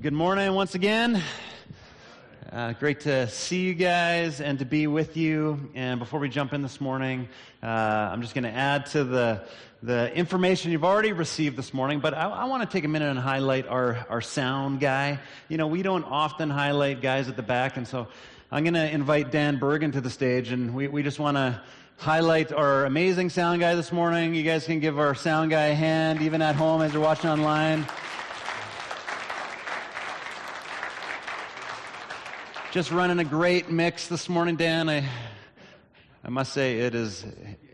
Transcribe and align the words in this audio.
Well, 0.00 0.04
good 0.04 0.16
morning 0.16 0.54
once 0.54 0.74
again. 0.74 1.22
Uh, 2.50 2.72
great 2.72 3.00
to 3.00 3.28
see 3.28 3.66
you 3.66 3.74
guys 3.74 4.40
and 4.40 4.58
to 4.60 4.64
be 4.64 4.86
with 4.86 5.18
you. 5.18 5.68
And 5.74 6.00
before 6.00 6.18
we 6.20 6.30
jump 6.30 6.54
in 6.54 6.62
this 6.62 6.80
morning, 6.80 7.28
uh, 7.62 7.66
I'm 7.66 8.22
just 8.22 8.32
going 8.32 8.44
to 8.44 8.50
add 8.50 8.86
to 8.92 9.04
the 9.04 9.42
the 9.82 10.10
information 10.14 10.72
you've 10.72 10.86
already 10.86 11.12
received 11.12 11.58
this 11.58 11.74
morning. 11.74 12.00
But 12.00 12.14
I, 12.14 12.30
I 12.30 12.44
want 12.46 12.62
to 12.62 12.68
take 12.74 12.84
a 12.84 12.88
minute 12.88 13.10
and 13.10 13.18
highlight 13.18 13.68
our 13.68 14.06
our 14.08 14.22
sound 14.22 14.80
guy. 14.80 15.18
You 15.50 15.58
know, 15.58 15.66
we 15.66 15.82
don't 15.82 16.04
often 16.04 16.48
highlight 16.48 17.02
guys 17.02 17.28
at 17.28 17.36
the 17.36 17.42
back, 17.42 17.76
and 17.76 17.86
so 17.86 18.08
I'm 18.50 18.64
going 18.64 18.72
to 18.72 18.90
invite 18.90 19.30
Dan 19.30 19.58
Bergen 19.58 19.92
to 19.92 20.00
the 20.00 20.08
stage, 20.08 20.50
and 20.50 20.74
we 20.74 20.88
we 20.88 21.02
just 21.02 21.18
want 21.18 21.36
to 21.36 21.60
highlight 21.98 22.52
our 22.54 22.86
amazing 22.86 23.28
sound 23.28 23.60
guy 23.60 23.74
this 23.74 23.92
morning. 23.92 24.34
You 24.34 24.44
guys 24.44 24.64
can 24.64 24.80
give 24.80 24.98
our 24.98 25.14
sound 25.14 25.50
guy 25.50 25.66
a 25.66 25.74
hand, 25.74 26.22
even 26.22 26.40
at 26.40 26.54
home 26.54 26.80
as 26.80 26.94
you're 26.94 27.02
watching 27.02 27.28
online. 27.28 27.86
Just 32.72 32.92
running 32.92 33.18
a 33.18 33.24
great 33.24 33.68
mix 33.68 34.06
this 34.06 34.28
morning, 34.28 34.54
Dan. 34.54 34.88
I, 34.88 35.04
I 36.22 36.28
must 36.28 36.52
say 36.52 36.78
it 36.78 36.94
is, 36.94 37.24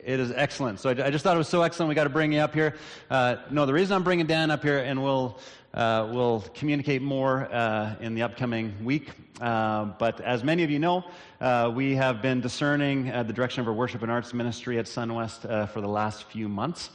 it 0.02 0.18
is 0.20 0.32
excellent. 0.32 0.80
So 0.80 0.88
I, 0.88 1.08
I 1.08 1.10
just 1.10 1.22
thought 1.22 1.34
it 1.34 1.38
was 1.38 1.48
so 1.50 1.60
excellent. 1.60 1.90
We 1.90 1.94
got 1.94 2.04
to 2.04 2.10
bring 2.10 2.32
you 2.32 2.40
up 2.40 2.54
here. 2.54 2.76
Uh, 3.10 3.36
no, 3.50 3.66
the 3.66 3.74
reason 3.74 3.94
I'm 3.94 4.04
bringing 4.04 4.24
Dan 4.24 4.50
up 4.50 4.62
here, 4.62 4.78
and 4.78 5.02
we'll 5.02 5.38
uh, 5.74 6.08
we'll 6.10 6.40
communicate 6.54 7.02
more 7.02 7.46
uh, 7.52 7.96
in 8.00 8.14
the 8.14 8.22
upcoming 8.22 8.72
week. 8.86 9.10
Uh, 9.38 9.84
but 9.98 10.22
as 10.22 10.42
many 10.42 10.64
of 10.64 10.70
you 10.70 10.78
know, 10.78 11.04
uh, 11.42 11.70
we 11.74 11.94
have 11.94 12.22
been 12.22 12.40
discerning 12.40 13.10
uh, 13.10 13.22
the 13.22 13.34
direction 13.34 13.60
of 13.60 13.68
our 13.68 13.74
worship 13.74 14.00
and 14.00 14.10
arts 14.10 14.32
ministry 14.32 14.78
at 14.78 14.86
SunWest 14.86 15.68
for 15.72 15.82
the 15.82 15.88
last 15.88 16.24
few 16.30 16.48
months. 16.48 16.88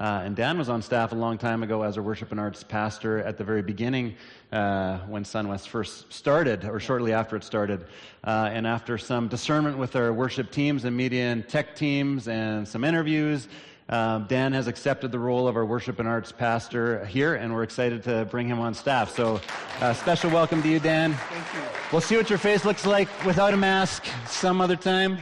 Uh, 0.00 0.22
and 0.24 0.34
Dan 0.34 0.56
was 0.56 0.70
on 0.70 0.80
staff 0.80 1.12
a 1.12 1.14
long 1.14 1.36
time 1.36 1.62
ago 1.62 1.82
as 1.82 1.98
a 1.98 2.02
worship 2.02 2.30
and 2.30 2.40
arts 2.40 2.62
pastor 2.62 3.18
at 3.18 3.36
the 3.36 3.44
very 3.44 3.60
beginning 3.60 4.14
uh, 4.50 4.96
when 5.00 5.24
SunWest 5.24 5.68
first 5.68 6.10
started, 6.10 6.64
or 6.64 6.80
shortly 6.80 7.12
after 7.12 7.36
it 7.36 7.44
started. 7.44 7.84
Uh, 8.24 8.48
and 8.50 8.66
after 8.66 8.96
some 8.96 9.28
discernment 9.28 9.76
with 9.76 9.94
our 9.96 10.10
worship 10.10 10.50
teams 10.50 10.86
and 10.86 10.96
media 10.96 11.24
and 11.24 11.46
tech 11.46 11.76
teams 11.76 12.28
and 12.28 12.66
some 12.66 12.82
interviews, 12.82 13.46
um, 13.90 14.24
Dan 14.26 14.54
has 14.54 14.68
accepted 14.68 15.12
the 15.12 15.18
role 15.18 15.46
of 15.46 15.54
our 15.54 15.66
worship 15.66 15.98
and 15.98 16.08
arts 16.08 16.32
pastor 16.32 17.04
here, 17.04 17.34
and 17.34 17.52
we're 17.52 17.64
excited 17.64 18.02
to 18.04 18.24
bring 18.30 18.48
him 18.48 18.58
on 18.58 18.72
staff. 18.72 19.14
So, 19.14 19.38
uh, 19.80 19.92
special 19.92 20.30
welcome 20.30 20.62
to 20.62 20.68
you, 20.68 20.80
Dan. 20.80 21.12
Thank 21.12 21.44
you. 21.52 21.60
We'll 21.92 22.00
see 22.00 22.16
what 22.16 22.30
your 22.30 22.38
face 22.38 22.64
looks 22.64 22.86
like 22.86 23.08
without 23.26 23.52
a 23.52 23.56
mask 23.58 24.06
some 24.26 24.62
other 24.62 24.76
time. 24.76 25.18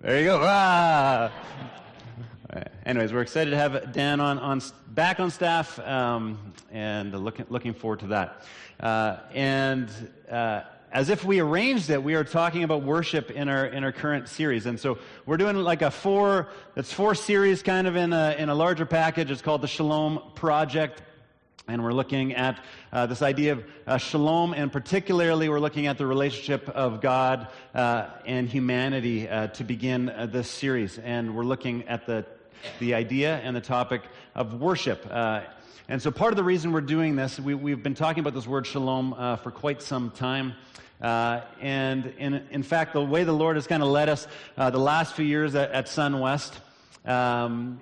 There 0.00 0.18
you 0.18 0.24
go. 0.24 0.40
Ah. 0.42 1.30
Anyways, 2.86 3.14
we're 3.14 3.22
excited 3.22 3.52
to 3.52 3.56
have 3.56 3.94
Dan 3.94 4.20
on, 4.20 4.38
on 4.38 4.60
back 4.86 5.18
on 5.18 5.30
staff, 5.30 5.78
um, 5.78 6.52
and 6.70 7.14
looking 7.14 7.46
looking 7.48 7.72
forward 7.72 8.00
to 8.00 8.08
that. 8.08 8.44
Uh, 8.78 9.16
and 9.32 9.88
uh, 10.30 10.60
as 10.92 11.08
if 11.08 11.24
we 11.24 11.40
arranged 11.40 11.88
it, 11.88 12.02
we 12.02 12.14
are 12.14 12.24
talking 12.24 12.62
about 12.62 12.82
worship 12.82 13.30
in 13.30 13.48
our 13.48 13.64
in 13.64 13.84
our 13.84 13.92
current 13.92 14.28
series, 14.28 14.66
and 14.66 14.78
so 14.78 14.98
we're 15.24 15.38
doing 15.38 15.56
like 15.56 15.80
a 15.80 15.90
four 15.90 16.50
it's 16.76 16.92
four 16.92 17.14
series 17.14 17.62
kind 17.62 17.86
of 17.86 17.96
in 17.96 18.12
a 18.12 18.36
in 18.38 18.50
a 18.50 18.54
larger 18.54 18.84
package. 18.84 19.30
It's 19.30 19.40
called 19.40 19.62
the 19.62 19.68
Shalom 19.68 20.20
Project. 20.34 21.00
And 21.66 21.82
we're 21.82 21.94
looking 21.94 22.34
at 22.34 22.62
uh, 22.92 23.06
this 23.06 23.22
idea 23.22 23.52
of 23.52 23.64
uh, 23.86 23.96
shalom, 23.96 24.52
and 24.52 24.70
particularly 24.70 25.48
we're 25.48 25.60
looking 25.60 25.86
at 25.86 25.96
the 25.96 26.04
relationship 26.04 26.68
of 26.68 27.00
God 27.00 27.48
uh, 27.74 28.08
and 28.26 28.46
humanity 28.46 29.26
uh, 29.26 29.46
to 29.46 29.64
begin 29.64 30.10
uh, 30.10 30.26
this 30.26 30.50
series. 30.50 30.98
And 30.98 31.34
we're 31.34 31.44
looking 31.44 31.88
at 31.88 32.04
the 32.04 32.26
the 32.78 32.94
idea 32.94 33.38
and 33.38 33.54
the 33.54 33.60
topic 33.60 34.02
of 34.34 34.60
worship. 34.60 35.06
Uh, 35.10 35.42
and 35.88 36.00
so, 36.00 36.10
part 36.10 36.32
of 36.32 36.36
the 36.36 36.44
reason 36.44 36.72
we're 36.72 36.80
doing 36.80 37.14
this, 37.16 37.38
we, 37.38 37.70
have 37.70 37.82
been 37.82 37.94
talking 37.94 38.20
about 38.20 38.34
this 38.34 38.46
word 38.46 38.66
shalom 38.66 39.12
uh, 39.12 39.36
for 39.36 39.50
quite 39.50 39.82
some 39.82 40.10
time. 40.10 40.54
Uh, 41.00 41.42
and 41.60 42.06
in, 42.18 42.34
in, 42.50 42.62
fact, 42.62 42.94
the 42.94 43.04
way 43.04 43.24
the 43.24 43.32
Lord 43.32 43.56
has 43.56 43.66
kind 43.66 43.82
of 43.82 43.88
led 43.90 44.08
us 44.08 44.26
uh, 44.56 44.70
the 44.70 44.78
last 44.78 45.14
few 45.14 45.24
years 45.24 45.54
at, 45.54 45.70
at 45.72 45.86
SunWest, 45.86 46.52
um, 47.04 47.80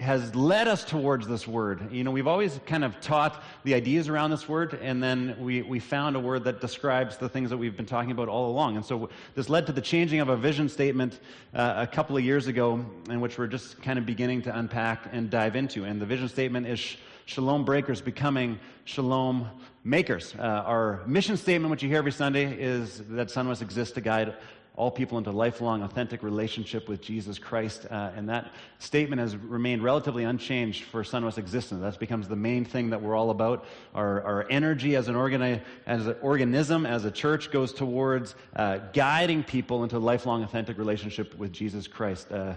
has 0.00 0.34
led 0.34 0.68
us 0.68 0.84
towards 0.84 1.26
this 1.26 1.46
word. 1.46 1.92
You 1.92 2.04
know, 2.04 2.10
we've 2.10 2.26
always 2.26 2.60
kind 2.66 2.84
of 2.84 3.00
taught 3.00 3.42
the 3.64 3.74
ideas 3.74 4.08
around 4.08 4.30
this 4.30 4.48
word, 4.48 4.78
and 4.80 5.02
then 5.02 5.36
we, 5.40 5.62
we 5.62 5.80
found 5.80 6.14
a 6.14 6.20
word 6.20 6.44
that 6.44 6.60
describes 6.60 7.16
the 7.16 7.28
things 7.28 7.50
that 7.50 7.56
we've 7.56 7.76
been 7.76 7.86
talking 7.86 8.12
about 8.12 8.28
all 8.28 8.50
along. 8.50 8.76
And 8.76 8.84
so 8.84 9.10
this 9.34 9.48
led 9.48 9.66
to 9.66 9.72
the 9.72 9.80
changing 9.80 10.20
of 10.20 10.28
a 10.28 10.36
vision 10.36 10.68
statement 10.68 11.18
uh, 11.54 11.74
a 11.78 11.86
couple 11.86 12.16
of 12.16 12.24
years 12.24 12.46
ago, 12.46 12.84
in 13.10 13.20
which 13.20 13.38
we're 13.38 13.48
just 13.48 13.82
kind 13.82 13.98
of 13.98 14.06
beginning 14.06 14.42
to 14.42 14.56
unpack 14.56 15.08
and 15.12 15.30
dive 15.30 15.56
into. 15.56 15.84
And 15.84 16.00
the 16.00 16.06
vision 16.06 16.28
statement 16.28 16.66
is 16.66 16.96
Shalom 17.26 17.64
Breakers 17.64 18.00
becoming 18.00 18.58
Shalom 18.84 19.48
Makers. 19.84 20.34
Uh, 20.38 20.42
our 20.42 21.02
mission 21.06 21.36
statement, 21.36 21.70
which 21.70 21.82
you 21.82 21.88
hear 21.88 21.98
every 21.98 22.12
Sunday, 22.12 22.58
is 22.58 23.02
that 23.10 23.28
SunWest 23.28 23.62
exists 23.62 23.94
to 23.94 24.00
guide 24.00 24.34
all 24.78 24.92
people 24.92 25.18
into 25.18 25.32
lifelong, 25.32 25.82
authentic 25.82 26.22
relationship 26.22 26.88
with 26.88 27.00
Jesus 27.00 27.36
Christ. 27.36 27.84
Uh, 27.90 28.12
and 28.14 28.28
that 28.28 28.52
statement 28.78 29.20
has 29.20 29.36
remained 29.36 29.82
relatively 29.82 30.22
unchanged 30.22 30.84
for 30.84 31.02
SunWest 31.02 31.36
existence. 31.36 31.82
That 31.82 31.98
becomes 31.98 32.28
the 32.28 32.36
main 32.36 32.64
thing 32.64 32.90
that 32.90 33.02
we're 33.02 33.16
all 33.16 33.30
about. 33.30 33.64
Our, 33.92 34.22
our 34.22 34.46
energy 34.48 34.94
as 34.94 35.08
an, 35.08 35.16
organi- 35.16 35.62
as 35.84 36.06
an 36.06 36.14
organism, 36.22 36.86
as 36.86 37.04
a 37.04 37.10
church, 37.10 37.50
goes 37.50 37.72
towards 37.72 38.36
uh, 38.54 38.78
guiding 38.92 39.42
people 39.42 39.82
into 39.82 39.98
lifelong, 39.98 40.44
authentic 40.44 40.78
relationship 40.78 41.36
with 41.36 41.52
Jesus 41.52 41.88
Christ. 41.88 42.30
Uh, 42.30 42.54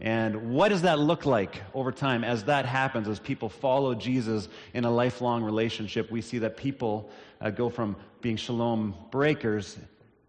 and 0.00 0.54
what 0.54 0.70
does 0.70 0.82
that 0.82 0.98
look 0.98 1.26
like 1.26 1.62
over 1.74 1.92
time 1.92 2.24
as 2.24 2.44
that 2.44 2.64
happens, 2.64 3.08
as 3.08 3.20
people 3.20 3.50
follow 3.50 3.94
Jesus 3.94 4.48
in 4.72 4.86
a 4.86 4.90
lifelong 4.90 5.44
relationship? 5.44 6.10
We 6.10 6.22
see 6.22 6.38
that 6.38 6.56
people 6.56 7.10
uh, 7.42 7.50
go 7.50 7.68
from 7.68 7.94
being 8.22 8.36
shalom 8.36 8.94
breakers 9.10 9.76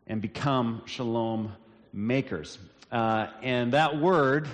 and 0.09 0.22
become 0.22 0.81
shalom 0.86 1.53
makers. 1.94 2.58
Uh, 2.92 3.28
and 3.42 3.74
that 3.74 4.00
word, 4.00 4.47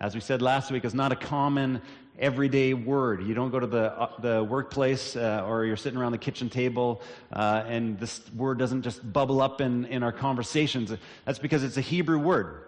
as 0.00 0.14
we 0.14 0.20
said 0.20 0.42
last 0.42 0.70
week, 0.70 0.84
is 0.84 0.94
not 0.94 1.12
a 1.12 1.16
common 1.16 1.82
everyday 2.18 2.72
word. 2.72 3.22
You 3.26 3.34
don't 3.34 3.50
go 3.50 3.60
to 3.60 3.66
the, 3.66 3.92
uh, 3.92 4.20
the 4.20 4.42
workplace 4.42 5.14
uh, 5.14 5.44
or 5.46 5.66
you're 5.66 5.76
sitting 5.76 5.98
around 5.98 6.12
the 6.12 6.18
kitchen 6.18 6.48
table 6.48 7.02
uh, 7.30 7.62
and 7.66 8.00
this 8.00 8.22
word 8.32 8.58
doesn't 8.58 8.82
just 8.82 9.12
bubble 9.12 9.42
up 9.42 9.60
in, 9.60 9.84
in 9.84 10.02
our 10.02 10.12
conversations. 10.12 10.92
That's 11.26 11.38
because 11.38 11.62
it's 11.62 11.76
a 11.76 11.82
Hebrew 11.82 12.18
word. 12.18 12.62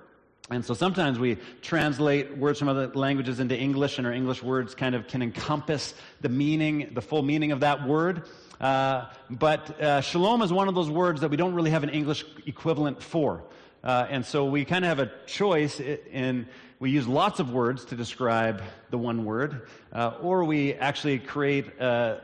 And 0.51 0.65
so 0.65 0.73
sometimes 0.73 1.19
we 1.19 1.37
translate 1.61 2.37
words 2.37 2.59
from 2.59 2.69
other 2.69 2.89
languages 2.89 3.39
into 3.39 3.59
English, 3.59 3.99
and 3.99 4.07
our 4.07 4.13
English 4.15 4.43
words 4.43 4.75
kind 4.75 4.95
of 4.95 5.07
can 5.07 5.21
encompass 5.21 5.93
the 6.23 6.31
meaning, 6.31 6.91
the 6.95 7.03
full 7.03 7.23
meaning 7.23 7.53
of 7.53 7.61
that 7.61 7.87
word. 7.87 8.23
Uh, 8.61 9.07
but 9.31 9.81
uh, 9.81 10.01
shalom 10.01 10.43
is 10.43 10.53
one 10.53 10.69
of 10.69 10.75
those 10.75 10.91
words 10.91 11.21
that 11.21 11.31
we 11.31 11.37
don't 11.37 11.55
really 11.55 11.71
have 11.71 11.85
an 11.85 11.91
English 11.91 12.25
equivalent 12.47 13.01
for. 13.01 13.43
Uh, 13.85 14.07
and 14.11 14.27
so 14.27 14.47
we 14.47 14.65
kind 14.65 14.85
of 14.85 14.89
have 14.89 14.99
a 14.99 15.13
choice 15.27 15.81
in 15.81 16.47
we 16.81 16.91
use 16.91 17.09
lots 17.09 17.41
of 17.41 17.53
words 17.53 17.85
to 17.87 17.97
describe 17.97 18.63
the 18.91 18.99
one 18.99 19.25
word, 19.25 19.69
uh, 19.93 20.13
or 20.23 20.45
we 20.45 20.75
actually 20.75 21.19
create 21.19 21.81
uh, 21.81 22.19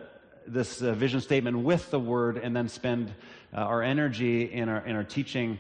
this 0.46 0.78
vision 0.78 1.20
statement 1.20 1.58
with 1.58 1.90
the 1.90 1.98
word 1.98 2.36
and 2.36 2.54
then 2.54 2.68
spend 2.68 3.12
our 3.52 3.82
energy 3.82 4.52
in 4.52 4.68
our, 4.68 4.84
in 4.86 4.94
our 4.94 5.02
teaching 5.02 5.58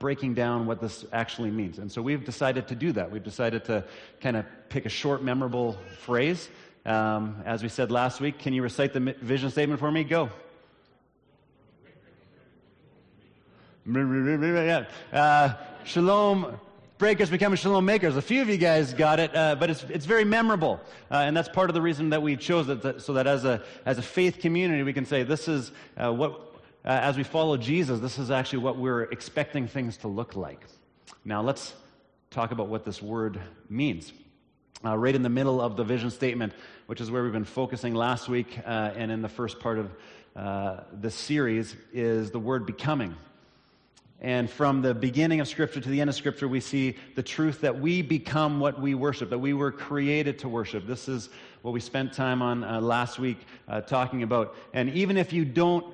breaking 0.00 0.34
down 0.34 0.66
what 0.66 0.80
this 0.80 1.04
actually 1.12 1.50
means. 1.50 1.78
And 1.78 1.92
so 1.92 2.02
we've 2.02 2.24
decided 2.24 2.66
to 2.68 2.74
do 2.74 2.90
that. 2.92 3.08
We've 3.08 3.22
decided 3.22 3.64
to 3.66 3.84
kind 4.20 4.36
of 4.36 4.46
pick 4.68 4.84
a 4.84 4.88
short, 4.88 5.22
memorable 5.22 5.78
phrase 6.00 6.48
um, 6.88 7.42
as 7.44 7.62
we 7.62 7.68
said 7.68 7.90
last 7.90 8.20
week, 8.20 8.38
can 8.38 8.52
you 8.52 8.62
recite 8.62 8.92
the 8.92 9.14
vision 9.20 9.50
statement 9.50 9.78
for 9.78 9.92
me? 9.92 10.04
Go. 10.04 10.30
Uh, 15.12 15.54
shalom 15.84 16.58
breakers 16.96 17.30
becoming 17.30 17.56
shalom 17.56 17.84
makers. 17.84 18.16
A 18.16 18.22
few 18.22 18.42
of 18.42 18.48
you 18.48 18.56
guys 18.56 18.92
got 18.92 19.20
it, 19.20 19.34
uh, 19.34 19.54
but 19.54 19.70
it's, 19.70 19.84
it's 19.84 20.06
very 20.06 20.24
memorable. 20.24 20.80
Uh, 21.10 21.16
and 21.16 21.36
that's 21.36 21.48
part 21.48 21.70
of 21.70 21.74
the 21.74 21.82
reason 21.82 22.10
that 22.10 22.22
we 22.22 22.36
chose 22.36 22.68
it, 22.68 23.00
so 23.02 23.12
that 23.12 23.26
as 23.26 23.44
a, 23.44 23.62
as 23.84 23.98
a 23.98 24.02
faith 24.02 24.40
community, 24.40 24.82
we 24.82 24.92
can 24.92 25.04
say 25.04 25.22
this 25.22 25.46
is 25.46 25.72
uh, 25.96 26.12
what, 26.12 26.32
uh, 26.84 26.88
as 26.88 27.16
we 27.16 27.22
follow 27.22 27.56
Jesus, 27.56 28.00
this 28.00 28.18
is 28.18 28.30
actually 28.30 28.60
what 28.60 28.78
we're 28.78 29.02
expecting 29.04 29.68
things 29.68 29.96
to 29.98 30.08
look 30.08 30.36
like. 30.36 30.64
Now, 31.24 31.42
let's 31.42 31.74
talk 32.30 32.50
about 32.50 32.68
what 32.68 32.84
this 32.84 33.02
word 33.02 33.40
means. 33.68 34.12
Uh, 34.84 34.96
right 34.96 35.16
in 35.16 35.22
the 35.22 35.28
middle 35.28 35.60
of 35.60 35.76
the 35.76 35.82
vision 35.82 36.08
statement, 36.08 36.52
which 36.86 37.00
is 37.00 37.10
where 37.10 37.24
we've 37.24 37.32
been 37.32 37.44
focusing 37.44 37.94
last 37.94 38.28
week 38.28 38.60
uh, 38.64 38.92
and 38.94 39.10
in 39.10 39.22
the 39.22 39.28
first 39.28 39.58
part 39.58 39.76
of 39.76 39.90
uh, 40.36 41.10
series, 41.10 41.74
is 41.92 42.30
the 42.30 42.38
word 42.38 42.64
becoming. 42.64 43.16
And 44.20 44.48
from 44.48 44.82
the 44.82 44.94
beginning 44.94 45.40
of 45.40 45.48
Scripture 45.48 45.80
to 45.80 45.88
the 45.88 46.00
end 46.00 46.10
of 46.10 46.14
Scripture, 46.14 46.46
we 46.46 46.60
see 46.60 46.96
the 47.16 47.24
truth 47.24 47.62
that 47.62 47.80
we 47.80 48.02
become 48.02 48.60
what 48.60 48.80
we 48.80 48.94
worship, 48.94 49.30
that 49.30 49.38
we 49.38 49.52
were 49.52 49.72
created 49.72 50.38
to 50.40 50.48
worship. 50.48 50.86
This 50.86 51.08
is 51.08 51.28
what 51.62 51.72
we 51.72 51.80
spent 51.80 52.12
time 52.12 52.40
on 52.40 52.62
uh, 52.62 52.80
last 52.80 53.18
week 53.18 53.38
uh, 53.66 53.80
talking 53.80 54.22
about. 54.22 54.54
And 54.72 54.90
even 54.90 55.16
if 55.16 55.32
you 55.32 55.44
don't 55.44 55.92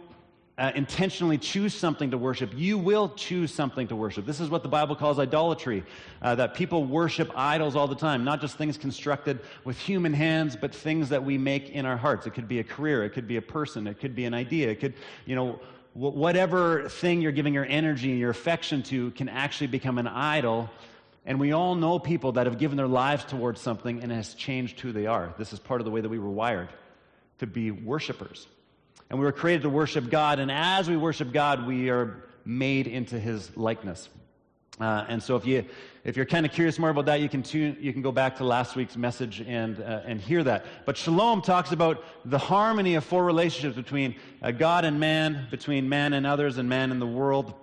uh, 0.57 0.71
intentionally 0.77 1.37
choose 1.37 1.75
something 1.75 2.13
to 2.13 2.19
worship, 2.19 2.53
you 2.55 2.79
will 2.79 3.09
choose 3.11 3.53
something 3.53 3.89
to 3.89 3.97
worship. 3.97 4.25
This 4.25 4.39
is 4.39 4.51
what 4.51 4.63
the 4.63 4.69
Bible 4.69 4.95
calls 4.95 5.19
idolatry 5.19 5.83
uh, 6.23 6.37
that 6.37 6.55
people 6.55 6.85
worship 6.85 7.33
idols 7.35 7.75
all 7.75 7.89
the 7.89 7.97
time, 7.97 8.23
not 8.23 8.41
just 8.41 8.57
things 8.57 8.79
constructed 8.79 9.41
with 9.65 9.77
human 9.77 10.13
hands, 10.13 10.55
but 10.55 10.73
things 10.73 11.09
that 11.09 11.25
we 11.25 11.39
make 11.39 11.71
in 11.71 11.85
our 11.87 11.97
hearts. 11.97 12.27
It 12.27 12.35
could 12.35 12.47
be 12.47 12.61
a 12.61 12.65
career, 12.65 13.03
it 13.03 13.11
could 13.11 13.27
be 13.27 13.37
a 13.37 13.43
person, 13.43 13.89
it 13.89 13.99
could 13.99 14.15
be 14.15 14.27
an 14.27 14.35
idea, 14.35 14.71
it 14.71 14.79
could, 14.79 14.95
you 15.27 15.35
know, 15.35 15.59
whatever 15.95 16.89
thing 16.89 17.21
you're 17.21 17.33
giving 17.33 17.55
your 17.55 17.67
energy 17.67 18.11
and 18.11 18.21
your 18.21 18.31
affection 18.31 18.83
to 18.85 19.11
can 19.13 19.29
actually 19.29 19.69
become 19.69 19.99
an 19.99 20.09
idol. 20.09 20.71
And 21.27 21.41
we 21.41 21.53
all 21.53 21.75
know 21.75 21.99
people 21.99 22.33
that 22.33 22.47
have 22.47 22.59
given 22.59 22.77
their 22.77 22.89
lives 22.89 23.25
towards 23.25 23.61
something 23.61 24.03
and 24.03 24.13
has 24.13 24.35
changed 24.35 24.79
who 24.81 24.93
they 24.93 25.07
are. 25.07 25.35
This 25.39 25.53
is 25.53 25.59
part 25.59 25.81
of 25.81 25.85
the 25.85 25.91
way 25.91 26.01
that 26.01 26.09
we 26.09 26.19
were 26.19 26.31
wired 26.31 26.69
to 27.39 27.47
be 27.47 27.71
worshipers. 27.71 28.47
And 29.11 29.19
we 29.19 29.25
were 29.25 29.33
created 29.33 29.63
to 29.63 29.71
worship 29.71 30.11
God. 30.11 30.39
And 30.39 30.51
as 30.51 30.89
we 30.89 30.97
worship 30.97 31.33
God, 31.33 31.67
we 31.67 31.91
are 31.91 32.25
made 32.45 32.87
into 32.87 33.19
his 33.19 33.57
likeness. 33.57 34.09
Uh, 34.81 35.05
and 35.09 35.23
so 35.23 35.37
if 35.37 35.47
you 35.47 35.65
if 36.03 36.17
you're 36.17 36.27
kind 36.27 36.45
of 36.45 36.53
curious 36.53 36.79
more 36.79 36.91
about 36.91 37.07
that, 37.07 37.21
you 37.21 37.29
can 37.29 37.43
tune, 37.43 37.77
you 37.81 37.93
can 37.93 38.03
go 38.03 38.13
back 38.13 38.37
to 38.37 38.45
last 38.45 38.77
week's 38.77 38.97
message 38.97 39.41
and 39.41 39.81
uh, 39.81 40.01
and 40.05 40.21
hear 40.21 40.43
that. 40.43 40.67
But 40.85 40.97
Shalom 40.97 41.43
talks 41.43 41.71
about 41.71 42.05
the 42.25 42.39
harmony 42.39 42.97
of 42.97 43.05
four 43.05 43.25
relationships 43.25 43.77
between 43.77 44.17
uh, 44.43 44.51
God 44.51 44.85
and 44.85 44.99
man, 44.99 45.47
between 45.51 45.89
man 45.89 46.13
and 46.13 46.27
others, 46.27 46.59
and 46.59 46.69
man 46.69 46.91
and 46.91 47.01
the 47.01 47.07
world 47.07 47.55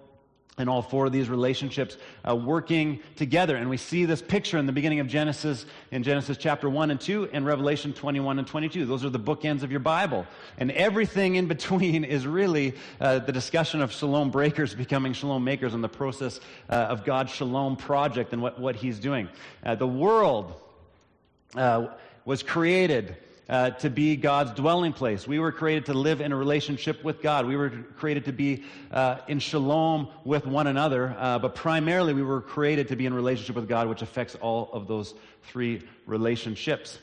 and 0.58 0.70
all 0.70 0.82
four 0.82 1.06
of 1.06 1.12
these 1.12 1.30
relationships 1.30 1.98
uh, 2.28 2.36
working 2.36 3.00
together. 3.16 3.56
And 3.56 3.70
we 3.70 3.78
see 3.78 4.06
this 4.06 4.22
picture 4.22 4.58
in 4.58 4.66
the 4.66 4.74
beginning 4.74 5.00
of 5.00 5.08
Genesis, 5.08 5.66
in 5.92 6.04
Genesis 6.04 6.38
chapter 6.38 6.70
1 6.70 6.92
and 6.92 7.00
2, 7.00 7.30
and 7.32 7.46
Revelation 7.46 7.94
21 7.94 8.38
and 8.38 8.48
22. 8.48 8.86
Those 8.86 9.06
are 9.06 9.10
the 9.10 9.20
bookends 9.20 9.64
of 9.64 9.72
your 9.72 9.80
Bible. 9.80 10.28
And 10.58 10.72
everything 10.72 11.36
in 11.36 11.48
between 11.56 12.04
is 12.04 12.28
really 12.28 12.76
uh, 13.00 13.20
the 13.20 13.32
discussion 13.32 13.82
of 13.82 13.92
shalom 13.92 14.30
breakers 14.30 14.76
becoming 14.76 15.14
shalom 15.14 15.44
makers 15.44 15.74
and 15.74 15.84
the 15.84 15.90
process 15.90 16.40
uh, 16.70 16.74
of 16.74 17.06
God's 17.06 17.32
shalom 17.32 17.78
project 17.78 18.34
and 18.34 18.42
what, 18.42 18.60
what 18.60 18.76
He's 18.76 19.00
doing. 19.00 19.30
Uh, 19.64 19.76
the 19.76 19.88
world 19.88 20.54
uh, 21.56 21.88
was 22.26 22.44
created 22.44 23.16
uh, 23.52 23.72
to 23.72 23.90
be 23.90 24.16
God's 24.16 24.52
dwelling 24.54 24.94
place. 24.94 25.28
We 25.28 25.38
were 25.38 25.52
created 25.52 25.86
to 25.88 25.94
live 25.94 26.22
in 26.22 26.32
a 26.32 26.38
relationship 26.38 27.04
with 27.04 27.22
God. 27.22 27.46
We 27.46 27.58
were 27.58 27.70
created 27.98 28.24
to 28.26 28.32
be 28.32 28.64
uh, 28.92 29.18
in 29.28 29.40
shalom 29.40 30.08
with 30.24 30.48
one 30.48 30.68
another. 30.68 31.14
Uh, 31.20 31.38
but 31.38 31.54
primarily, 31.54 32.14
we 32.14 32.24
were 32.24 32.40
created 32.40 32.88
to 32.88 32.96
be 32.96 33.06
in 33.06 33.14
relationship 33.14 33.58
with 33.58 33.68
God, 33.68 33.90
which 33.90 34.02
affects 34.02 34.36
all 34.36 34.70
of 34.72 34.88
those 34.88 35.14
three 35.44 35.86
relationships. 36.06 36.98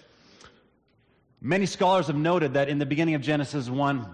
Many 1.43 1.67
scholars 1.67 2.07
have 2.07 2.17
noted 2.17 2.55
that 2.55 2.71
in 2.71 2.79
the 2.79 2.87
beginning 2.87 3.15
of 3.15 3.21
Genesis 3.21 3.69
1, 3.69 4.07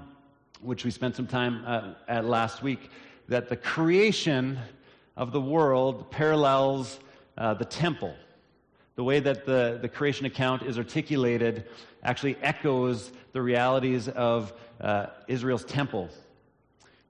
which 0.61 0.85
we 0.85 0.91
spent 0.91 1.15
some 1.15 1.29
time 1.29 1.63
uh, 1.65 1.95
at 2.09 2.25
last 2.25 2.65
week, 2.65 2.91
that 3.29 3.49
the 3.49 3.57
creation 3.57 4.59
of 5.17 5.31
the 5.31 5.41
world 5.41 6.11
parallels 6.11 6.99
uh, 7.39 7.55
the 7.55 7.65
temple. 7.65 8.15
The 8.97 9.05
way 9.05 9.21
that 9.21 9.45
the, 9.45 9.79
the 9.81 9.89
creation 9.89 10.27
account 10.27 10.63
is 10.63 10.79
articulated 10.79 11.65
actually 12.03 12.37
echoes 12.43 13.11
the 13.33 13.43
realities 13.43 14.09
of 14.09 14.53
uh, 14.81 15.07
Israel's 15.27 15.65
temple. 15.65 16.11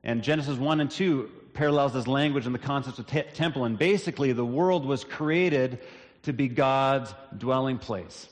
And 0.03 0.23
Genesis 0.23 0.57
1 0.57 0.81
and 0.81 0.91
2 0.91 1.31
parallels 1.53 1.93
this 1.93 2.07
language 2.07 2.47
and 2.47 2.55
the 2.55 2.59
concept 2.59 2.99
of 2.99 3.07
te- 3.07 3.23
temple. 3.35 3.65
And 3.65 3.79
basically, 3.79 4.33
the 4.33 4.45
world 4.45 4.85
was 4.85 5.05
created 5.05 5.79
to 6.23 6.33
be 6.33 6.49
God's 6.49 7.15
dwelling 7.37 7.79
place. 7.79 8.29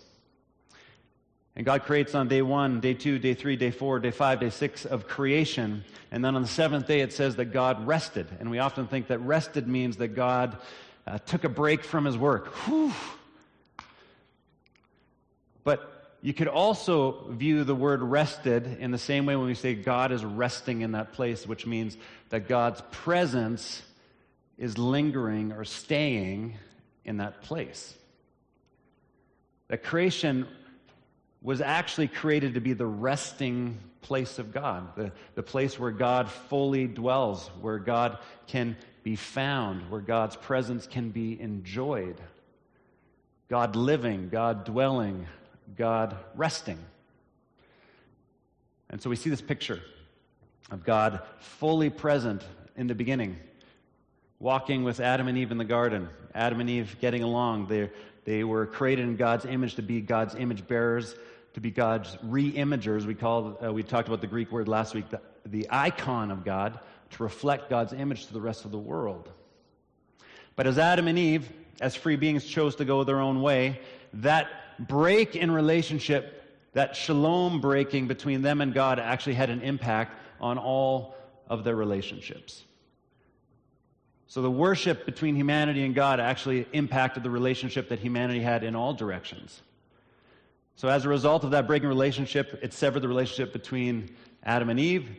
And 1.54 1.66
God 1.66 1.82
creates 1.82 2.14
on 2.14 2.28
day 2.28 2.40
one, 2.40 2.80
day 2.80 2.94
two, 2.94 3.18
day 3.18 3.34
three, 3.34 3.56
day 3.56 3.70
four, 3.70 4.00
day 4.00 4.10
five, 4.10 4.40
day 4.40 4.48
six 4.48 4.86
of 4.86 5.06
creation. 5.06 5.84
And 6.10 6.24
then 6.24 6.34
on 6.34 6.42
the 6.42 6.48
seventh 6.48 6.86
day, 6.86 7.00
it 7.00 7.12
says 7.12 7.36
that 7.36 7.46
God 7.46 7.86
rested. 7.86 8.26
And 8.40 8.50
we 8.50 8.58
often 8.58 8.86
think 8.86 9.08
that 9.08 9.18
rested 9.18 9.68
means 9.68 9.98
that 9.98 10.08
God 10.08 10.56
uh, 11.06 11.18
took 11.18 11.44
a 11.44 11.50
break 11.50 11.84
from 11.84 12.06
his 12.06 12.16
work. 12.16 12.46
Whew. 12.66 12.92
But 15.64 16.11
you 16.22 16.32
could 16.32 16.48
also 16.48 17.26
view 17.30 17.64
the 17.64 17.74
word 17.74 18.00
rested 18.00 18.78
in 18.78 18.92
the 18.92 18.98
same 18.98 19.26
way 19.26 19.34
when 19.34 19.46
we 19.46 19.54
say 19.54 19.74
God 19.74 20.12
is 20.12 20.24
resting 20.24 20.82
in 20.82 20.92
that 20.92 21.12
place, 21.14 21.44
which 21.46 21.66
means 21.66 21.96
that 22.28 22.48
God's 22.48 22.80
presence 22.92 23.82
is 24.56 24.78
lingering 24.78 25.50
or 25.50 25.64
staying 25.64 26.56
in 27.04 27.16
that 27.16 27.42
place. 27.42 27.92
That 29.66 29.82
creation 29.82 30.46
was 31.42 31.60
actually 31.60 32.06
created 32.06 32.54
to 32.54 32.60
be 32.60 32.72
the 32.72 32.86
resting 32.86 33.80
place 34.00 34.38
of 34.38 34.52
God, 34.52 34.94
the, 34.94 35.10
the 35.34 35.42
place 35.42 35.76
where 35.76 35.90
God 35.90 36.30
fully 36.30 36.86
dwells, 36.86 37.50
where 37.60 37.80
God 37.80 38.18
can 38.46 38.76
be 39.02 39.16
found, 39.16 39.90
where 39.90 40.00
God's 40.00 40.36
presence 40.36 40.86
can 40.86 41.10
be 41.10 41.40
enjoyed. 41.40 42.20
God 43.48 43.74
living, 43.74 44.28
God 44.28 44.64
dwelling, 44.64 45.26
God 45.76 46.16
resting. 46.34 46.78
And 48.90 49.00
so 49.00 49.08
we 49.10 49.16
see 49.16 49.30
this 49.30 49.40
picture 49.40 49.80
of 50.70 50.84
God 50.84 51.20
fully 51.38 51.90
present 51.90 52.42
in 52.76 52.86
the 52.86 52.94
beginning, 52.94 53.38
walking 54.38 54.84
with 54.84 55.00
Adam 55.00 55.28
and 55.28 55.38
Eve 55.38 55.50
in 55.50 55.58
the 55.58 55.64
garden, 55.64 56.08
Adam 56.34 56.60
and 56.60 56.68
Eve 56.68 56.96
getting 57.00 57.22
along. 57.22 57.66
They, 57.66 57.90
they 58.24 58.44
were 58.44 58.66
created 58.66 59.06
in 59.06 59.16
God's 59.16 59.44
image 59.44 59.74
to 59.76 59.82
be 59.82 60.00
God's 60.00 60.34
image 60.34 60.66
bearers, 60.66 61.14
to 61.54 61.60
be 61.60 61.70
God's 61.70 62.16
re-imagers. 62.22 63.04
We, 63.04 63.14
called, 63.14 63.58
uh, 63.64 63.72
we 63.72 63.82
talked 63.82 64.08
about 64.08 64.20
the 64.20 64.26
Greek 64.26 64.50
word 64.50 64.68
last 64.68 64.94
week, 64.94 65.08
the, 65.10 65.20
the 65.44 65.66
icon 65.70 66.30
of 66.30 66.44
God, 66.44 66.78
to 67.10 67.22
reflect 67.22 67.68
God's 67.68 67.92
image 67.92 68.26
to 68.26 68.32
the 68.32 68.40
rest 68.40 68.64
of 68.64 68.70
the 68.70 68.78
world. 68.78 69.30
But 70.56 70.66
as 70.66 70.78
Adam 70.78 71.08
and 71.08 71.18
Eve, 71.18 71.50
as 71.80 71.94
free 71.94 72.16
beings, 72.16 72.44
chose 72.44 72.76
to 72.76 72.84
go 72.84 73.04
their 73.04 73.20
own 73.20 73.42
way, 73.42 73.80
that 74.14 74.48
break 74.78 75.36
in 75.36 75.50
relationship, 75.50 76.38
that 76.72 76.96
shalom 76.96 77.60
breaking 77.60 78.08
between 78.08 78.42
them 78.42 78.60
and 78.60 78.72
God, 78.72 78.98
actually 78.98 79.34
had 79.34 79.50
an 79.50 79.60
impact 79.62 80.16
on 80.40 80.58
all 80.58 81.14
of 81.48 81.64
their 81.64 81.76
relationships. 81.76 82.64
So 84.26 84.40
the 84.40 84.50
worship 84.50 85.04
between 85.04 85.36
humanity 85.36 85.84
and 85.84 85.94
God 85.94 86.18
actually 86.18 86.66
impacted 86.72 87.22
the 87.22 87.28
relationship 87.28 87.90
that 87.90 87.98
humanity 87.98 88.40
had 88.40 88.64
in 88.64 88.74
all 88.74 88.94
directions. 88.94 89.60
So 90.76 90.88
as 90.88 91.04
a 91.04 91.08
result 91.10 91.44
of 91.44 91.50
that 91.50 91.66
breaking 91.66 91.88
relationship, 91.88 92.58
it 92.62 92.72
severed 92.72 93.00
the 93.00 93.08
relationship 93.08 93.52
between 93.52 94.16
Adam 94.42 94.70
and 94.70 94.80
Eve. 94.80 95.10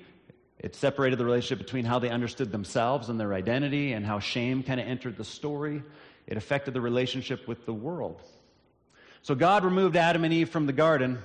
It 0.57 0.75
separated 0.75 1.19
the 1.19 1.25
relationship 1.25 1.59
between 1.59 1.85
how 1.85 1.99
they 1.99 2.09
understood 2.09 2.51
themselves 2.51 3.09
and 3.09 3.19
their 3.19 3.33
identity 3.33 3.93
and 3.93 4.03
how 4.03 4.19
shame 4.19 4.63
kind 4.63 4.79
of 4.79 4.87
entered 4.87 5.17
the 5.17 5.23
story. 5.23 5.83
It 6.25 6.35
affected 6.35 6.73
the 6.73 6.81
relationship 6.81 7.47
with 7.47 7.65
the 7.65 7.73
world. 7.73 8.21
So 9.23 9.35
God 9.35 9.63
removed 9.63 9.95
Adam 9.95 10.25
and 10.25 10.33
Eve 10.33 10.49
from 10.49 10.65
the 10.65 10.73
garden. 10.73 11.17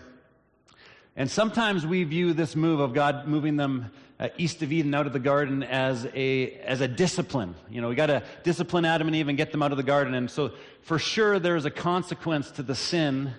And 1.16 1.28
sometimes 1.28 1.84
we 1.84 2.04
view 2.04 2.32
this 2.32 2.54
move 2.54 2.78
of 2.78 2.94
God 2.94 3.26
moving 3.26 3.56
them 3.56 3.90
uh, 4.20 4.28
east 4.38 4.62
of 4.62 4.70
Eden 4.70 4.94
out 4.94 5.08
of 5.08 5.12
the 5.12 5.18
garden 5.18 5.64
as 5.64 6.06
a, 6.14 6.52
as 6.60 6.80
a 6.80 6.86
discipline. 6.86 7.56
You 7.68 7.80
know, 7.80 7.88
we 7.88 7.96
got 7.96 8.06
to 8.06 8.22
discipline 8.44 8.84
Adam 8.84 9.08
and 9.08 9.16
Eve 9.16 9.26
and 9.26 9.36
get 9.36 9.50
them 9.50 9.64
out 9.64 9.72
of 9.72 9.78
the 9.78 9.82
garden. 9.82 10.14
And 10.14 10.30
so 10.30 10.52
for 10.82 11.00
sure 11.00 11.40
there's 11.40 11.64
a 11.64 11.72
consequence 11.72 12.52
to 12.52 12.62
the 12.62 12.76
sin, 12.76 13.32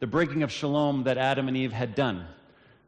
the 0.00 0.06
breaking 0.06 0.42
of 0.42 0.50
shalom 0.50 1.04
that 1.04 1.18
Adam 1.18 1.46
and 1.46 1.54
Eve 1.54 1.72
had 1.72 1.94
done. 1.94 2.24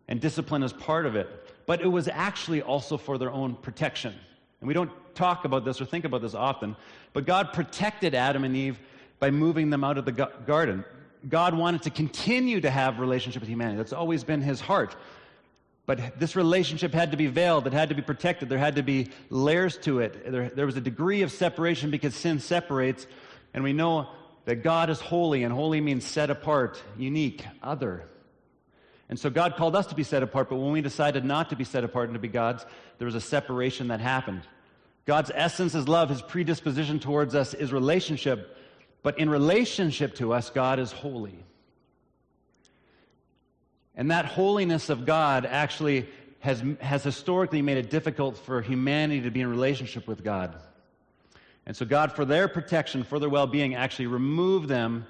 And 0.08 0.22
discipline 0.22 0.62
is 0.62 0.72
part 0.72 1.04
of 1.04 1.14
it. 1.14 1.28
But 1.66 1.82
it 1.82 1.88
was 1.88 2.08
actually 2.08 2.62
also 2.62 2.96
for 2.96 3.18
their 3.18 3.30
own 3.30 3.54
protection. 3.54 4.14
And 4.62 4.68
we 4.68 4.72
don't 4.72 4.90
talk 5.14 5.44
about 5.44 5.66
this 5.66 5.78
or 5.78 5.84
think 5.84 6.06
about 6.06 6.22
this 6.22 6.34
often. 6.34 6.74
But 7.12 7.26
God 7.26 7.52
protected 7.52 8.14
Adam 8.14 8.44
and 8.44 8.56
Eve 8.56 8.78
by 9.18 9.30
moving 9.30 9.68
them 9.68 9.84
out 9.84 9.98
of 9.98 10.06
the 10.06 10.12
garden. 10.12 10.86
God 11.26 11.54
wanted 11.54 11.82
to 11.82 11.90
continue 11.90 12.60
to 12.60 12.70
have 12.70 12.98
relationship 12.98 13.40
with 13.40 13.48
humanity. 13.48 13.78
That's 13.78 13.92
always 13.92 14.24
been 14.24 14.40
his 14.40 14.60
heart. 14.60 14.94
But 15.86 16.18
this 16.18 16.36
relationship 16.36 16.92
had 16.92 17.12
to 17.12 17.16
be 17.16 17.28
veiled. 17.28 17.66
It 17.66 17.72
had 17.72 17.88
to 17.88 17.94
be 17.94 18.02
protected. 18.02 18.50
There 18.50 18.58
had 18.58 18.76
to 18.76 18.82
be 18.82 19.08
layers 19.30 19.78
to 19.78 20.00
it. 20.00 20.30
There, 20.30 20.50
there 20.50 20.66
was 20.66 20.76
a 20.76 20.82
degree 20.82 21.22
of 21.22 21.32
separation 21.32 21.90
because 21.90 22.14
sin 22.14 22.40
separates. 22.40 23.06
And 23.54 23.64
we 23.64 23.72
know 23.72 24.08
that 24.44 24.62
God 24.62 24.90
is 24.90 25.00
holy, 25.00 25.44
and 25.44 25.52
holy 25.52 25.80
means 25.80 26.06
set 26.06 26.30
apart, 26.30 26.82
unique, 26.96 27.44
other. 27.62 28.04
And 29.08 29.18
so 29.18 29.30
God 29.30 29.56
called 29.56 29.74
us 29.74 29.86
to 29.86 29.94
be 29.94 30.02
set 30.02 30.22
apart, 30.22 30.50
but 30.50 30.56
when 30.56 30.72
we 30.72 30.82
decided 30.82 31.24
not 31.24 31.50
to 31.50 31.56
be 31.56 31.64
set 31.64 31.84
apart 31.84 32.08
and 32.08 32.14
to 32.14 32.18
be 32.18 32.28
God's, 32.28 32.66
there 32.98 33.06
was 33.06 33.14
a 33.14 33.20
separation 33.20 33.88
that 33.88 34.00
happened. 34.00 34.42
God's 35.06 35.30
essence 35.34 35.74
is 35.74 35.88
love. 35.88 36.10
His 36.10 36.20
predisposition 36.20 37.00
towards 37.00 37.34
us 37.34 37.54
is 37.54 37.72
relationship. 37.72 38.57
But 39.02 39.18
in 39.18 39.30
relationship 39.30 40.14
to 40.16 40.32
us, 40.32 40.50
God 40.50 40.78
is 40.78 40.92
holy. 40.92 41.38
And 43.94 44.10
that 44.10 44.26
holiness 44.26 44.90
of 44.90 45.06
God 45.06 45.44
actually 45.44 46.08
has, 46.40 46.62
has 46.80 47.02
historically 47.02 47.62
made 47.62 47.78
it 47.78 47.90
difficult 47.90 48.38
for 48.38 48.62
humanity 48.62 49.22
to 49.22 49.30
be 49.30 49.40
in 49.40 49.50
relationship 49.50 50.06
with 50.06 50.22
God. 50.22 50.54
And 51.66 51.76
so, 51.76 51.84
God, 51.84 52.12
for 52.12 52.24
their 52.24 52.48
protection, 52.48 53.02
for 53.04 53.18
their 53.18 53.28
well 53.28 53.46
being, 53.46 53.74
actually 53.74 54.06
removed 54.06 54.68
them 54.68 55.06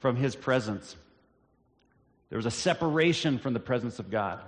from 0.00 0.16
His 0.16 0.36
presence. 0.36 0.96
There 2.28 2.36
was 2.36 2.46
a 2.46 2.50
separation 2.50 3.38
from 3.38 3.54
the 3.54 3.60
presence 3.60 3.98
of 3.98 4.10
God. 4.10 4.40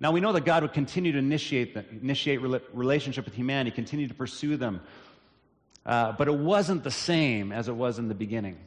Now 0.00 0.12
we 0.12 0.20
know 0.20 0.32
that 0.32 0.44
God 0.44 0.62
would 0.62 0.72
continue 0.72 1.12
to 1.12 1.18
initiate, 1.18 1.74
the, 1.74 1.84
initiate 1.90 2.40
relationship 2.40 3.24
with 3.26 3.34
humanity, 3.34 3.70
continue 3.70 4.08
to 4.08 4.14
pursue 4.14 4.56
them. 4.56 4.80
Uh, 5.84 6.12
but 6.12 6.28
it 6.28 6.34
wasn't 6.34 6.84
the 6.84 6.90
same 6.90 7.52
as 7.52 7.68
it 7.68 7.74
was 7.74 7.98
in 7.98 8.08
the 8.08 8.14
beginning. 8.14 8.58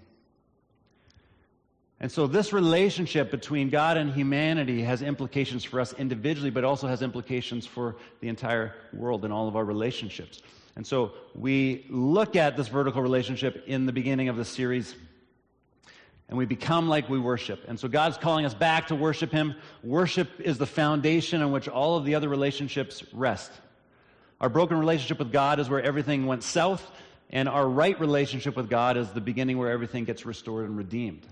And 2.03 2.11
so, 2.11 2.27
this 2.27 2.51
relationship 2.51 3.31
between 3.31 3.69
God 3.69 3.95
and 3.95 4.11
humanity 4.11 4.81
has 4.81 5.01
implications 5.01 5.63
for 5.63 5.79
us 5.79 5.93
individually, 5.93 6.49
but 6.49 6.65
also 6.65 6.85
has 6.87 7.01
implications 7.01 7.65
for 7.65 7.95
the 8.19 8.27
entire 8.27 8.75
world 8.91 9.23
and 9.23 9.33
all 9.33 9.47
of 9.47 9.55
our 9.55 9.63
relationships. 9.63 10.41
And 10.75 10.85
so, 10.85 11.13
we 11.33 11.85
look 11.89 12.35
at 12.35 12.57
this 12.57 12.67
vertical 12.67 13.01
relationship 13.01 13.63
in 13.67 13.85
the 13.85 13.93
beginning 13.93 14.27
of 14.27 14.35
the 14.35 14.43
series, 14.43 14.95
and 16.27 16.37
we 16.37 16.45
become 16.45 16.89
like 16.89 17.07
we 17.07 17.19
worship. 17.19 17.63
And 17.69 17.79
so, 17.79 17.87
God's 17.87 18.17
calling 18.17 18.45
us 18.45 18.53
back 18.53 18.87
to 18.87 18.95
worship 18.95 19.31
Him. 19.31 19.55
Worship 19.81 20.41
is 20.41 20.57
the 20.57 20.65
foundation 20.65 21.41
on 21.41 21.53
which 21.53 21.69
all 21.69 21.95
of 21.95 22.03
the 22.03 22.15
other 22.15 22.27
relationships 22.27 23.01
rest. 23.13 23.51
Our 24.43 24.49
broken 24.49 24.77
relationship 24.77 25.19
with 25.19 25.31
God 25.31 25.61
is 25.61 25.69
where 25.69 25.81
everything 25.81 26.25
went 26.25 26.43
south, 26.43 26.85
and 27.29 27.47
our 27.47 27.65
right 27.65 27.97
relationship 27.97 28.57
with 28.57 28.69
God 28.69 28.97
is 28.97 29.09
the 29.11 29.21
beginning 29.21 29.57
where 29.57 29.71
everything 29.71 30.03
gets 30.03 30.25
restored 30.25 30.65
and 30.65 30.77
redeemed. 30.77 31.25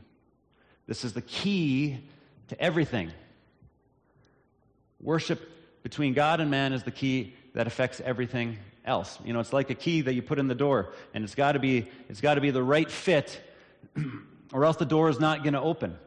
This 0.88 1.04
is 1.04 1.12
the 1.12 1.22
key 1.22 2.00
to 2.48 2.62
everything. 2.62 3.12
Worship 5.02 5.42
between 5.84 6.14
God 6.14 6.40
and 6.40 6.50
man 6.50 6.72
is 6.72 6.84
the 6.84 6.92
key 6.92 7.34
that 7.54 7.68
affects 7.68 8.00
everything 8.00 8.58
else. 8.86 9.20
You 9.26 9.34
know, 9.34 9.42
it's 9.42 9.52
like 9.52 9.70
a 9.70 9.76
key 9.76 10.00
that 10.00 10.14
you 10.14 10.22
put 10.22 10.40
in 10.40 10.48
the 10.48 10.56
door, 10.56 10.94
and 11.14 11.26
it's 11.26 11.36
got 11.36 11.52
to 11.52 11.60
be 11.60 11.90
it's 12.08 12.22
got 12.22 12.36
to 12.36 12.42
be 12.42 12.52
the 12.52 12.64
right 12.64 12.90
fit, 12.90 13.42
or 14.54 14.64
else 14.64 14.78
the 14.78 14.86
door 14.86 15.10
is 15.10 15.20
not 15.20 15.44
going 15.44 15.56
to 15.56 15.62
open. 15.62 15.98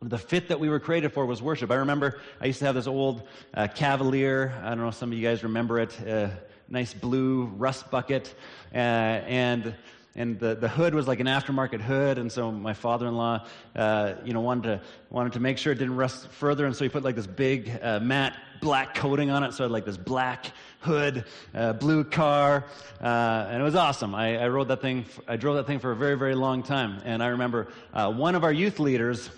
The 0.00 0.18
fit 0.18 0.48
that 0.48 0.60
we 0.60 0.68
were 0.68 0.78
created 0.78 1.12
for 1.12 1.26
was 1.26 1.42
worship. 1.42 1.72
I 1.72 1.76
remember 1.76 2.20
I 2.40 2.46
used 2.46 2.60
to 2.60 2.66
have 2.66 2.76
this 2.76 2.86
old 2.86 3.26
uh, 3.52 3.66
Cavalier. 3.66 4.54
I 4.62 4.68
don't 4.68 4.78
know 4.78 4.88
if 4.88 4.94
some 4.94 5.10
of 5.10 5.18
you 5.18 5.24
guys 5.24 5.42
remember 5.42 5.80
it. 5.80 6.00
Uh, 6.06 6.28
nice 6.68 6.94
blue 6.94 7.46
rust 7.56 7.90
bucket, 7.90 8.34
uh, 8.72 8.76
and 8.76 9.74
and 10.14 10.38
the, 10.40 10.56
the 10.56 10.68
hood 10.68 10.94
was 10.94 11.06
like 11.06 11.20
an 11.20 11.26
aftermarket 11.26 11.80
hood, 11.80 12.18
and 12.18 12.30
so 12.30 12.50
my 12.50 12.74
father-in-law, 12.74 13.46
uh, 13.76 14.14
you 14.24 14.32
know, 14.32 14.40
wanted 14.40 14.62
to 14.64 14.80
wanted 15.10 15.32
to 15.34 15.40
make 15.40 15.58
sure 15.58 15.72
it 15.72 15.78
didn't 15.78 15.96
rust 15.96 16.28
further, 16.28 16.66
and 16.66 16.74
so 16.74 16.84
he 16.84 16.88
put 16.88 17.04
like 17.04 17.16
this 17.16 17.26
big 17.26 17.70
uh, 17.82 18.00
matte 18.00 18.34
black 18.60 18.94
coating 18.94 19.30
on 19.30 19.44
it, 19.44 19.52
so 19.52 19.64
I 19.64 19.66
had 19.66 19.72
like 19.72 19.84
this 19.84 19.96
black 19.96 20.52
hood, 20.80 21.24
uh, 21.54 21.72
blue 21.72 22.04
car, 22.04 22.64
uh, 23.00 23.46
and 23.48 23.60
it 23.60 23.64
was 23.64 23.76
awesome. 23.76 24.14
I, 24.14 24.38
I, 24.38 24.48
rode 24.48 24.68
that 24.68 24.80
thing, 24.80 25.06
I 25.26 25.36
drove 25.36 25.56
that 25.56 25.66
thing 25.66 25.78
for 25.78 25.92
a 25.92 25.96
very 25.96 26.16
very 26.16 26.34
long 26.34 26.62
time, 26.62 27.00
and 27.04 27.22
I 27.22 27.28
remember 27.28 27.68
uh, 27.92 28.12
one 28.12 28.34
of 28.34 28.44
our 28.44 28.52
youth 28.52 28.78
leaders. 28.78 29.30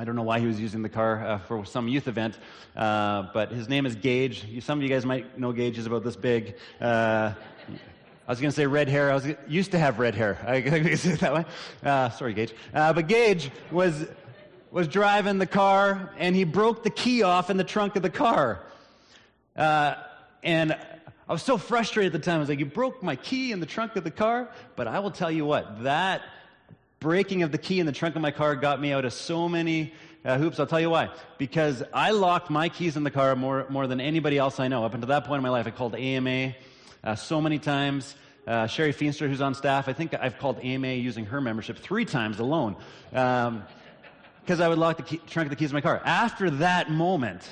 I 0.00 0.04
don't 0.04 0.14
know 0.14 0.22
why 0.22 0.38
he 0.38 0.46
was 0.46 0.60
using 0.60 0.82
the 0.82 0.88
car 0.88 1.26
uh, 1.26 1.38
for 1.38 1.66
some 1.66 1.88
youth 1.88 2.06
event, 2.06 2.38
uh, 2.76 3.26
but 3.34 3.50
his 3.50 3.68
name 3.68 3.84
is 3.84 3.96
Gage. 3.96 4.62
Some 4.62 4.78
of 4.78 4.84
you 4.84 4.88
guys 4.88 5.04
might 5.04 5.36
know 5.40 5.50
Gage. 5.50 5.76
is 5.76 5.86
about 5.86 6.04
this 6.04 6.14
big. 6.14 6.54
Uh, 6.80 7.32
I 7.68 8.30
was 8.30 8.40
going 8.40 8.50
to 8.50 8.54
say 8.54 8.68
red 8.68 8.88
hair. 8.88 9.10
I 9.10 9.14
was 9.14 9.26
used 9.48 9.72
to 9.72 9.78
have 9.80 9.98
red 9.98 10.14
hair. 10.14 10.38
I 10.46 10.54
it 10.56 11.18
that 11.18 11.34
way. 11.34 11.44
Uh, 11.84 12.10
sorry, 12.10 12.32
Gage. 12.32 12.54
Uh, 12.72 12.92
but 12.92 13.08
Gage 13.08 13.50
was 13.72 14.06
was 14.70 14.86
driving 14.86 15.38
the 15.38 15.48
car, 15.48 16.12
and 16.16 16.36
he 16.36 16.44
broke 16.44 16.84
the 16.84 16.90
key 16.90 17.24
off 17.24 17.50
in 17.50 17.56
the 17.56 17.64
trunk 17.64 17.96
of 17.96 18.02
the 18.02 18.10
car. 18.10 18.62
Uh, 19.56 19.94
and 20.44 20.78
I 21.28 21.32
was 21.32 21.42
so 21.42 21.58
frustrated 21.58 22.14
at 22.14 22.20
the 22.20 22.24
time. 22.24 22.36
I 22.36 22.38
was 22.38 22.48
like, 22.48 22.60
"You 22.60 22.66
broke 22.66 23.02
my 23.02 23.16
key 23.16 23.50
in 23.50 23.58
the 23.58 23.66
trunk 23.66 23.96
of 23.96 24.04
the 24.04 24.12
car." 24.12 24.48
But 24.76 24.86
I 24.86 25.00
will 25.00 25.10
tell 25.10 25.30
you 25.30 25.44
what 25.44 25.82
that 25.82 26.22
breaking 27.00 27.42
of 27.42 27.52
the 27.52 27.58
key 27.58 27.80
in 27.80 27.86
the 27.86 27.92
trunk 27.92 28.16
of 28.16 28.22
my 28.22 28.30
car 28.30 28.56
got 28.56 28.80
me 28.80 28.92
out 28.92 29.04
of 29.04 29.12
so 29.12 29.48
many 29.48 29.92
uh, 30.24 30.36
hoops. 30.38 30.58
I'll 30.58 30.66
tell 30.66 30.80
you 30.80 30.90
why. 30.90 31.10
Because 31.38 31.82
I 31.92 32.10
locked 32.10 32.50
my 32.50 32.68
keys 32.68 32.96
in 32.96 33.04
the 33.04 33.10
car 33.10 33.36
more, 33.36 33.66
more 33.68 33.86
than 33.86 34.00
anybody 34.00 34.38
else 34.38 34.58
I 34.58 34.68
know. 34.68 34.84
Up 34.84 34.94
until 34.94 35.08
that 35.08 35.24
point 35.24 35.38
in 35.38 35.42
my 35.42 35.50
life, 35.50 35.66
I 35.66 35.70
called 35.70 35.94
AMA 35.94 36.54
uh, 37.04 37.14
so 37.14 37.40
many 37.40 37.58
times. 37.58 38.16
Uh, 38.46 38.66
Sherry 38.66 38.92
Feenster, 38.92 39.28
who's 39.28 39.42
on 39.42 39.54
staff, 39.54 39.88
I 39.88 39.92
think 39.92 40.14
I've 40.14 40.38
called 40.38 40.58
AMA 40.60 40.88
using 40.88 41.26
her 41.26 41.40
membership 41.40 41.78
three 41.78 42.06
times 42.06 42.38
alone 42.38 42.76
because 43.10 43.46
um, 43.46 43.62
I 44.48 44.68
would 44.68 44.78
lock 44.78 44.96
the 44.96 45.02
key, 45.02 45.20
trunk 45.26 45.46
of 45.46 45.50
the 45.50 45.56
keys 45.56 45.68
of 45.68 45.74
my 45.74 45.82
car. 45.82 46.00
After 46.02 46.48
that 46.50 46.90
moment, 46.90 47.46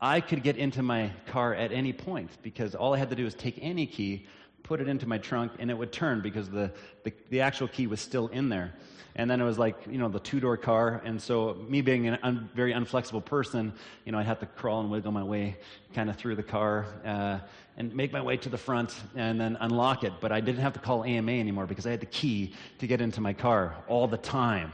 I 0.00 0.20
could 0.20 0.42
get 0.42 0.56
into 0.56 0.82
my 0.82 1.12
car 1.28 1.54
at 1.54 1.70
any 1.70 1.92
point 1.92 2.30
because 2.42 2.74
all 2.74 2.94
I 2.94 2.98
had 2.98 3.10
to 3.10 3.16
do 3.16 3.24
was 3.24 3.34
take 3.34 3.58
any 3.62 3.86
key, 3.86 4.26
put 4.64 4.80
it 4.80 4.88
into 4.88 5.06
my 5.06 5.18
trunk, 5.18 5.52
and 5.60 5.70
it 5.70 5.74
would 5.74 5.92
turn 5.92 6.20
because 6.20 6.50
the, 6.50 6.72
the, 7.04 7.12
the 7.30 7.40
actual 7.40 7.68
key 7.68 7.86
was 7.86 8.00
still 8.00 8.26
in 8.28 8.48
there. 8.48 8.74
And 9.16 9.30
then 9.30 9.40
it 9.40 9.44
was 9.44 9.58
like, 9.58 9.76
you 9.88 9.98
know, 9.98 10.08
the 10.08 10.18
two 10.18 10.40
door 10.40 10.56
car. 10.56 11.00
And 11.04 11.22
so, 11.22 11.56
me 11.68 11.82
being 11.82 12.08
a 12.08 12.18
un, 12.24 12.50
very 12.52 12.72
unflexible 12.72 13.24
person, 13.24 13.72
you 14.04 14.10
know, 14.10 14.18
I'd 14.18 14.26
have 14.26 14.40
to 14.40 14.46
crawl 14.46 14.80
and 14.80 14.90
wiggle 14.90 15.12
my 15.12 15.22
way 15.22 15.56
kind 15.94 16.10
of 16.10 16.16
through 16.16 16.34
the 16.34 16.42
car 16.42 16.86
uh, 17.04 17.38
and 17.76 17.94
make 17.94 18.12
my 18.12 18.20
way 18.20 18.36
to 18.38 18.48
the 18.48 18.58
front 18.58 18.92
and 19.14 19.40
then 19.40 19.56
unlock 19.60 20.02
it. 20.02 20.14
But 20.20 20.32
I 20.32 20.40
didn't 20.40 20.62
have 20.62 20.72
to 20.72 20.80
call 20.80 21.04
AMA 21.04 21.30
anymore 21.30 21.66
because 21.66 21.86
I 21.86 21.92
had 21.92 22.00
the 22.00 22.06
key 22.06 22.54
to 22.78 22.88
get 22.88 23.00
into 23.00 23.20
my 23.20 23.32
car 23.32 23.76
all 23.86 24.08
the 24.08 24.16
time. 24.18 24.72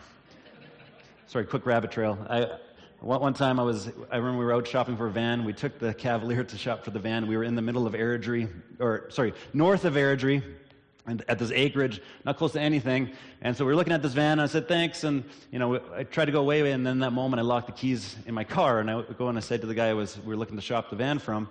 Sorry, 1.27 1.45
quick 1.45 1.67
rabbit 1.67 1.91
trail. 1.91 2.19
I, 2.31 2.49
one 3.01 3.35
time 3.35 3.59
I 3.59 3.63
was, 3.63 3.89
I 4.11 4.17
remember 4.17 4.39
we 4.39 4.45
were 4.45 4.55
out 4.55 4.67
shopping 4.67 4.97
for 4.97 5.07
a 5.07 5.11
van. 5.11 5.45
We 5.45 5.53
took 5.53 5.79
the 5.79 5.95
Cavalier 5.95 6.45
to 6.45 6.59
shop 6.59 6.85
for 6.85 6.91
the 6.91 6.99
van. 6.99 7.27
We 7.27 7.37
were 7.37 7.45
in 7.45 7.55
the 7.55 7.63
middle 7.63 7.87
of 7.87 7.95
Airdrie, 7.95 8.49
or 8.79 9.07
sorry, 9.11 9.33
north 9.55 9.85
of 9.85 9.95
Airdrie 9.95 10.43
and 11.07 11.25
at 11.29 11.39
this 11.39 11.51
acreage, 11.51 12.01
not 12.25 12.37
close 12.37 12.53
to 12.53 12.61
anything. 12.61 13.11
And 13.41 13.57
so 13.57 13.65
we 13.65 13.73
were 13.73 13.77
looking 13.77 13.95
at 13.95 14.03
this 14.03 14.13
van, 14.13 14.33
and 14.33 14.43
I 14.43 14.47
said, 14.47 14.69
thanks. 14.69 15.03
And, 15.03 15.25
you 15.51 15.59
know, 15.59 15.81
I 15.95 16.05
tried 16.05 16.27
to 16.27 16.33
go 16.33 16.41
away, 16.41 16.71
and 16.71 16.87
then 16.87 16.99
that 16.99 17.13
moment 17.13 17.41
I 17.41 17.43
locked 17.43 17.67
the 17.67 17.73
keys 17.73 18.17
in 18.27 18.35
my 18.35 18.45
car. 18.45 18.81
And 18.81 18.91
I 18.91 19.03
go 19.03 19.29
and 19.29 19.39
I 19.39 19.41
said 19.41 19.63
to 19.63 19.67
the 19.67 19.75
guy 19.75 19.89
I 19.89 19.95
was, 19.95 20.19
we 20.19 20.27
were 20.27 20.37
looking 20.37 20.57
to 20.57 20.63
shop 20.63 20.91
the 20.91 20.97
van 20.97 21.19
from, 21.19 21.49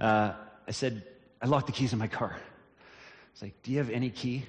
uh, 0.00 0.32
I 0.66 0.70
said, 0.70 1.04
I 1.42 1.46
locked 1.46 1.66
the 1.66 1.72
keys 1.72 1.92
in 1.92 1.98
my 1.98 2.08
car. 2.08 2.32
I 2.34 3.30
was 3.32 3.42
like, 3.42 3.62
do 3.62 3.70
you 3.70 3.78
have 3.78 3.90
any 3.90 4.08
key? 4.08 4.46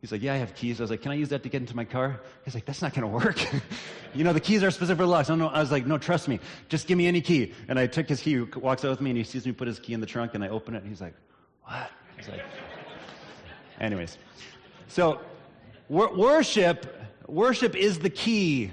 He's 0.00 0.10
like, 0.12 0.22
yeah, 0.22 0.32
I 0.32 0.38
have 0.38 0.54
keys. 0.54 0.80
I 0.80 0.84
was 0.84 0.90
like, 0.90 1.02
can 1.02 1.12
I 1.12 1.14
use 1.14 1.28
that 1.28 1.42
to 1.42 1.50
get 1.50 1.60
into 1.60 1.76
my 1.76 1.84
car? 1.84 2.20
He's 2.46 2.54
like, 2.54 2.64
that's 2.64 2.80
not 2.80 2.94
going 2.94 3.02
to 3.02 3.26
work. 3.26 3.38
you 4.14 4.24
know, 4.24 4.32
the 4.32 4.40
keys 4.40 4.62
are 4.62 4.70
specific 4.70 4.98
for 4.98 5.06
locks. 5.06 5.28
I, 5.28 5.34
I 5.34 5.60
was 5.60 5.70
like, 5.70 5.86
no, 5.86 5.98
trust 5.98 6.26
me. 6.26 6.40
Just 6.70 6.86
give 6.86 6.96
me 6.96 7.06
any 7.06 7.20
key. 7.20 7.52
And 7.68 7.78
I 7.78 7.86
took 7.86 8.08
his 8.08 8.22
key, 8.22 8.30
he 8.32 8.40
walks 8.40 8.82
out 8.82 8.90
with 8.90 9.02
me, 9.02 9.10
and 9.10 9.18
he 9.18 9.24
sees 9.24 9.44
me 9.44 9.52
put 9.52 9.68
his 9.68 9.78
key 9.78 9.92
in 9.92 10.00
the 10.00 10.06
trunk, 10.06 10.34
and 10.34 10.42
I 10.42 10.48
open 10.48 10.74
it, 10.74 10.78
and 10.78 10.88
he's 10.88 11.02
like, 11.02 11.12
what? 11.64 11.90
Was 12.16 12.28
like, 12.28 12.40
Anyways, 13.80 14.16
so 14.88 15.20
wor- 15.90 16.16
worship, 16.16 16.86
worship 17.26 17.76
is 17.76 17.98
the 17.98 18.10
key 18.10 18.70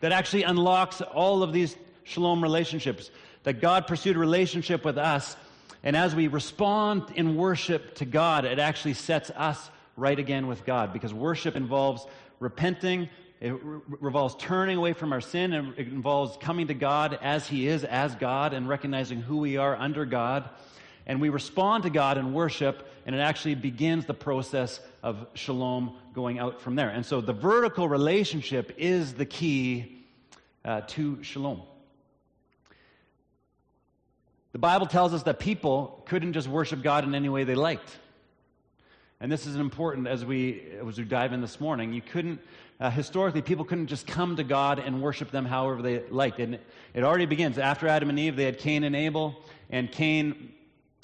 that 0.00 0.12
actually 0.12 0.42
unlocks 0.42 1.00
all 1.00 1.42
of 1.42 1.54
these 1.54 1.74
shalom 2.04 2.42
relationships. 2.42 3.10
That 3.44 3.60
God 3.60 3.86
pursued 3.86 4.16
a 4.16 4.18
relationship 4.18 4.84
with 4.84 4.96
us, 4.96 5.36
and 5.82 5.96
as 5.96 6.14
we 6.14 6.28
respond 6.28 7.12
in 7.14 7.36
worship 7.36 7.94
to 7.96 8.06
God, 8.06 8.46
it 8.46 8.58
actually 8.58 8.94
sets 8.94 9.30
us 9.30 9.70
right 9.96 10.18
again 10.18 10.46
with 10.46 10.64
God 10.64 10.92
because 10.92 11.14
worship 11.14 11.56
involves 11.56 12.06
repenting, 12.40 13.08
it 13.40 13.50
re- 13.50 13.80
revolves 14.00 14.34
turning 14.38 14.76
away 14.76 14.92
from 14.92 15.12
our 15.12 15.20
sin, 15.20 15.52
and 15.52 15.74
it 15.78 15.88
involves 15.88 16.36
coming 16.38 16.68
to 16.68 16.74
God 16.74 17.18
as 17.22 17.46
He 17.46 17.68
is, 17.68 17.84
as 17.84 18.14
God, 18.14 18.54
and 18.54 18.68
recognizing 18.68 19.20
who 19.20 19.38
we 19.38 19.56
are 19.56 19.76
under 19.76 20.04
God. 20.04 20.48
And 21.06 21.20
we 21.20 21.28
respond 21.28 21.82
to 21.82 21.90
God 21.90 22.16
in 22.16 22.32
worship, 22.32 22.88
and 23.04 23.14
it 23.14 23.18
actually 23.18 23.54
begins 23.54 24.06
the 24.06 24.14
process 24.14 24.80
of 25.02 25.26
shalom 25.34 25.96
going 26.14 26.38
out 26.38 26.60
from 26.60 26.76
there. 26.76 26.88
And 26.88 27.04
so 27.04 27.20
the 27.20 27.34
vertical 27.34 27.88
relationship 27.88 28.72
is 28.78 29.14
the 29.14 29.26
key 29.26 30.04
uh, 30.64 30.80
to 30.88 31.22
shalom. 31.22 31.62
The 34.52 34.58
Bible 34.58 34.86
tells 34.86 35.12
us 35.12 35.24
that 35.24 35.40
people 35.40 36.02
couldn't 36.06 36.32
just 36.32 36.48
worship 36.48 36.80
God 36.80 37.04
in 37.04 37.14
any 37.14 37.28
way 37.28 37.44
they 37.44 37.56
liked. 37.56 37.98
And 39.24 39.32
this 39.32 39.46
is 39.46 39.56
important 39.56 40.06
as 40.06 40.22
we, 40.22 40.62
as 40.86 40.98
we 40.98 41.04
dive 41.04 41.32
in 41.32 41.40
this 41.40 41.58
morning. 41.58 41.94
You 41.94 42.02
couldn't, 42.02 42.40
uh, 42.78 42.90
historically, 42.90 43.40
people 43.40 43.64
couldn't 43.64 43.86
just 43.86 44.06
come 44.06 44.36
to 44.36 44.44
God 44.44 44.78
and 44.78 45.00
worship 45.00 45.30
them 45.30 45.46
however 45.46 45.80
they 45.80 46.00
liked. 46.10 46.40
And 46.40 46.58
it 46.92 47.04
already 47.04 47.24
begins. 47.24 47.56
After 47.56 47.88
Adam 47.88 48.10
and 48.10 48.18
Eve, 48.18 48.36
they 48.36 48.44
had 48.44 48.58
Cain 48.58 48.84
and 48.84 48.94
Abel, 48.94 49.34
and 49.70 49.90
Cain 49.90 50.52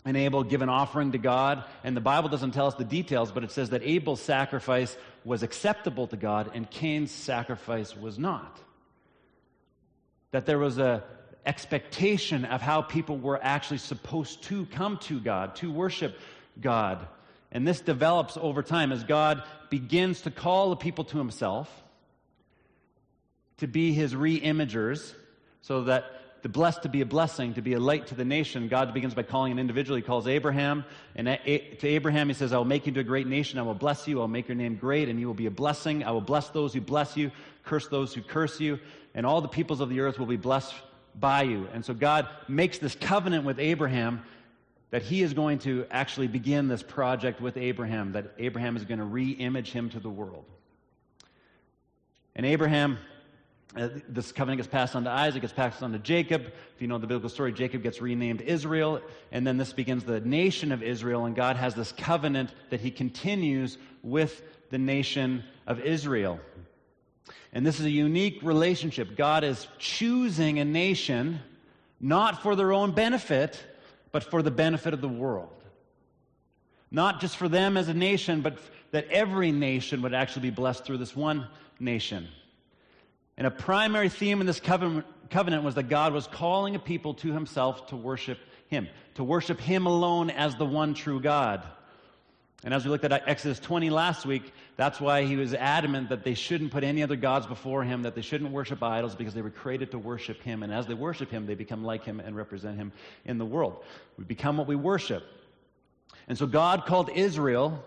and 0.05 0.19
Abel 0.19 0.43
give 0.43 0.61
an 0.61 0.69
offering 0.69 1.13
to 1.13 1.19
God. 1.19 1.65
And 1.83 1.97
the 1.97 2.03
Bible 2.03 2.29
doesn't 2.29 2.51
tell 2.51 2.67
us 2.67 2.75
the 2.75 2.85
details, 2.85 3.33
but 3.33 3.43
it 3.43 3.53
says 3.53 3.71
that 3.71 3.83
Abel's 3.85 4.21
sacrifice 4.21 4.99
was 5.25 5.43
acceptable 5.43 6.07
to 6.09 6.19
God 6.19 6.51
and 6.53 6.71
Cain's 6.71 7.11
sacrifice 7.11 7.97
was 7.97 8.19
not. 8.19 8.61
That 10.33 10.45
there 10.45 10.59
was 10.59 10.77
a 10.77 11.05
expectation 11.47 12.45
of 12.45 12.61
how 12.61 12.83
people 12.83 13.17
were 13.17 13.41
actually 13.43 13.79
supposed 13.79 14.43
to 14.43 14.67
come 14.67 14.99
to 14.99 15.21
God, 15.21 15.57
to 15.57 15.73
worship 15.73 16.19
God. 16.61 17.09
And 17.53 17.67
this 17.67 17.81
develops 17.81 18.37
over 18.37 18.63
time 18.63 18.93
as 18.93 19.03
God 19.05 19.43
begins 19.71 20.23
to 20.23 20.31
call 20.31 20.71
the 20.71 20.77
people 20.77 21.05
to 21.05 21.19
himself, 21.19 21.69
to 23.59 23.67
be 23.67 23.93
his 23.93 24.15
re 24.15 24.41
imagers, 24.41 25.15
so 25.63 25.85
that 25.85 26.05
the 26.43 26.49
blessed 26.49 26.83
to 26.83 26.89
be 26.89 27.03
a 27.03 27.07
blessing, 27.07 27.55
to 27.55 27.63
be 27.63 27.75
a 27.75 27.81
light 27.81 28.07
to 28.07 28.15
the 28.15 28.25
nation, 28.25 28.69
God 28.69 28.95
begins 28.95 29.15
by 29.15 29.23
calling 29.23 29.53
an 29.53 29.59
individual. 29.59 29.97
He 29.97 30.03
calls 30.03 30.27
Abraham. 30.27 30.85
And 31.15 31.27
to 31.27 31.87
Abraham, 31.87 32.29
he 32.29 32.35
says, 32.35 32.53
I 32.53 32.57
will 32.57 32.65
make 32.65 32.87
you 32.87 32.91
into 32.91 33.01
a 33.01 33.05
great 33.05 33.27
nation. 33.27 33.59
I 33.59 33.63
will 33.63 33.75
bless 33.75 34.09
you. 34.09 34.19
I 34.19 34.21
will 34.21 34.29
make 34.29 34.49
your 34.49 34.55
name 34.55 34.77
great, 34.77 35.09
and 35.09 35.21
you 35.21 35.27
will 35.27 35.35
be 35.35 35.47
a 35.47 35.51
blessing. 35.51 36.03
I 36.03 36.13
will 36.13 36.23
bless 36.23 36.49
those 36.49 36.73
who 36.73 36.81
bless 36.81 37.17
you, 37.17 37.31
curse 37.65 37.89
those 37.89 38.15
who 38.15 38.23
curse 38.23 38.59
you, 38.59 38.79
and 39.15 39.27
all 39.27 39.43
the 39.43 39.49
peoples 39.49 39.81
of 39.81 39.91
the 39.91 40.01
earth 40.01 40.19
will 40.19 40.27
be 40.27 40.37
blessed 40.37 40.75
by 41.19 41.43
you. 41.43 41.69
And 41.75 41.85
so 41.85 41.93
God 41.93 42.29
makes 42.49 42.79
this 42.79 42.95
covenant 42.95 43.45
with 43.45 43.59
Abraham 43.59 44.23
that 44.91 45.03
he 45.03 45.23
is 45.23 45.35
going 45.35 45.59
to 45.61 45.87
actually 45.91 46.27
begin 46.27 46.69
this 46.69 46.83
project 46.83 47.41
with 47.41 47.57
Abraham, 47.57 48.13
that 48.13 48.35
Abraham 48.39 48.77
is 48.77 48.85
going 48.85 48.99
to 48.99 49.05
re 49.05 49.31
image 49.31 49.71
him 49.71 49.89
to 49.91 50.01
the 50.01 50.11
world. 50.11 50.45
And 52.35 52.45
Abraham, 52.45 52.99
uh, 53.77 53.89
this 54.09 54.33
covenant 54.33 54.59
gets 54.59 54.69
passed 54.69 54.97
on 54.97 55.05
to 55.05 55.11
Isaac, 55.11 55.43
gets 55.43 55.53
passed 55.53 55.83
on 55.83 55.93
to 55.93 55.99
Jacob. 55.99 56.47
If 56.75 56.81
you 56.83 56.89
know 56.89 56.99
the 56.99 57.07
biblical 57.07 57.29
story, 57.29 57.53
Jacob 57.53 57.83
gets 57.83 58.01
renamed 58.01 58.41
Israel, 58.41 59.01
and 59.31 59.47
then 59.47 59.57
this 59.59 59.73
begins 59.73 60.05
the 60.05 60.21
nation 60.21 60.73
of 60.73 60.83
Israel, 60.83 61.25
and 61.27 61.37
God 61.37 61.57
has 61.57 61.75
this 61.75 61.93
covenant 61.93 62.53
that 62.71 62.81
he 62.81 62.91
continues 62.91 63.79
with 64.03 64.43
the 64.71 64.79
nation 64.79 65.45
of 65.67 65.81
Israel. 65.81 66.41
And 67.53 67.67
this 67.67 67.79
is 67.81 67.87
a 67.87 67.91
unique 67.91 68.41
relationship. 68.43 69.17
God 69.17 69.45
is 69.45 69.67
choosing 69.79 70.59
a 70.59 70.65
nation 70.65 71.41
not 72.01 72.43
for 72.43 72.57
their 72.57 72.73
own 72.73 72.93
benefit, 72.93 73.63
but 74.13 74.25
for 74.25 74.43
the 74.43 74.51
benefit 74.51 74.95
of 74.95 75.01
the 75.01 75.09
world. 75.09 75.65
Not 76.91 77.21
just 77.21 77.37
for 77.37 77.49
them 77.49 77.77
as 77.77 77.89
a 77.89 77.95
nation, 77.95 78.41
but 78.41 78.59
that 78.91 79.09
every 79.09 79.53
nation 79.53 80.03
would 80.03 80.15
actually 80.15 80.43
be 80.43 80.51
blessed 80.51 80.85
through 80.85 80.99
this 80.99 81.15
one 81.15 81.47
nation. 81.79 82.29
And 83.37 83.47
a 83.47 83.51
primary 83.51 84.09
theme 84.09 84.41
in 84.41 84.47
this 84.47 84.61
covenant, 84.61 85.63
was 85.63 85.77
that 85.77 85.89
God 85.89 86.13
was 86.13 86.27
calling 86.27 86.75
a 86.75 86.79
people 86.79 87.15
to 87.15 87.33
himself 87.33 87.87
to 87.87 87.97
worship 87.97 88.39
him, 88.67 88.89
to 89.15 89.25
worship 89.25 89.61
him 89.61 89.87
alone 89.87 90.31
as 90.31 90.57
the 90.57 90.67
one 90.67 90.95
true 90.95 91.21
God. 91.21 91.65
And 92.63 92.75
as 92.75 92.85
we 92.85 92.91
looked 92.91 93.05
at 93.05 93.27
Exodus 93.27 93.59
20 93.59 93.89
last 93.89 94.27
week, 94.27 94.53
that's 94.77 95.01
why 95.01 95.25
he 95.25 95.37
was 95.37 95.55
adamant 95.55 96.11
that 96.11 96.25
they 96.25 96.35
shouldn't 96.35 96.73
put 96.73 96.85
any 96.85 97.03
other 97.03 97.17
gods 97.17 97.47
before 97.47 97.85
him, 97.85 98.03
that 98.03 98.15
they 98.15 98.21
shouldn't 98.21 98.51
worship 98.51 98.83
idols 98.83 99.15
because 99.15 99.33
they 99.33 99.41
were 99.41 99.51
created 99.51 99.93
to 99.93 99.99
worship 99.99 100.43
him. 100.43 100.63
And 100.63 100.71
as 100.73 100.87
they 100.87 100.93
worship 100.93 101.31
him, 101.31 101.47
they 101.47 101.55
become 101.55 101.85
like 101.85 102.05
him 102.05 102.21
and 102.21 102.37
represent 102.37 102.77
him 102.77 102.93
in 103.25 103.39
the 103.39 103.47
world. 103.47 103.83
We 104.19 104.25
become 104.25 104.59
what 104.59 104.67
we 104.67 104.77
worship. 104.77 105.25
And 106.29 106.37
so 106.37 106.47
God 106.47 106.85
called 106.85 107.09
Israel, 107.09 107.83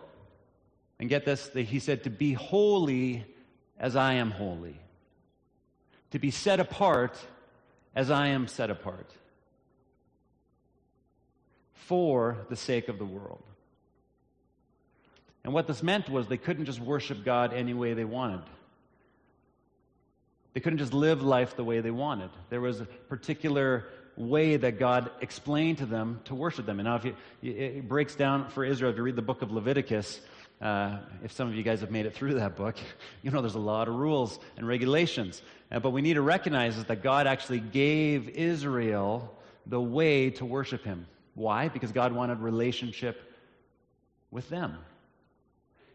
and 0.99 1.07
get 1.07 1.23
this, 1.23 1.51
he 1.53 1.79
said, 1.79 2.05
to 2.05 2.09
be 2.09 2.33
holy 2.33 3.25
as 3.77 3.95
I 3.95 4.13
am 4.13 4.31
holy, 4.31 4.79
to 6.11 6.19
be 6.19 6.31
set 6.31 6.59
apart 6.59 7.15
as 7.95 8.09
I 8.09 8.29
am 8.29 8.47
set 8.47 8.71
apart, 8.71 9.09
for 11.73 12.45
the 12.49 12.55
sake 12.55 12.87
of 12.87 12.97
the 12.97 13.05
world. 13.05 13.43
And 15.43 15.53
what 15.53 15.67
this 15.67 15.83
meant 15.83 16.09
was 16.09 16.27
they 16.27 16.37
couldn't 16.37 16.65
just 16.65 16.79
worship 16.79 17.23
God 17.23 17.53
any 17.53 17.73
way 17.73 17.93
they 17.93 18.05
wanted. 18.05 18.41
They 20.53 20.59
couldn't 20.59 20.79
just 20.79 20.93
live 20.93 21.21
life 21.21 21.55
the 21.55 21.63
way 21.63 21.81
they 21.81 21.91
wanted. 21.91 22.29
There 22.49 22.61
was 22.61 22.79
a 22.79 22.85
particular 22.85 23.85
way 24.15 24.55
that 24.55 24.77
God 24.77 25.09
explained 25.21 25.79
to 25.79 25.85
them 25.85 26.21
to 26.25 26.35
worship 26.35 26.65
them. 26.65 26.79
And 26.79 26.87
now, 26.87 26.95
if 26.95 27.05
you, 27.05 27.15
it 27.41 27.87
breaks 27.87 28.15
down 28.15 28.49
for 28.49 28.63
Israel, 28.63 28.91
if 28.91 28.97
you 28.97 29.03
read 29.03 29.15
the 29.15 29.23
book 29.23 29.41
of 29.41 29.51
Leviticus, 29.51 30.21
uh, 30.61 30.99
if 31.23 31.31
some 31.31 31.47
of 31.47 31.55
you 31.55 31.63
guys 31.63 31.81
have 31.81 31.91
made 31.91 32.05
it 32.05 32.13
through 32.13 32.35
that 32.35 32.55
book, 32.55 32.77
you 33.23 33.31
know 33.31 33.41
there's 33.41 33.55
a 33.55 33.59
lot 33.59 33.87
of 33.87 33.95
rules 33.95 34.39
and 34.55 34.67
regulations. 34.67 35.41
Uh, 35.71 35.79
but 35.79 35.89
we 35.89 36.01
need 36.01 36.13
to 36.13 36.21
recognize 36.21 36.77
is 36.77 36.85
that 36.85 37.01
God 37.01 37.25
actually 37.25 37.59
gave 37.59 38.29
Israel 38.29 39.35
the 39.65 39.81
way 39.81 40.29
to 40.31 40.45
worship 40.45 40.83
Him. 40.83 41.07
Why? 41.33 41.67
Because 41.67 41.91
God 41.91 42.13
wanted 42.13 42.39
relationship 42.39 43.19
with 44.29 44.47
them. 44.49 44.77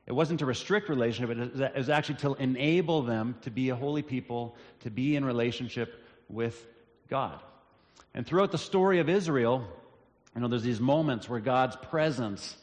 It 0.09 0.15
wasn't 0.15 0.39
to 0.39 0.47
restrict 0.47 0.89
relationship, 0.89 1.37
it 1.37 1.77
was 1.77 1.91
actually 1.91 2.15
to 2.17 2.35
enable 2.37 3.03
them 3.03 3.37
to 3.43 3.51
be 3.51 3.69
a 3.69 3.77
holy 3.77 4.01
people, 4.01 4.57
to 4.81 4.91
be 4.91 5.17
in 5.17 5.25
relationship 5.25 6.03
with 6.31 6.67
God. 7.11 7.39
And 8.15 8.27
throughout 8.27 8.51
the 8.51 8.59
story 8.59 9.01
of 9.01 9.11
Israel, 9.11 9.69
you 10.35 10.41
know, 10.41 10.49
there's 10.49 10.63
these 10.63 10.81
moments 10.81 11.29
where 11.29 11.41
God's 11.41 11.77
presence 11.77 12.57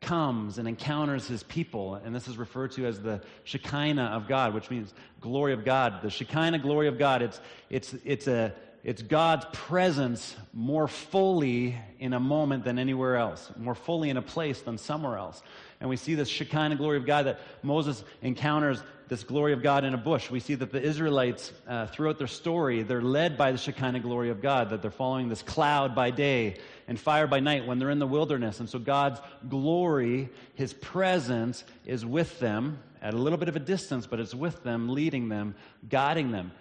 comes 0.00 0.58
and 0.58 0.66
encounters 0.66 1.28
his 1.28 1.44
people. 1.44 1.94
And 1.94 2.12
this 2.12 2.26
is 2.26 2.36
referred 2.36 2.72
to 2.72 2.86
as 2.86 3.00
the 3.00 3.22
Shekinah 3.44 4.02
of 4.02 4.26
God, 4.26 4.52
which 4.52 4.68
means 4.68 4.92
glory 5.20 5.52
of 5.52 5.64
God. 5.64 6.02
The 6.02 6.10
Shekinah 6.10 6.58
glory 6.58 6.88
of 6.88 6.98
God, 6.98 7.22
it's, 7.22 7.40
it's, 7.70 7.94
it's, 8.04 8.26
a, 8.26 8.52
it's 8.82 9.02
God's 9.02 9.46
presence 9.52 10.34
more 10.52 10.88
fully 10.88 11.78
in 12.00 12.12
a 12.12 12.20
moment 12.20 12.64
than 12.64 12.76
anywhere 12.78 13.16
else, 13.16 13.52
more 13.56 13.76
fully 13.76 14.10
in 14.10 14.16
a 14.16 14.22
place 14.22 14.60
than 14.62 14.78
somewhere 14.78 15.16
else. 15.16 15.42
And 15.80 15.88
we 15.88 15.96
see 15.96 16.14
this 16.14 16.28
Shekinah 16.28 16.76
glory 16.76 16.96
of 16.96 17.06
God 17.06 17.26
that 17.26 17.40
Moses 17.62 18.02
encounters 18.22 18.82
this 19.08 19.22
glory 19.22 19.52
of 19.52 19.62
God 19.62 19.84
in 19.84 19.94
a 19.94 19.98
bush. 19.98 20.30
We 20.30 20.40
see 20.40 20.54
that 20.56 20.70
the 20.70 20.82
Israelites, 20.82 21.52
uh, 21.66 21.86
throughout 21.86 22.18
their 22.18 22.26
story, 22.26 22.82
they're 22.82 23.00
led 23.00 23.38
by 23.38 23.52
the 23.52 23.58
Shekinah 23.58 24.00
glory 24.00 24.28
of 24.30 24.42
God, 24.42 24.70
that 24.70 24.82
they're 24.82 24.90
following 24.90 25.28
this 25.28 25.42
cloud 25.42 25.94
by 25.94 26.10
day 26.10 26.56
and 26.88 26.98
fire 26.98 27.26
by 27.26 27.40
night 27.40 27.66
when 27.66 27.78
they're 27.78 27.90
in 27.90 28.00
the 28.00 28.06
wilderness. 28.06 28.60
And 28.60 28.68
so 28.68 28.78
God's 28.78 29.20
glory, 29.48 30.28
His 30.54 30.74
presence, 30.74 31.64
is 31.86 32.04
with 32.04 32.38
them 32.38 32.80
at 33.00 33.14
a 33.14 33.16
little 33.18 33.38
bit 33.38 33.48
of 33.48 33.56
a 33.56 33.60
distance, 33.60 34.06
but 34.06 34.20
it's 34.20 34.34
with 34.34 34.62
them, 34.62 34.88
leading 34.90 35.28
them, 35.28 35.54
guiding 35.88 36.30
them. 36.30 36.52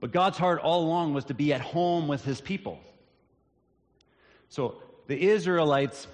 But 0.00 0.12
God's 0.12 0.38
heart 0.38 0.60
all 0.60 0.84
along 0.84 1.14
was 1.14 1.24
to 1.26 1.34
be 1.34 1.52
at 1.52 1.60
home 1.60 2.06
with 2.06 2.24
His 2.24 2.40
people. 2.40 2.78
So 4.50 4.76
the 5.08 5.20
Israelites 5.20 6.06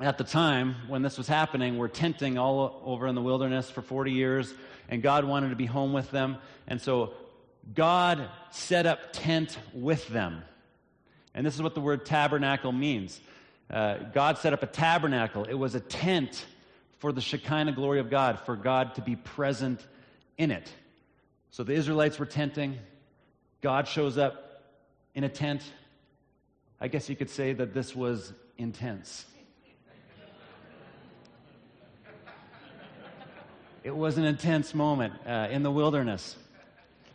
at 0.00 0.18
the 0.18 0.24
time 0.24 0.76
when 0.88 1.02
this 1.02 1.16
was 1.16 1.26
happening 1.26 1.78
were 1.78 1.88
tenting 1.88 2.36
all 2.38 2.82
over 2.84 3.06
in 3.06 3.14
the 3.14 3.22
wilderness 3.22 3.70
for 3.70 3.82
40 3.82 4.12
years, 4.12 4.52
and 4.88 5.02
God 5.02 5.24
wanted 5.24 5.50
to 5.50 5.56
be 5.56 5.66
home 5.66 5.92
with 5.92 6.10
them. 6.10 6.36
And 6.66 6.80
so 6.80 7.14
God 7.74 8.28
set 8.50 8.86
up 8.86 9.12
tent 9.12 9.58
with 9.72 10.06
them. 10.08 10.42
And 11.34 11.46
this 11.46 11.54
is 11.54 11.62
what 11.62 11.74
the 11.74 11.80
word 11.80 12.04
tabernacle 12.04 12.72
means. 12.72 13.20
Uh, 13.70 13.96
God 14.14 14.38
set 14.38 14.52
up 14.52 14.62
a 14.62 14.66
tabernacle, 14.66 15.44
it 15.44 15.54
was 15.54 15.74
a 15.74 15.80
tent 15.80 16.44
for 16.98 17.12
the 17.12 17.20
Shekinah 17.20 17.72
glory 17.72 17.98
of 17.98 18.10
God, 18.10 18.40
for 18.40 18.56
God 18.56 18.94
to 18.94 19.02
be 19.02 19.16
present 19.16 19.84
in 20.38 20.50
it. 20.50 20.70
So 21.50 21.62
the 21.64 21.72
Israelites 21.72 22.18
were 22.18 22.26
tenting. 22.26 22.78
God 23.60 23.88
shows 23.88 24.18
up 24.18 24.62
in 25.14 25.24
a 25.24 25.28
tent. 25.28 25.62
I 26.80 26.88
guess 26.88 27.08
you 27.08 27.16
could 27.16 27.30
say 27.30 27.54
that 27.54 27.74
this 27.74 27.94
was 27.96 28.32
intense. 28.58 29.24
It 33.86 33.94
was 33.94 34.18
an 34.18 34.24
intense 34.24 34.74
moment 34.74 35.14
uh, 35.24 35.46
in 35.48 35.62
the 35.62 35.70
wilderness. 35.70 36.34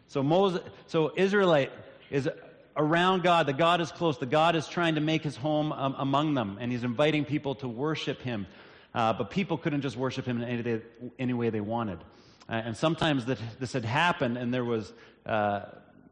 So 0.07 0.23
Moses, 0.23 0.61
so 0.87 1.11
Israelite 1.17 1.69
is 2.09 2.29
around 2.77 3.23
God. 3.23 3.45
The 3.45 3.51
God 3.51 3.81
is 3.81 3.91
close. 3.91 4.17
The 4.17 4.25
God 4.25 4.55
is 4.55 4.69
trying 4.69 4.95
to 4.95 5.01
make 5.01 5.21
his 5.21 5.35
home 5.35 5.73
um, 5.73 5.95
among 5.97 6.33
them, 6.33 6.57
and 6.61 6.71
he's 6.71 6.85
inviting 6.85 7.25
people 7.25 7.55
to 7.55 7.67
worship 7.67 8.21
him. 8.21 8.47
Uh, 8.95 9.11
but 9.11 9.31
people 9.31 9.57
couldn't 9.57 9.81
just 9.81 9.97
worship 9.97 10.25
him 10.25 10.41
in 10.41 10.47
any, 10.47 10.63
day, 10.63 10.81
any 11.19 11.33
way 11.33 11.49
they 11.49 11.59
wanted. 11.59 11.99
Uh, 12.47 12.53
and 12.53 12.77
sometimes 12.77 13.25
that, 13.25 13.37
this 13.59 13.73
had 13.73 13.83
happened, 13.83 14.37
and 14.37 14.53
there 14.53 14.63
was, 14.63 14.93
uh, 15.25 15.63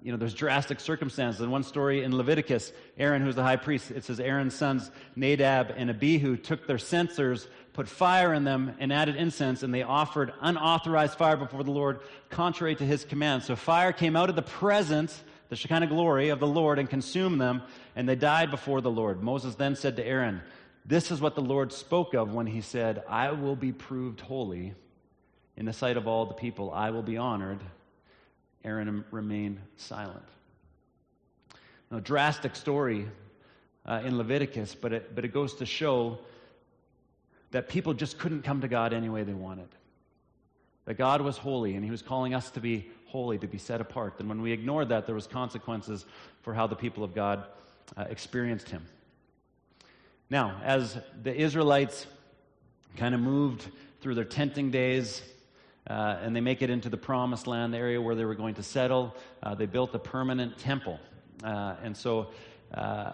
you 0.03 0.11
know, 0.11 0.17
there's 0.17 0.33
drastic 0.33 0.81
circumstances. 0.81 1.39
In 1.39 1.51
one 1.51 1.63
story 1.63 2.03
in 2.03 2.13
Leviticus, 2.17 2.73
Aaron, 2.97 3.21
who's 3.21 3.35
the 3.35 3.43
high 3.43 3.55
priest, 3.55 3.91
it 3.91 4.03
says 4.03 4.19
Aaron's 4.19 4.55
sons 4.55 4.91
Nadab 5.15 5.73
and 5.77 5.89
Abihu 5.89 6.35
took 6.35 6.67
their 6.67 6.77
censers 6.77 7.47
put 7.79 7.87
fire 7.87 8.33
in 8.33 8.43
them, 8.43 8.75
and 8.79 8.91
added 8.91 9.15
incense, 9.15 9.63
and 9.63 9.73
they 9.73 9.83
offered 9.83 10.33
unauthorized 10.41 11.17
fire 11.17 11.37
before 11.37 11.63
the 11.63 11.71
Lord, 11.71 12.01
contrary 12.29 12.75
to 12.75 12.85
his 12.85 13.05
command. 13.05 13.43
So 13.43 13.55
fire 13.55 13.93
came 13.93 14.17
out 14.17 14.29
of 14.29 14.35
the 14.35 14.41
presence, 14.41 15.23
the 15.47 15.55
Shekinah 15.55 15.87
glory 15.87 16.27
of 16.27 16.41
the 16.41 16.45
Lord, 16.45 16.77
and 16.77 16.89
consumed 16.89 17.39
them, 17.39 17.61
and 17.95 18.09
they 18.09 18.17
died 18.17 18.51
before 18.51 18.81
the 18.81 18.91
Lord. 18.91 19.23
Moses 19.23 19.55
then 19.55 19.77
said 19.77 19.95
to 19.95 20.05
Aaron, 20.05 20.41
This 20.85 21.09
is 21.09 21.21
what 21.21 21.35
the 21.35 21.41
Lord 21.41 21.71
spoke 21.71 22.13
of 22.13 22.33
when 22.33 22.47
he 22.47 22.59
said, 22.59 23.01
I 23.07 23.31
will 23.31 23.55
be 23.55 23.71
proved 23.71 24.19
holy 24.19 24.73
in 25.55 25.65
the 25.65 25.71
sight 25.71 25.95
of 25.95 26.05
all 26.05 26.25
the 26.25 26.33
people, 26.33 26.73
I 26.73 26.89
will 26.89 27.01
be 27.01 27.15
honored. 27.15 27.61
Aaron 28.65 29.05
remained 29.09 29.61
silent. 29.77 30.25
Now, 31.89 32.01
drastic 32.01 32.57
story 32.57 33.07
uh, 33.85 34.01
in 34.03 34.17
Leviticus, 34.17 34.75
but 34.75 34.91
it, 34.91 35.15
but 35.15 35.23
it 35.23 35.31
goes 35.31 35.53
to 35.55 35.65
show 35.65 36.19
that 37.51 37.69
people 37.69 37.93
just 37.93 38.17
couldn't 38.19 38.43
come 38.43 38.61
to 38.61 38.67
God 38.67 38.93
any 38.93 39.09
way 39.09 39.23
they 39.23 39.33
wanted. 39.33 39.69
That 40.85 40.95
God 40.95 41.21
was 41.21 41.37
holy 41.37 41.75
and 41.75 41.83
he 41.83 41.91
was 41.91 42.01
calling 42.01 42.33
us 42.33 42.51
to 42.51 42.59
be 42.59 42.89
holy, 43.05 43.37
to 43.39 43.47
be 43.47 43.57
set 43.57 43.81
apart. 43.81 44.15
And 44.19 44.29
when 44.29 44.41
we 44.41 44.51
ignored 44.51 44.89
that, 44.89 45.05
there 45.05 45.15
was 45.15 45.27
consequences 45.27 46.05
for 46.41 46.53
how 46.53 46.67
the 46.67 46.75
people 46.75 47.03
of 47.03 47.15
God 47.15 47.43
uh, 47.97 48.05
experienced 48.09 48.69
him. 48.69 48.85
Now, 50.29 50.61
as 50.63 50.97
the 51.23 51.35
Israelites 51.35 52.05
kind 52.97 53.15
of 53.15 53.21
moved 53.21 53.67
through 54.01 54.15
their 54.15 54.25
tenting 54.25 54.69
days, 54.69 55.23
uh, 55.89 56.17
and 56.21 56.35
they 56.35 56.41
make 56.41 56.61
it 56.61 56.69
into 56.69 56.89
the 56.89 56.97
promised 56.97 57.47
land 57.47 57.73
the 57.73 57.77
area 57.77 57.99
where 57.99 58.13
they 58.13 58.25
were 58.25 58.35
going 58.35 58.53
to 58.55 58.63
settle. 58.63 59.15
Uh, 59.41 59.55
they 59.55 59.65
built 59.65 59.93
a 59.95 59.99
permanent 59.99 60.57
temple. 60.59 60.99
Uh, 61.43 61.75
and 61.83 61.97
so 61.97 62.27
uh, 62.75 63.13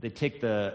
they 0.00 0.10
take 0.10 0.40
the, 0.40 0.74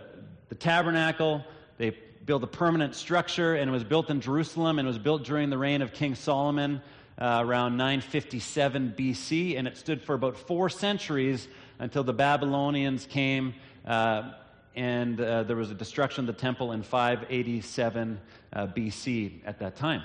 the 0.50 0.56
tabernacle, 0.56 1.44
they 1.78 1.96
build 2.26 2.44
a 2.44 2.48
permanent 2.48 2.96
structure, 2.96 3.56
and 3.56 3.70
it 3.70 3.74
was 3.74 3.84
built 3.84 4.10
in 4.10 4.22
Jerusalem, 4.22 4.80
and 4.80 4.88
it 4.88 4.90
was 4.90 5.00
built 5.00 5.24
during 5.24 5.50
the 5.50 5.58
reign 5.58 5.82
of 5.82 5.94
King 5.94 6.16
Solomon 6.16 6.82
uh, 7.18 7.42
around 7.46 7.78
957 7.78 8.96
BC, 8.98 9.58
and 9.58 9.68
it 9.68 9.78
stood 9.78 10.02
for 10.02 10.16
about 10.16 10.38
four 10.38 10.70
centuries 10.70 11.48
until 11.80 12.04
the 12.04 12.14
Babylonians 12.14 13.06
came. 13.06 13.54
Uh, 13.86 14.32
and 14.76 15.20
uh, 15.20 15.44
there 15.44 15.56
was 15.56 15.72
a 15.72 15.76
destruction 15.76 16.28
of 16.28 16.36
the 16.36 16.40
temple 16.40 16.72
in 16.72 16.84
587 16.84 18.20
uh, 18.54 18.68
BC 18.68 19.42
at 19.46 19.60
that 19.60 19.76
time. 19.76 20.04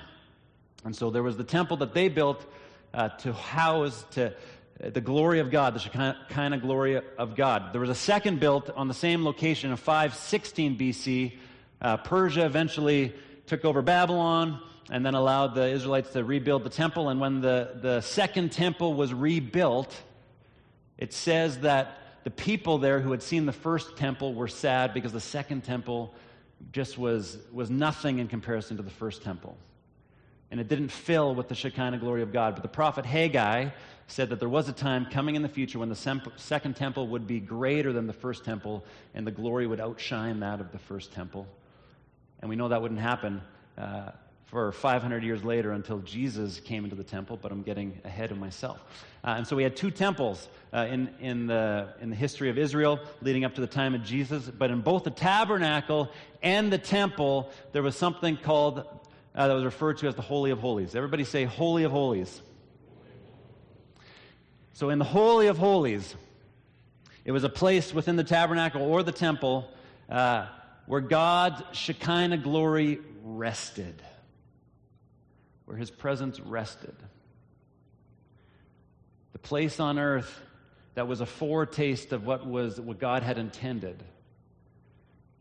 And 0.83 0.95
so 0.95 1.09
there 1.09 1.23
was 1.23 1.37
the 1.37 1.43
temple 1.43 1.77
that 1.77 1.93
they 1.93 2.09
built 2.09 2.45
uh, 2.93 3.09
to 3.09 3.33
house 3.33 4.05
to 4.11 4.27
uh, 4.83 4.89
the 4.89 5.01
glory 5.01 5.39
of 5.39 5.49
God, 5.49 5.73
the 5.73 5.79
Shekinah 5.79 6.59
glory 6.59 7.01
of 7.17 7.35
God. 7.35 7.73
There 7.73 7.81
was 7.81 7.89
a 7.89 7.95
second 7.95 8.39
built 8.39 8.69
on 8.69 8.87
the 8.87 8.93
same 8.93 9.23
location 9.23 9.71
in 9.71 9.77
516 9.77 10.77
BC. 10.77 11.33
Uh, 11.81 11.97
Persia 11.97 12.45
eventually 12.45 13.13
took 13.45 13.65
over 13.65 13.81
Babylon 13.81 14.61
and 14.89 15.05
then 15.05 15.15
allowed 15.15 15.53
the 15.53 15.67
Israelites 15.69 16.11
to 16.11 16.23
rebuild 16.23 16.63
the 16.63 16.69
temple. 16.69 17.09
And 17.09 17.19
when 17.19 17.41
the, 17.41 17.77
the 17.81 18.01
second 18.01 18.51
temple 18.51 18.93
was 18.93 19.13
rebuilt, 19.13 19.95
it 20.97 21.13
says 21.13 21.59
that 21.59 22.23
the 22.23 22.31
people 22.31 22.77
there 22.77 22.99
who 22.99 23.11
had 23.11 23.21
seen 23.21 23.45
the 23.45 23.53
first 23.53 23.95
temple 23.97 24.33
were 24.33 24.47
sad 24.47 24.93
because 24.93 25.13
the 25.13 25.19
second 25.19 25.63
temple 25.63 26.13
just 26.71 26.97
was, 26.97 27.37
was 27.51 27.69
nothing 27.69 28.19
in 28.19 28.27
comparison 28.27 28.77
to 28.77 28.83
the 28.83 28.89
first 28.89 29.23
temple. 29.23 29.57
And 30.49 30.59
it 30.59 30.67
didn't 30.67 30.89
fill 30.89 31.35
with 31.35 31.49
the 31.49 31.55
Shekinah 31.55 31.99
glory 31.99 32.21
of 32.21 32.31
God. 32.31 32.55
But 32.55 32.63
the 32.63 32.69
prophet 32.69 33.05
Haggai 33.05 33.69
said 34.07 34.29
that 34.29 34.39
there 34.39 34.49
was 34.49 34.69
a 34.69 34.73
time 34.73 35.05
coming 35.11 35.35
in 35.35 35.41
the 35.41 35.49
future 35.49 35.79
when 35.79 35.89
the 35.89 36.31
second 36.37 36.75
temple 36.75 37.07
would 37.09 37.27
be 37.27 37.39
greater 37.39 37.91
than 37.91 38.07
the 38.07 38.13
first 38.13 38.45
temple 38.45 38.85
and 39.13 39.27
the 39.27 39.31
glory 39.31 39.67
would 39.67 39.81
outshine 39.81 40.39
that 40.39 40.61
of 40.61 40.71
the 40.71 40.79
first 40.79 41.11
temple. 41.11 41.45
And 42.41 42.49
we 42.49 42.55
know 42.55 42.67
that 42.67 42.81
wouldn't 42.81 42.99
happen 42.99 43.41
uh, 43.77 44.11
for 44.45 44.71
500 44.71 45.23
years 45.23 45.43
later 45.43 45.71
until 45.73 45.99
Jesus 45.99 46.59
came 46.59 46.85
into 46.85 46.95
the 46.95 47.03
temple, 47.03 47.37
but 47.41 47.51
I'm 47.51 47.63
getting 47.63 47.99
ahead 48.05 48.31
of 48.31 48.37
myself. 48.37 48.81
Uh, 49.23 49.35
and 49.37 49.45
so 49.45 49.55
we 49.55 49.63
had 49.63 49.75
two 49.75 49.91
temples 49.91 50.47
uh, 50.73 50.87
in, 50.89 51.09
in, 51.19 51.47
the, 51.47 51.89
in 51.99 52.09
the 52.09 52.15
history 52.15 52.49
of 52.49 52.57
Israel 52.57 52.99
leading 53.21 53.43
up 53.43 53.55
to 53.55 53.61
the 53.61 53.67
time 53.67 53.93
of 53.93 54.03
Jesus, 54.03 54.49
but 54.49 54.71
in 54.71 54.81
both 54.81 55.03
the 55.03 55.11
tabernacle 55.11 56.09
and 56.41 56.71
the 56.71 56.77
temple, 56.77 57.51
there 57.73 57.83
was 57.83 57.95
something 57.97 58.37
called, 58.37 58.85
uh, 59.35 59.47
that 59.47 59.53
was 59.53 59.65
referred 59.65 59.97
to 59.97 60.07
as 60.07 60.15
the 60.15 60.21
Holy 60.21 60.51
of 60.51 60.59
Holies. 60.59 60.95
Everybody 60.95 61.25
say, 61.25 61.43
Holy 61.43 61.83
of 61.83 61.91
Holies. 61.91 62.41
So 64.73 64.91
in 64.91 64.99
the 64.99 65.05
Holy 65.05 65.47
of 65.47 65.57
Holies, 65.57 66.15
it 67.25 67.31
was 67.33 67.43
a 67.43 67.49
place 67.49 67.93
within 67.93 68.15
the 68.15 68.23
tabernacle 68.23 68.81
or 68.81 69.03
the 69.03 69.11
temple 69.11 69.69
uh, 70.09 70.45
where 70.87 71.01
God's 71.01 71.61
Shekinah 71.77 72.37
glory 72.37 72.99
rested 73.23 74.01
where 75.67 75.77
his 75.77 75.91
presence 75.91 76.39
rested. 76.39 76.95
The 79.33 79.39
place 79.39 79.81
on 79.81 79.99
earth 79.99 80.41
that 80.95 81.09
was 81.09 81.19
a 81.19 81.25
foretaste 81.25 82.13
of 82.13 82.25
what 82.25 82.47
was 82.47 82.79
what 82.79 82.99
God 82.99 83.21
had 83.21 83.37
intended. 83.37 84.01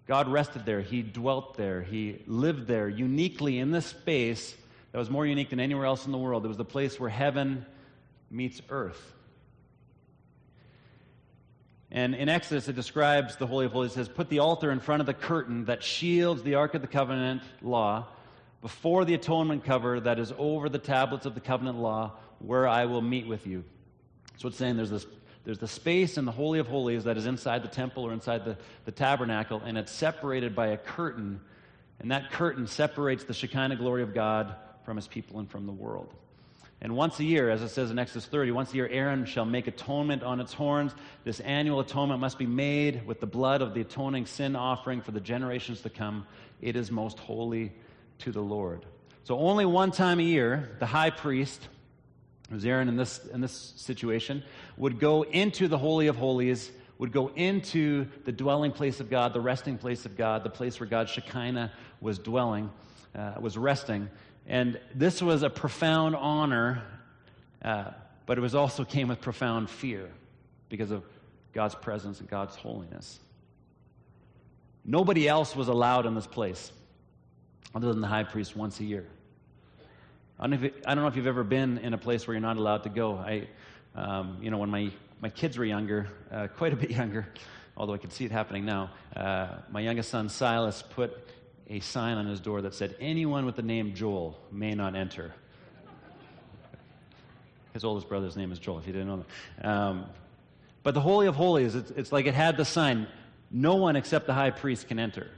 God 0.08 0.26
rested 0.26 0.66
there. 0.66 0.80
He 0.80 1.02
dwelt 1.02 1.56
there. 1.56 1.80
He 1.80 2.22
lived 2.26 2.66
there 2.66 2.88
uniquely 2.88 3.60
in 3.60 3.70
this 3.70 3.86
space 3.86 4.54
that 4.90 4.98
was 4.98 5.08
more 5.08 5.24
unique 5.24 5.50
than 5.50 5.60
anywhere 5.60 5.86
else 5.86 6.06
in 6.06 6.12
the 6.12 6.18
world. 6.18 6.44
It 6.44 6.48
was 6.48 6.56
the 6.56 6.64
place 6.64 6.98
where 6.98 7.08
heaven 7.08 7.64
meets 8.28 8.60
earth. 8.68 9.00
And 11.96 12.14
in 12.14 12.28
Exodus, 12.28 12.68
it 12.68 12.76
describes 12.76 13.36
the 13.36 13.46
Holy 13.46 13.64
of 13.64 13.72
Holies. 13.72 13.92
It 13.92 13.94
says, 13.94 14.08
Put 14.10 14.28
the 14.28 14.40
altar 14.40 14.70
in 14.70 14.80
front 14.80 15.00
of 15.00 15.06
the 15.06 15.14
curtain 15.14 15.64
that 15.64 15.82
shields 15.82 16.42
the 16.42 16.56
Ark 16.56 16.74
of 16.74 16.82
the 16.82 16.86
Covenant 16.86 17.40
law 17.62 18.06
before 18.60 19.06
the 19.06 19.14
atonement 19.14 19.64
cover 19.64 19.98
that 20.00 20.18
is 20.18 20.30
over 20.36 20.68
the 20.68 20.78
tablets 20.78 21.24
of 21.24 21.34
the 21.34 21.40
covenant 21.40 21.78
law, 21.78 22.12
where 22.38 22.68
I 22.68 22.84
will 22.84 23.00
meet 23.00 23.26
with 23.26 23.46
you. 23.46 23.64
So 24.36 24.48
it's 24.48 24.58
saying 24.58 24.76
there's 24.76 24.90
this 24.90 25.06
there's 25.44 25.58
the 25.58 25.68
space 25.68 26.18
in 26.18 26.26
the 26.26 26.32
Holy 26.32 26.58
of 26.58 26.66
Holies 26.66 27.04
that 27.04 27.16
is 27.16 27.24
inside 27.24 27.62
the 27.62 27.68
temple 27.68 28.04
or 28.04 28.12
inside 28.12 28.44
the, 28.44 28.58
the 28.84 28.92
tabernacle, 28.92 29.62
and 29.64 29.78
it's 29.78 29.92
separated 29.92 30.54
by 30.54 30.66
a 30.68 30.76
curtain, 30.76 31.40
and 32.00 32.10
that 32.10 32.30
curtain 32.32 32.66
separates 32.66 33.24
the 33.24 33.32
Shekinah 33.32 33.76
glory 33.76 34.02
of 34.02 34.12
God 34.12 34.54
from 34.84 34.96
his 34.96 35.06
people 35.06 35.38
and 35.38 35.48
from 35.48 35.64
the 35.64 35.72
world. 35.72 36.12
And 36.80 36.94
once 36.94 37.18
a 37.20 37.24
year, 37.24 37.48
as 37.48 37.62
it 37.62 37.70
says 37.70 37.90
in 37.90 37.98
Exodus 37.98 38.26
30, 38.26 38.50
once 38.50 38.72
a 38.72 38.76
year 38.76 38.88
Aaron 38.88 39.24
shall 39.24 39.46
make 39.46 39.66
atonement 39.66 40.22
on 40.22 40.40
its 40.40 40.52
horns. 40.52 40.94
This 41.24 41.40
annual 41.40 41.80
atonement 41.80 42.20
must 42.20 42.38
be 42.38 42.46
made 42.46 43.06
with 43.06 43.20
the 43.20 43.26
blood 43.26 43.62
of 43.62 43.72
the 43.72 43.80
atoning 43.80 44.26
sin 44.26 44.54
offering 44.54 45.00
for 45.00 45.10
the 45.10 45.20
generations 45.20 45.80
to 45.82 45.90
come. 45.90 46.26
It 46.60 46.76
is 46.76 46.90
most 46.90 47.18
holy 47.18 47.72
to 48.18 48.32
the 48.32 48.42
Lord. 48.42 48.84
So 49.24 49.38
only 49.38 49.64
one 49.64 49.90
time 49.90 50.20
a 50.20 50.22
year, 50.22 50.76
the 50.78 50.86
high 50.86 51.10
priest, 51.10 51.66
who's 52.50 52.64
Aaron 52.64 52.88
in 52.88 52.96
this, 52.96 53.24
in 53.26 53.40
this 53.40 53.72
situation, 53.76 54.42
would 54.76 55.00
go 55.00 55.22
into 55.22 55.68
the 55.68 55.78
Holy 55.78 56.06
of 56.06 56.16
Holies, 56.16 56.70
would 56.98 57.10
go 57.10 57.28
into 57.34 58.06
the 58.24 58.32
dwelling 58.32 58.70
place 58.70 59.00
of 59.00 59.10
God, 59.10 59.32
the 59.32 59.40
resting 59.40 59.78
place 59.78 60.06
of 60.06 60.16
God, 60.16 60.44
the 60.44 60.50
place 60.50 60.78
where 60.78 60.88
God's 60.88 61.10
Shekinah 61.10 61.72
was 62.00 62.18
dwelling, 62.18 62.70
uh, 63.14 63.34
was 63.40 63.58
resting. 63.58 64.08
And 64.46 64.78
this 64.94 65.20
was 65.20 65.42
a 65.42 65.50
profound 65.50 66.14
honor, 66.14 66.82
uh, 67.62 67.90
but 68.26 68.38
it 68.38 68.40
was 68.40 68.54
also 68.54 68.84
came 68.84 69.08
with 69.08 69.20
profound 69.20 69.68
fear 69.68 70.08
because 70.68 70.90
of 70.90 71.02
God's 71.52 71.74
presence 71.74 72.20
and 72.20 72.28
God's 72.28 72.54
holiness. 72.54 73.18
Nobody 74.84 75.26
else 75.26 75.56
was 75.56 75.68
allowed 75.68 76.06
in 76.06 76.14
this 76.14 76.26
place 76.26 76.70
other 77.74 77.88
than 77.88 78.00
the 78.00 78.06
high 78.06 78.22
priest 78.22 78.54
once 78.54 78.78
a 78.78 78.84
year. 78.84 79.04
I 80.38 80.46
don't, 80.46 80.60
know 80.60 80.66
if, 80.66 80.82
don't 80.82 80.96
know 80.96 81.06
if 81.08 81.16
you've 81.16 81.26
ever 81.26 81.44
been 81.44 81.78
in 81.78 81.92
a 81.92 81.98
place 81.98 82.26
where 82.26 82.34
you're 82.34 82.40
not 82.40 82.56
allowed 82.56 82.84
to 82.84 82.88
go. 82.88 83.16
I, 83.16 83.48
um, 83.94 84.38
you 84.40 84.50
know, 84.50 84.58
when 84.58 84.70
my, 84.70 84.90
my 85.20 85.28
kids 85.28 85.58
were 85.58 85.64
younger, 85.64 86.08
uh, 86.30 86.46
quite 86.46 86.72
a 86.72 86.76
bit 86.76 86.90
younger, 87.00 87.26
although 87.76 87.94
I 87.94 87.98
can 87.98 88.10
see 88.10 88.26
it 88.26 88.30
happening 88.30 88.64
now, 88.64 88.90
uh, 89.16 89.48
my 89.72 89.80
youngest 89.80 90.10
son 90.10 90.28
Silas 90.28 90.82
put 90.82 91.12
a 91.68 91.80
sign 91.80 92.16
on 92.16 92.26
his 92.26 92.40
door 92.40 92.62
that 92.62 92.74
said, 92.74 92.96
Anyone 93.00 93.46
with 93.46 93.56
the 93.56 93.62
name 93.62 93.94
Joel 93.94 94.38
may 94.52 94.74
not 94.74 94.94
enter. 94.94 95.34
His 97.72 97.84
oldest 97.84 98.08
brother's 98.08 98.36
name 98.36 98.52
is 98.52 98.58
Joel, 98.58 98.78
if 98.78 98.86
you 98.86 98.92
didn't 98.92 99.08
know 99.08 99.24
that. 99.62 99.68
Um, 99.68 100.06
but 100.82 100.94
the 100.94 101.00
Holy 101.00 101.26
of 101.26 101.34
Holies, 101.34 101.74
it's, 101.74 101.90
it's 101.90 102.12
like 102.12 102.26
it 102.26 102.34
had 102.34 102.56
the 102.56 102.64
sign 102.64 103.06
no 103.50 103.76
one 103.76 103.96
except 103.96 104.26
the 104.26 104.34
high 104.34 104.50
priest 104.50 104.88
can 104.88 104.98
enter. 104.98 105.30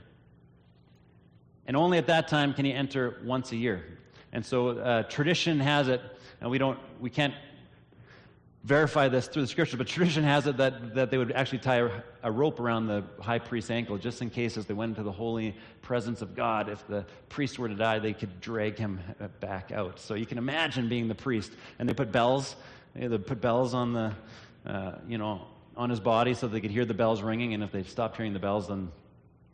And 1.67 1.77
only 1.77 1.97
at 1.97 2.07
that 2.07 2.27
time 2.27 2.53
can 2.53 2.65
he 2.65 2.73
enter 2.73 3.17
once 3.23 3.51
a 3.51 3.55
year. 3.55 3.83
And 4.31 4.45
so 4.45 4.69
uh, 4.69 5.03
tradition 5.03 5.59
has 5.59 5.87
it, 5.87 6.01
and 6.41 6.49
we, 6.49 6.57
don't, 6.57 6.79
we 6.99 7.09
can't 7.09 7.33
verify 8.63 9.07
this 9.07 9.27
through 9.27 9.43
the 9.43 9.47
scriptures, 9.47 9.77
but 9.77 9.87
tradition 9.87 10.23
has 10.23 10.45
it 10.45 10.57
that, 10.57 10.95
that 10.95 11.09
they 11.09 11.17
would 11.17 11.31
actually 11.31 11.59
tie 11.59 11.89
a, 12.23 12.31
rope 12.31 12.59
around 12.59 12.87
the 12.87 13.03
high 13.21 13.39
priest's 13.39 13.71
ankle 13.71 13.97
just 13.97 14.21
in 14.21 14.29
case 14.29 14.57
as 14.57 14.65
they 14.65 14.73
went 14.73 14.89
into 14.89 15.03
the 15.03 15.11
holy 15.11 15.55
presence 15.81 16.21
of 16.21 16.35
God, 16.35 16.67
if 16.67 16.85
the 16.87 17.05
priest 17.29 17.57
were 17.57 17.69
to 17.69 17.75
die, 17.75 17.99
they 17.99 18.13
could 18.13 18.41
drag 18.41 18.77
him 18.77 18.99
back 19.39 19.71
out. 19.71 19.99
So 19.99 20.13
you 20.13 20.25
can 20.25 20.37
imagine 20.37 20.89
being 20.89 21.07
the 21.07 21.15
priest. 21.15 21.51
And 21.79 21.87
they 21.87 21.93
put 21.93 22.11
bells, 22.11 22.55
they 22.95 23.17
put 23.17 23.39
bells 23.39 23.73
on 23.73 23.93
the, 23.93 24.13
uh, 24.65 24.93
you 25.07 25.17
know, 25.17 25.41
on 25.77 25.89
his 25.89 26.01
body 26.01 26.33
so 26.33 26.47
they 26.47 26.59
could 26.59 26.71
hear 26.71 26.83
the 26.83 26.93
bells 26.93 27.21
ringing, 27.21 27.53
and 27.53 27.63
if 27.63 27.71
they 27.71 27.83
stopped 27.83 28.17
hearing 28.17 28.33
the 28.33 28.39
bells, 28.39 28.67
then 28.67 28.91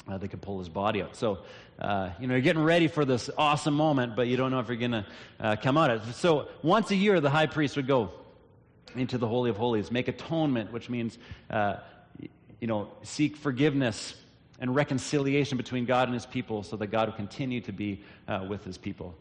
uh, 0.07 0.17
they 0.17 0.27
could 0.27 0.41
pull 0.41 0.57
his 0.57 0.69
body 0.69 1.03
out. 1.03 1.15
So, 1.15 1.39
uh, 1.77 2.09
you 2.19 2.25
know, 2.25 2.33
you're 2.33 2.41
getting 2.41 2.63
ready 2.63 2.87
for 2.87 3.05
this 3.05 3.29
awesome 3.37 3.75
moment, 3.75 4.15
but 4.15 4.27
you 4.27 4.35
don't 4.35 4.49
know 4.49 4.59
if 4.59 4.67
you're 4.67 4.77
going 4.77 4.91
to 4.91 5.05
uh, 5.39 5.55
come 5.55 5.77
out 5.77 5.91
of 5.91 6.09
it. 6.09 6.13
So, 6.15 6.47
once 6.63 6.89
a 6.89 6.95
year, 6.95 7.21
the 7.21 7.29
high 7.29 7.45
priest 7.45 7.75
would 7.75 7.85
go 7.85 8.11
into 8.97 9.17
the 9.17 9.27
Holy 9.27 9.49
of 9.49 9.57
Holies, 9.57 9.91
make 9.91 10.07
atonement, 10.07 10.71
which 10.71 10.89
means, 10.89 11.17
uh, 11.49 11.77
you 12.59 12.67
know, 12.67 12.89
seek 13.03 13.37
forgiveness 13.37 14.15
and 14.59 14.73
reconciliation 14.73 15.57
between 15.57 15.85
God 15.85 16.07
and 16.07 16.13
his 16.13 16.25
people 16.25 16.63
so 16.63 16.77
that 16.77 16.87
God 16.87 17.09
will 17.09 17.15
continue 17.15 17.61
to 17.61 17.71
be 17.71 18.01
uh, 18.27 18.45
with 18.47 18.63
his 18.63 18.77
people. 18.77 19.15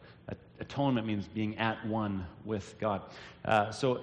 Atonement 0.59 1.05
means 1.05 1.27
being 1.27 1.57
at 1.57 1.85
one 1.85 2.25
with 2.45 2.75
God. 2.79 3.01
Uh, 3.43 3.71
so, 3.71 4.01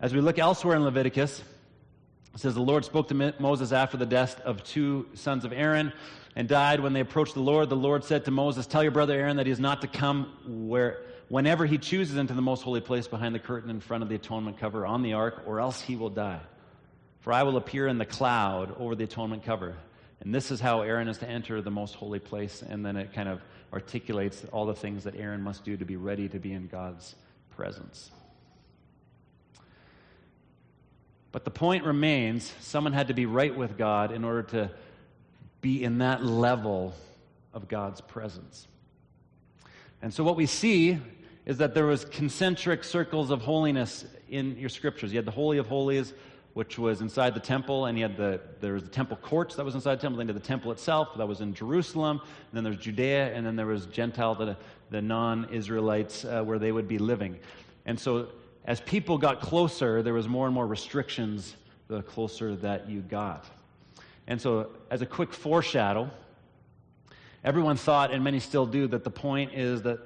as 0.00 0.12
we 0.12 0.20
look 0.20 0.38
elsewhere 0.38 0.76
in 0.76 0.82
Leviticus, 0.82 1.42
it 2.34 2.40
says, 2.40 2.54
The 2.54 2.60
Lord 2.60 2.84
spoke 2.84 3.08
to 3.08 3.34
Moses 3.38 3.72
after 3.72 3.96
the 3.96 4.06
death 4.06 4.40
of 4.40 4.64
two 4.64 5.06
sons 5.14 5.44
of 5.44 5.52
Aaron 5.52 5.92
and 6.34 6.48
died. 6.48 6.80
When 6.80 6.92
they 6.92 7.00
approached 7.00 7.34
the 7.34 7.40
Lord, 7.40 7.68
the 7.68 7.76
Lord 7.76 8.04
said 8.04 8.24
to 8.24 8.30
Moses, 8.30 8.66
Tell 8.66 8.82
your 8.82 8.92
brother 8.92 9.14
Aaron 9.14 9.36
that 9.36 9.46
he 9.46 9.52
is 9.52 9.60
not 9.60 9.80
to 9.82 9.86
come 9.86 10.32
where, 10.46 11.00
whenever 11.28 11.66
he 11.66 11.78
chooses 11.78 12.16
into 12.16 12.34
the 12.34 12.42
most 12.42 12.62
holy 12.62 12.80
place 12.80 13.08
behind 13.08 13.34
the 13.34 13.38
curtain 13.38 13.70
in 13.70 13.80
front 13.80 14.02
of 14.02 14.08
the 14.08 14.14
atonement 14.14 14.58
cover 14.58 14.86
on 14.86 15.02
the 15.02 15.14
ark, 15.14 15.42
or 15.46 15.60
else 15.60 15.80
he 15.80 15.96
will 15.96 16.10
die. 16.10 16.40
For 17.20 17.32
I 17.32 17.42
will 17.42 17.56
appear 17.56 17.88
in 17.88 17.98
the 17.98 18.06
cloud 18.06 18.74
over 18.78 18.94
the 18.94 19.04
atonement 19.04 19.44
cover. 19.44 19.74
And 20.20 20.34
this 20.34 20.50
is 20.50 20.60
how 20.60 20.82
Aaron 20.82 21.08
is 21.08 21.18
to 21.18 21.28
enter 21.28 21.60
the 21.60 21.70
most 21.70 21.94
holy 21.94 22.20
place. 22.20 22.62
And 22.62 22.86
then 22.86 22.96
it 22.96 23.12
kind 23.12 23.28
of 23.28 23.40
articulates 23.72 24.44
all 24.52 24.66
the 24.66 24.74
things 24.74 25.04
that 25.04 25.16
Aaron 25.16 25.42
must 25.42 25.64
do 25.64 25.76
to 25.76 25.84
be 25.84 25.96
ready 25.96 26.28
to 26.28 26.38
be 26.38 26.52
in 26.52 26.68
God's 26.68 27.14
presence. 27.56 28.10
But 31.32 31.44
the 31.44 31.50
point 31.50 31.84
remains 31.84 32.50
someone 32.60 32.92
had 32.92 33.08
to 33.08 33.14
be 33.14 33.26
right 33.26 33.54
with 33.54 33.76
God 33.76 34.12
in 34.12 34.24
order 34.24 34.44
to 34.44 34.70
be 35.60 35.82
in 35.82 35.98
that 35.98 36.24
level 36.24 36.94
of 37.52 37.68
God's 37.68 38.00
presence. 38.00 38.66
And 40.00 40.14
so 40.14 40.22
what 40.22 40.36
we 40.36 40.46
see 40.46 40.98
is 41.46 41.58
that 41.58 41.74
there 41.74 41.86
was 41.86 42.04
concentric 42.04 42.84
circles 42.84 43.30
of 43.30 43.40
holiness 43.40 44.04
in 44.28 44.56
your 44.58 44.68
scriptures. 44.68 45.12
You 45.12 45.18
had 45.18 45.24
the 45.24 45.30
Holy 45.30 45.58
of 45.58 45.68
Holies, 45.68 46.12
which 46.54 46.78
was 46.78 47.00
inside 47.00 47.34
the 47.34 47.40
temple, 47.40 47.86
and 47.86 47.96
you 47.96 48.04
had 48.04 48.16
the 48.16 48.40
there 48.60 48.74
was 48.74 48.82
the 48.82 48.88
temple 48.88 49.16
courts 49.22 49.54
that 49.54 49.64
was 49.64 49.74
inside 49.74 49.96
the 49.96 50.02
temple, 50.02 50.18
then 50.18 50.34
the 50.34 50.40
temple 50.40 50.72
itself 50.72 51.16
that 51.16 51.26
was 51.26 51.40
in 51.40 51.54
Jerusalem, 51.54 52.20
then 52.52 52.64
there's 52.64 52.78
Judea, 52.78 53.32
and 53.32 53.46
then 53.46 53.56
there 53.56 53.66
was 53.66 53.86
Gentile, 53.86 54.34
the, 54.34 54.56
the 54.90 55.00
non-Israelites, 55.00 56.24
uh, 56.24 56.42
where 56.42 56.58
they 56.58 56.72
would 56.72 56.88
be 56.88 56.98
living. 56.98 57.38
And 57.84 57.98
so 58.00 58.28
as 58.64 58.80
people 58.80 59.16
got 59.16 59.40
closer, 59.40 60.02
there 60.02 60.14
was 60.14 60.28
more 60.28 60.46
and 60.46 60.54
more 60.54 60.66
restrictions 60.66 61.56
the 61.88 62.02
closer 62.02 62.56
that 62.56 62.88
you 62.88 63.00
got. 63.00 63.46
And 64.26 64.40
so, 64.40 64.70
as 64.90 65.02
a 65.02 65.06
quick 65.06 65.32
foreshadow, 65.32 66.10
everyone 67.44 67.76
thought, 67.76 68.12
and 68.12 68.24
many 68.24 68.40
still 68.40 68.66
do, 68.66 68.88
that 68.88 69.04
the 69.04 69.10
point 69.10 69.54
is 69.54 69.82
that 69.82 70.00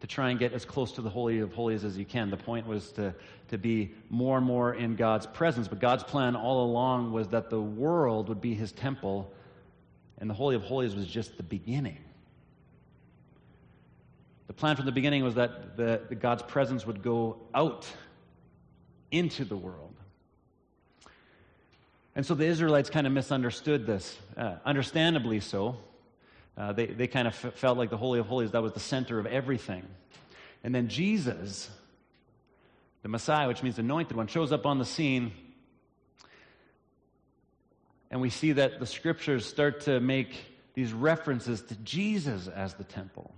to 0.00 0.06
try 0.06 0.30
and 0.30 0.38
get 0.38 0.52
as 0.52 0.64
close 0.64 0.92
to 0.92 1.02
the 1.02 1.08
Holy 1.08 1.40
of 1.40 1.52
Holies 1.52 1.84
as 1.84 1.96
you 1.96 2.04
can. 2.04 2.30
The 2.30 2.36
point 2.36 2.66
was 2.66 2.90
to, 2.92 3.14
to 3.48 3.58
be 3.58 3.94
more 4.10 4.36
and 4.36 4.46
more 4.46 4.74
in 4.74 4.96
God's 4.96 5.26
presence. 5.26 5.68
But 5.68 5.80
God's 5.80 6.04
plan 6.04 6.36
all 6.36 6.64
along 6.64 7.12
was 7.12 7.28
that 7.28 7.50
the 7.50 7.60
world 7.60 8.28
would 8.28 8.40
be 8.40 8.54
his 8.54 8.72
temple, 8.72 9.32
and 10.18 10.28
the 10.28 10.34
Holy 10.34 10.54
of 10.54 10.62
Holies 10.62 10.94
was 10.94 11.06
just 11.06 11.36
the 11.36 11.42
beginning. 11.42 11.98
The 14.46 14.52
plan 14.52 14.76
from 14.76 14.86
the 14.86 14.92
beginning 14.92 15.24
was 15.24 15.34
that 15.34 15.76
the, 15.76 16.02
the 16.08 16.14
God's 16.14 16.42
presence 16.42 16.86
would 16.86 17.02
go 17.02 17.38
out 17.54 17.86
into 19.10 19.44
the 19.44 19.56
world. 19.56 19.94
And 22.14 22.24
so 22.24 22.34
the 22.34 22.46
Israelites 22.46 22.88
kind 22.88 23.06
of 23.06 23.12
misunderstood 23.12 23.86
this, 23.86 24.16
uh, 24.36 24.56
understandably 24.64 25.40
so. 25.40 25.76
Uh, 26.56 26.72
they, 26.72 26.86
they 26.86 27.06
kind 27.06 27.28
of 27.28 27.34
f- 27.44 27.54
felt 27.54 27.76
like 27.76 27.90
the 27.90 27.96
Holy 27.96 28.18
of 28.18 28.26
Holies, 28.26 28.52
that 28.52 28.62
was 28.62 28.72
the 28.72 28.80
center 28.80 29.18
of 29.18 29.26
everything. 29.26 29.84
And 30.64 30.74
then 30.74 30.88
Jesus, 30.88 31.70
the 33.02 33.08
Messiah, 33.08 33.46
which 33.46 33.62
means 33.62 33.78
anointed 33.78 34.16
one, 34.16 34.26
shows 34.26 34.52
up 34.52 34.64
on 34.64 34.78
the 34.78 34.84
scene. 34.84 35.32
And 38.10 38.20
we 38.20 38.30
see 38.30 38.52
that 38.52 38.80
the 38.80 38.86
scriptures 38.86 39.44
start 39.44 39.82
to 39.82 40.00
make 40.00 40.34
these 40.74 40.92
references 40.92 41.60
to 41.62 41.74
Jesus 41.76 42.48
as 42.48 42.74
the 42.74 42.84
temple. 42.84 43.34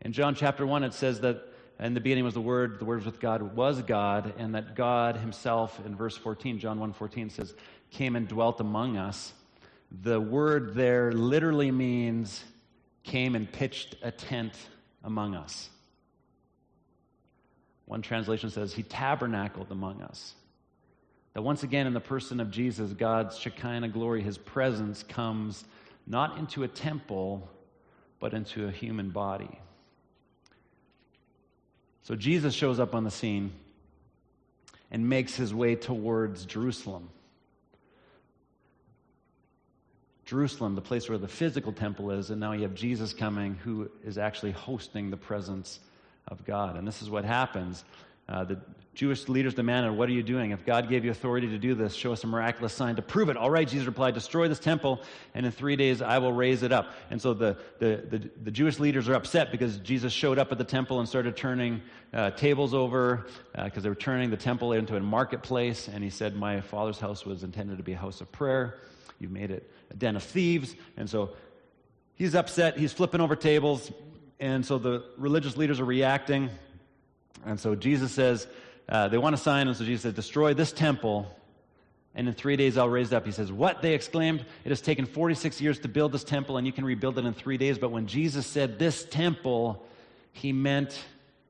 In 0.00 0.12
John 0.12 0.34
chapter 0.34 0.66
1, 0.66 0.82
it 0.84 0.94
says 0.94 1.20
that 1.20 1.46
in 1.78 1.94
the 1.94 2.00
beginning 2.00 2.24
was 2.24 2.34
the 2.34 2.40
Word, 2.40 2.78
the 2.78 2.84
Word 2.84 3.04
with 3.04 3.20
God, 3.20 3.54
was 3.54 3.82
God, 3.82 4.34
and 4.36 4.54
that 4.54 4.74
God 4.74 5.16
Himself, 5.16 5.80
in 5.84 5.96
verse 5.96 6.16
14, 6.16 6.58
John 6.58 6.78
1 6.80 6.92
14 6.92 7.30
says, 7.30 7.54
came 7.90 8.16
and 8.16 8.28
dwelt 8.28 8.60
among 8.60 8.96
us. 8.96 9.32
The 9.90 10.20
word 10.20 10.74
there 10.74 11.12
literally 11.12 11.70
means 11.70 12.42
came 13.02 13.34
and 13.34 13.50
pitched 13.50 13.96
a 14.02 14.10
tent 14.10 14.54
among 15.02 15.34
us. 15.34 15.68
One 17.86 18.02
translation 18.02 18.50
says, 18.50 18.72
He 18.72 18.84
tabernacled 18.84 19.70
among 19.70 20.02
us. 20.02 20.34
That 21.34 21.42
once 21.42 21.62
again, 21.62 21.86
in 21.86 21.94
the 21.94 22.00
person 22.00 22.40
of 22.40 22.50
Jesus, 22.50 22.92
God's 22.92 23.36
Shekinah 23.38 23.88
glory, 23.88 24.22
His 24.22 24.38
presence 24.38 25.02
comes 25.02 25.64
not 26.06 26.38
into 26.38 26.62
a 26.62 26.68
temple, 26.68 27.48
but 28.20 28.34
into 28.34 28.66
a 28.66 28.70
human 28.70 29.10
body. 29.10 29.58
So 32.02 32.14
Jesus 32.14 32.54
shows 32.54 32.80
up 32.80 32.94
on 32.94 33.04
the 33.04 33.10
scene 33.10 33.52
and 34.90 35.08
makes 35.08 35.36
his 35.36 35.54
way 35.54 35.76
towards 35.76 36.44
Jerusalem. 36.44 37.08
Jerusalem, 40.30 40.76
the 40.76 40.80
place 40.80 41.08
where 41.08 41.18
the 41.18 41.26
physical 41.26 41.72
temple 41.72 42.12
is, 42.12 42.30
and 42.30 42.38
now 42.38 42.52
you 42.52 42.62
have 42.62 42.72
Jesus 42.76 43.12
coming 43.12 43.56
who 43.64 43.90
is 44.04 44.16
actually 44.16 44.52
hosting 44.52 45.10
the 45.10 45.16
presence 45.16 45.80
of 46.28 46.44
God. 46.44 46.76
And 46.76 46.86
this 46.86 47.02
is 47.02 47.10
what 47.10 47.24
happens. 47.24 47.84
Uh, 48.28 48.44
the 48.44 48.60
Jewish 48.94 49.28
leaders 49.28 49.54
demanded, 49.54 49.90
What 49.90 50.08
are 50.08 50.12
you 50.12 50.22
doing? 50.22 50.52
If 50.52 50.64
God 50.64 50.88
gave 50.88 51.04
you 51.04 51.10
authority 51.10 51.48
to 51.48 51.58
do 51.58 51.74
this, 51.74 51.96
show 51.96 52.12
us 52.12 52.22
a 52.22 52.28
miraculous 52.28 52.72
sign 52.72 52.94
to 52.94 53.02
prove 53.02 53.28
it. 53.28 53.36
All 53.36 53.50
right, 53.50 53.66
Jesus 53.66 53.88
replied, 53.88 54.14
Destroy 54.14 54.46
this 54.46 54.60
temple, 54.60 55.00
and 55.34 55.44
in 55.44 55.50
three 55.50 55.74
days 55.74 56.00
I 56.00 56.18
will 56.18 56.32
raise 56.32 56.62
it 56.62 56.70
up. 56.70 56.92
And 57.10 57.20
so 57.20 57.34
the, 57.34 57.56
the, 57.80 58.04
the, 58.08 58.30
the 58.44 58.50
Jewish 58.52 58.78
leaders 58.78 59.08
are 59.08 59.14
upset 59.14 59.50
because 59.50 59.78
Jesus 59.78 60.12
showed 60.12 60.38
up 60.38 60.52
at 60.52 60.58
the 60.58 60.64
temple 60.64 61.00
and 61.00 61.08
started 61.08 61.36
turning 61.36 61.82
uh, 62.14 62.30
tables 62.30 62.72
over 62.72 63.26
because 63.52 63.78
uh, 63.78 63.80
they 63.80 63.88
were 63.88 63.96
turning 63.96 64.30
the 64.30 64.36
temple 64.36 64.74
into 64.74 64.94
a 64.94 65.00
marketplace. 65.00 65.88
And 65.88 66.04
he 66.04 66.10
said, 66.10 66.36
My 66.36 66.60
father's 66.60 67.00
house 67.00 67.26
was 67.26 67.42
intended 67.42 67.78
to 67.78 67.82
be 67.82 67.94
a 67.94 67.98
house 67.98 68.20
of 68.20 68.30
prayer. 68.30 68.78
You've 69.20 69.30
made 69.30 69.52
it 69.52 69.70
a 69.90 69.94
den 69.94 70.16
of 70.16 70.24
thieves. 70.24 70.74
And 70.96 71.08
so 71.08 71.30
he's 72.14 72.34
upset. 72.34 72.76
He's 72.76 72.92
flipping 72.92 73.20
over 73.20 73.36
tables. 73.36 73.92
And 74.40 74.66
so 74.66 74.78
the 74.78 75.04
religious 75.16 75.56
leaders 75.56 75.78
are 75.78 75.84
reacting. 75.84 76.50
And 77.46 77.60
so 77.60 77.76
Jesus 77.76 78.10
says, 78.10 78.48
uh, 78.90 79.06
they 79.06 79.18
want 79.18 79.34
a 79.34 79.38
sign, 79.38 79.68
and 79.68 79.76
so 79.76 79.84
Jesus 79.84 80.02
says, 80.02 80.14
Destroy 80.14 80.52
this 80.52 80.72
temple, 80.72 81.32
and 82.12 82.26
in 82.26 82.34
three 82.34 82.56
days 82.56 82.76
I'll 82.76 82.88
raise 82.88 83.12
it 83.12 83.14
up. 83.14 83.24
He 83.24 83.30
says, 83.30 83.52
What? 83.52 83.82
They 83.82 83.94
exclaimed. 83.94 84.44
It 84.64 84.70
has 84.70 84.80
taken 84.80 85.06
46 85.06 85.60
years 85.60 85.78
to 85.80 85.88
build 85.88 86.10
this 86.10 86.24
temple, 86.24 86.56
and 86.56 86.66
you 86.66 86.72
can 86.72 86.84
rebuild 86.84 87.16
it 87.16 87.24
in 87.24 87.32
three 87.32 87.56
days. 87.56 87.78
But 87.78 87.92
when 87.92 88.08
Jesus 88.08 88.46
said 88.48 88.80
this 88.80 89.04
temple, 89.04 89.86
he 90.32 90.52
meant 90.52 91.00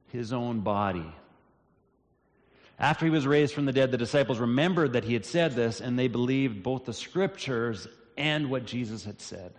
his 0.08 0.34
own 0.34 0.60
body. 0.60 1.10
After 2.80 3.04
he 3.04 3.10
was 3.10 3.26
raised 3.26 3.54
from 3.54 3.66
the 3.66 3.72
dead, 3.72 3.90
the 3.90 3.98
disciples 3.98 4.38
remembered 4.38 4.94
that 4.94 5.04
he 5.04 5.12
had 5.12 5.26
said 5.26 5.54
this, 5.54 5.82
and 5.82 5.98
they 5.98 6.08
believed 6.08 6.62
both 6.62 6.86
the 6.86 6.94
scriptures 6.94 7.86
and 8.16 8.50
what 8.50 8.64
Jesus 8.64 9.04
had 9.04 9.20
said. 9.20 9.52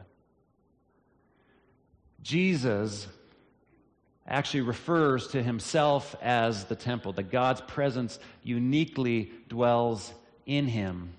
Jesus 2.23 3.07
actually 4.27 4.61
refers 4.61 5.27
to 5.29 5.43
himself 5.43 6.15
as 6.21 6.65
the 6.65 6.75
temple, 6.75 7.13
that 7.13 7.31
God's 7.31 7.61
presence 7.61 8.17
uniquely 8.43 9.31
dwells 9.49 10.11
in 10.47 10.67
him, 10.67 11.13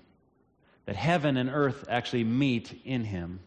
that 0.85 0.97
heaven 0.97 1.37
and 1.37 1.49
earth 1.49 1.85
actually 1.87 2.25
meet 2.25 2.81
in 2.83 3.05
him. 3.05 3.39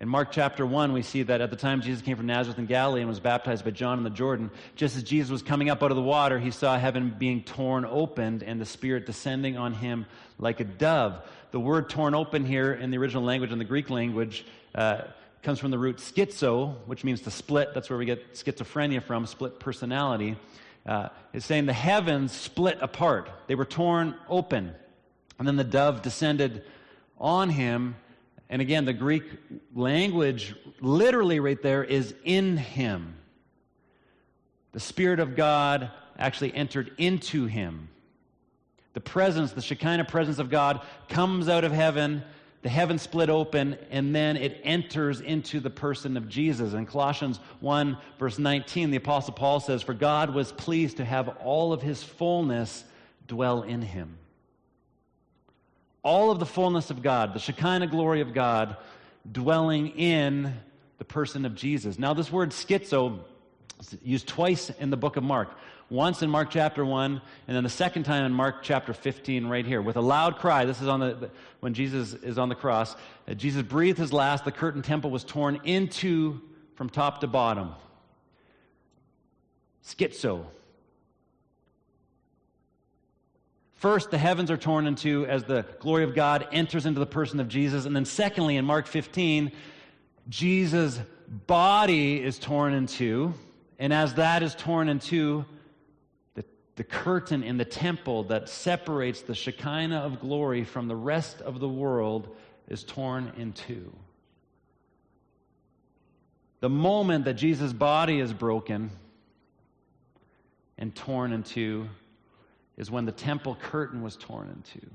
In 0.00 0.08
Mark 0.08 0.32
chapter 0.32 0.64
1, 0.64 0.94
we 0.94 1.02
see 1.02 1.24
that 1.24 1.42
at 1.42 1.50
the 1.50 1.56
time 1.56 1.82
Jesus 1.82 2.00
came 2.00 2.16
from 2.16 2.24
Nazareth 2.24 2.58
in 2.58 2.64
Galilee 2.64 3.00
and 3.00 3.08
was 3.08 3.20
baptized 3.20 3.66
by 3.66 3.70
John 3.70 3.98
in 3.98 4.04
the 4.04 4.08
Jordan, 4.08 4.50
just 4.74 4.96
as 4.96 5.02
Jesus 5.02 5.30
was 5.30 5.42
coming 5.42 5.68
up 5.68 5.82
out 5.82 5.90
of 5.90 5.96
the 5.98 6.02
water, 6.02 6.38
he 6.38 6.50
saw 6.50 6.78
heaven 6.78 7.14
being 7.18 7.42
torn 7.42 7.84
open 7.84 8.42
and 8.42 8.58
the 8.58 8.64
Spirit 8.64 9.04
descending 9.04 9.58
on 9.58 9.74
him 9.74 10.06
like 10.38 10.58
a 10.60 10.64
dove. 10.64 11.20
The 11.50 11.60
word 11.60 11.90
torn 11.90 12.14
open 12.14 12.46
here 12.46 12.72
in 12.72 12.90
the 12.90 12.96
original 12.96 13.22
language, 13.22 13.52
in 13.52 13.58
the 13.58 13.64
Greek 13.66 13.90
language, 13.90 14.46
uh, 14.74 15.02
comes 15.42 15.58
from 15.58 15.70
the 15.70 15.78
root 15.78 15.98
schizo, 15.98 16.76
which 16.86 17.04
means 17.04 17.20
to 17.22 17.30
split. 17.30 17.74
That's 17.74 17.90
where 17.90 17.98
we 17.98 18.06
get 18.06 18.32
schizophrenia 18.32 19.02
from, 19.02 19.26
split 19.26 19.60
personality. 19.60 20.38
Uh, 20.86 21.10
it's 21.34 21.44
saying 21.44 21.66
the 21.66 21.74
heavens 21.74 22.32
split 22.32 22.78
apart, 22.80 23.28
they 23.48 23.54
were 23.54 23.66
torn 23.66 24.14
open. 24.30 24.72
And 25.38 25.46
then 25.46 25.56
the 25.56 25.64
dove 25.64 26.00
descended 26.00 26.64
on 27.18 27.50
him. 27.50 27.96
And 28.50 28.60
again, 28.60 28.84
the 28.84 28.92
Greek 28.92 29.24
language, 29.74 30.54
literally 30.80 31.40
right 31.40 31.60
there, 31.62 31.82
is 31.82 32.14
in 32.24 32.58
him. 32.58 33.14
The 34.72 34.80
Spirit 34.80 35.20
of 35.20 35.36
God 35.36 35.90
actually 36.18 36.54
entered 36.54 36.92
into 36.98 37.46
him. 37.46 37.88
The 38.92 39.00
presence, 39.00 39.52
the 39.52 39.62
Shekinah 39.62 40.04
presence 40.04 40.38
of 40.38 40.50
God, 40.50 40.82
comes 41.08 41.48
out 41.48 41.64
of 41.64 41.72
heaven 41.72 42.22
the 42.62 42.68
heaven 42.68 42.98
split 42.98 43.30
open, 43.30 43.78
and 43.90 44.14
then 44.14 44.36
it 44.36 44.60
enters 44.64 45.20
into 45.20 45.60
the 45.60 45.70
person 45.70 46.16
of 46.18 46.28
Jesus. 46.28 46.74
In 46.74 46.84
Colossians 46.84 47.40
1, 47.60 47.96
verse 48.18 48.38
19, 48.38 48.90
the 48.90 48.98
Apostle 48.98 49.32
Paul 49.32 49.60
says, 49.60 49.82
For 49.82 49.94
God 49.94 50.34
was 50.34 50.52
pleased 50.52 50.98
to 50.98 51.04
have 51.04 51.28
all 51.42 51.72
of 51.72 51.80
his 51.80 52.02
fullness 52.02 52.84
dwell 53.26 53.62
in 53.62 53.80
him. 53.80 54.18
All 56.02 56.30
of 56.30 56.38
the 56.38 56.46
fullness 56.46 56.90
of 56.90 57.02
God, 57.02 57.34
the 57.34 57.38
Shekinah 57.38 57.88
glory 57.88 58.20
of 58.20 58.32
God, 58.32 58.76
dwelling 59.30 59.88
in 59.88 60.54
the 60.98 61.04
person 61.04 61.44
of 61.44 61.54
Jesus. 61.54 61.98
Now, 61.98 62.14
this 62.14 62.32
word 62.32 62.50
schizo 62.50 63.20
is 63.80 63.96
used 64.02 64.28
twice 64.28 64.70
in 64.70 64.90
the 64.90 64.96
book 64.96 65.16
of 65.16 65.24
Mark 65.24 65.50
once 65.90 66.22
in 66.22 66.30
Mark 66.30 66.50
chapter 66.50 66.84
1, 66.84 67.20
and 67.48 67.56
then 67.56 67.64
the 67.64 67.68
second 67.68 68.04
time 68.04 68.24
in 68.24 68.32
Mark 68.32 68.62
chapter 68.62 68.94
15, 68.94 69.46
right 69.46 69.66
here, 69.66 69.82
with 69.82 69.96
a 69.96 70.00
loud 70.00 70.36
cry. 70.36 70.64
This 70.64 70.80
is 70.80 70.88
on 70.88 71.00
the, 71.00 71.30
when 71.58 71.74
Jesus 71.74 72.14
is 72.14 72.38
on 72.38 72.48
the 72.48 72.54
cross. 72.54 72.94
Uh, 73.28 73.34
Jesus 73.34 73.62
breathed 73.62 73.98
his 73.98 74.12
last. 74.12 74.44
The 74.44 74.52
curtain 74.52 74.82
temple 74.82 75.10
was 75.10 75.24
torn 75.24 75.60
into 75.64 76.40
from 76.76 76.88
top 76.88 77.20
to 77.20 77.26
bottom. 77.26 77.72
Schizo. 79.84 80.46
First, 83.80 84.10
the 84.10 84.18
heavens 84.18 84.50
are 84.50 84.58
torn 84.58 84.86
into 84.86 85.24
as 85.24 85.44
the 85.44 85.64
glory 85.78 86.04
of 86.04 86.14
God 86.14 86.46
enters 86.52 86.84
into 86.84 87.00
the 87.00 87.06
person 87.06 87.40
of 87.40 87.48
Jesus. 87.48 87.86
And 87.86 87.96
then, 87.96 88.04
secondly, 88.04 88.58
in 88.58 88.66
Mark 88.66 88.86
15, 88.86 89.52
Jesus' 90.28 91.00
body 91.46 92.22
is 92.22 92.38
torn 92.38 92.74
in 92.74 92.86
two. 92.86 93.32
And 93.78 93.90
as 93.90 94.16
that 94.16 94.42
is 94.42 94.54
torn 94.54 94.90
in 94.90 94.98
two, 94.98 95.46
the 96.34 96.84
curtain 96.84 97.42
in 97.42 97.56
the 97.56 97.64
temple 97.64 98.24
that 98.24 98.50
separates 98.50 99.22
the 99.22 99.34
Shekinah 99.34 99.98
of 99.98 100.20
glory 100.20 100.64
from 100.64 100.86
the 100.86 100.96
rest 100.96 101.40
of 101.40 101.58
the 101.58 101.68
world 101.68 102.36
is 102.68 102.84
torn 102.84 103.32
in 103.38 103.54
two. 103.54 103.90
The 106.60 106.68
moment 106.68 107.24
that 107.24 107.34
Jesus' 107.34 107.72
body 107.72 108.20
is 108.20 108.34
broken 108.34 108.90
and 110.76 110.94
torn 110.94 111.32
in 111.32 111.42
two 111.42 111.88
is 112.80 112.90
when 112.90 113.04
the 113.04 113.12
temple 113.12 113.58
curtain 113.60 114.00
was 114.00 114.16
torn 114.16 114.48
in 114.48 114.62
two. 114.62 114.86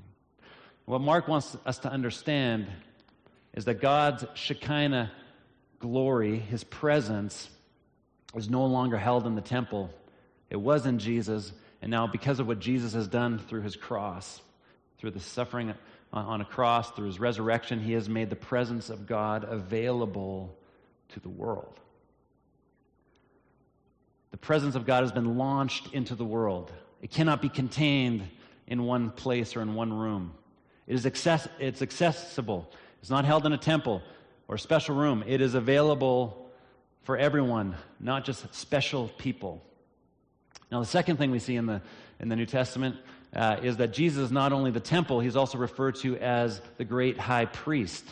What 0.86 1.00
Mark 1.00 1.28
wants 1.28 1.56
us 1.64 1.78
to 1.78 1.88
understand 1.88 2.66
is 3.54 3.66
that 3.66 3.80
God's 3.80 4.24
Shekinah 4.34 5.12
glory, 5.78 6.36
his 6.36 6.64
presence, 6.64 7.48
is 8.34 8.50
no 8.50 8.66
longer 8.66 8.98
held 8.98 9.24
in 9.24 9.36
the 9.36 9.40
temple. 9.40 9.88
It 10.50 10.56
was 10.56 10.84
in 10.84 10.98
Jesus, 10.98 11.52
and 11.80 11.88
now 11.88 12.08
because 12.08 12.40
of 12.40 12.48
what 12.48 12.58
Jesus 12.58 12.92
has 12.94 13.06
done 13.06 13.38
through 13.38 13.62
his 13.62 13.76
cross, 13.76 14.40
through 14.98 15.12
the 15.12 15.20
suffering 15.20 15.72
on 16.12 16.40
a 16.40 16.44
cross, 16.44 16.90
through 16.90 17.06
his 17.06 17.20
resurrection, 17.20 17.78
he 17.78 17.92
has 17.92 18.08
made 18.08 18.30
the 18.30 18.36
presence 18.36 18.90
of 18.90 19.06
God 19.06 19.44
available 19.48 20.58
to 21.10 21.20
the 21.20 21.28
world. 21.28 21.78
The 24.32 24.38
presence 24.38 24.74
of 24.74 24.86
God 24.86 25.04
has 25.04 25.12
been 25.12 25.38
launched 25.38 25.94
into 25.94 26.16
the 26.16 26.24
world. 26.24 26.72
It 27.02 27.10
cannot 27.10 27.42
be 27.42 27.48
contained 27.48 28.28
in 28.66 28.84
one 28.84 29.10
place 29.10 29.56
or 29.56 29.62
in 29.62 29.74
one 29.74 29.92
room. 29.92 30.32
It 30.86 30.94
is 30.94 31.06
access- 31.06 31.48
it's 31.58 31.82
accessible. 31.82 32.70
It's 33.00 33.10
not 33.10 33.24
held 33.24 33.46
in 33.46 33.52
a 33.52 33.58
temple 33.58 34.02
or 34.48 34.56
a 34.56 34.58
special 34.58 34.94
room. 34.94 35.24
It 35.26 35.40
is 35.40 35.54
available 35.54 36.50
for 37.02 37.16
everyone, 37.16 37.76
not 38.00 38.24
just 38.24 38.52
special 38.54 39.08
people. 39.18 39.62
Now, 40.70 40.80
the 40.80 40.86
second 40.86 41.16
thing 41.16 41.30
we 41.30 41.38
see 41.38 41.56
in 41.56 41.66
the, 41.66 41.80
in 42.18 42.28
the 42.28 42.36
New 42.36 42.46
Testament 42.46 42.96
uh, 43.34 43.58
is 43.62 43.76
that 43.76 43.92
Jesus 43.92 44.24
is 44.24 44.32
not 44.32 44.52
only 44.52 44.70
the 44.70 44.80
temple, 44.80 45.20
he's 45.20 45.36
also 45.36 45.58
referred 45.58 45.94
to 45.96 46.16
as 46.16 46.60
the 46.78 46.84
great 46.84 47.18
high 47.18 47.44
priest 47.44 48.04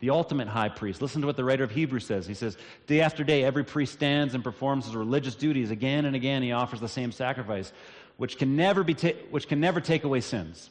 the 0.00 0.10
ultimate 0.10 0.48
high 0.48 0.68
priest. 0.68 1.00
Listen 1.00 1.22
to 1.22 1.26
what 1.26 1.36
the 1.36 1.44
writer 1.44 1.64
of 1.64 1.70
Hebrews 1.70 2.06
says. 2.06 2.26
He 2.26 2.34
says, 2.34 2.56
Day 2.86 3.00
after 3.00 3.24
day, 3.24 3.44
every 3.44 3.64
priest 3.64 3.94
stands 3.94 4.34
and 4.34 4.44
performs 4.44 4.84
his 4.84 4.94
religious 4.94 5.34
duties. 5.34 5.70
Again 5.70 6.04
and 6.04 6.14
again, 6.14 6.42
he 6.42 6.52
offers 6.52 6.80
the 6.80 6.88
same 6.88 7.12
sacrifice, 7.12 7.72
which 8.16 8.38
can 8.38 8.56
never, 8.56 8.82
be 8.82 8.94
ta- 8.94 9.18
which 9.30 9.48
can 9.48 9.60
never 9.60 9.80
take 9.80 10.04
away 10.04 10.20
sins. 10.20 10.70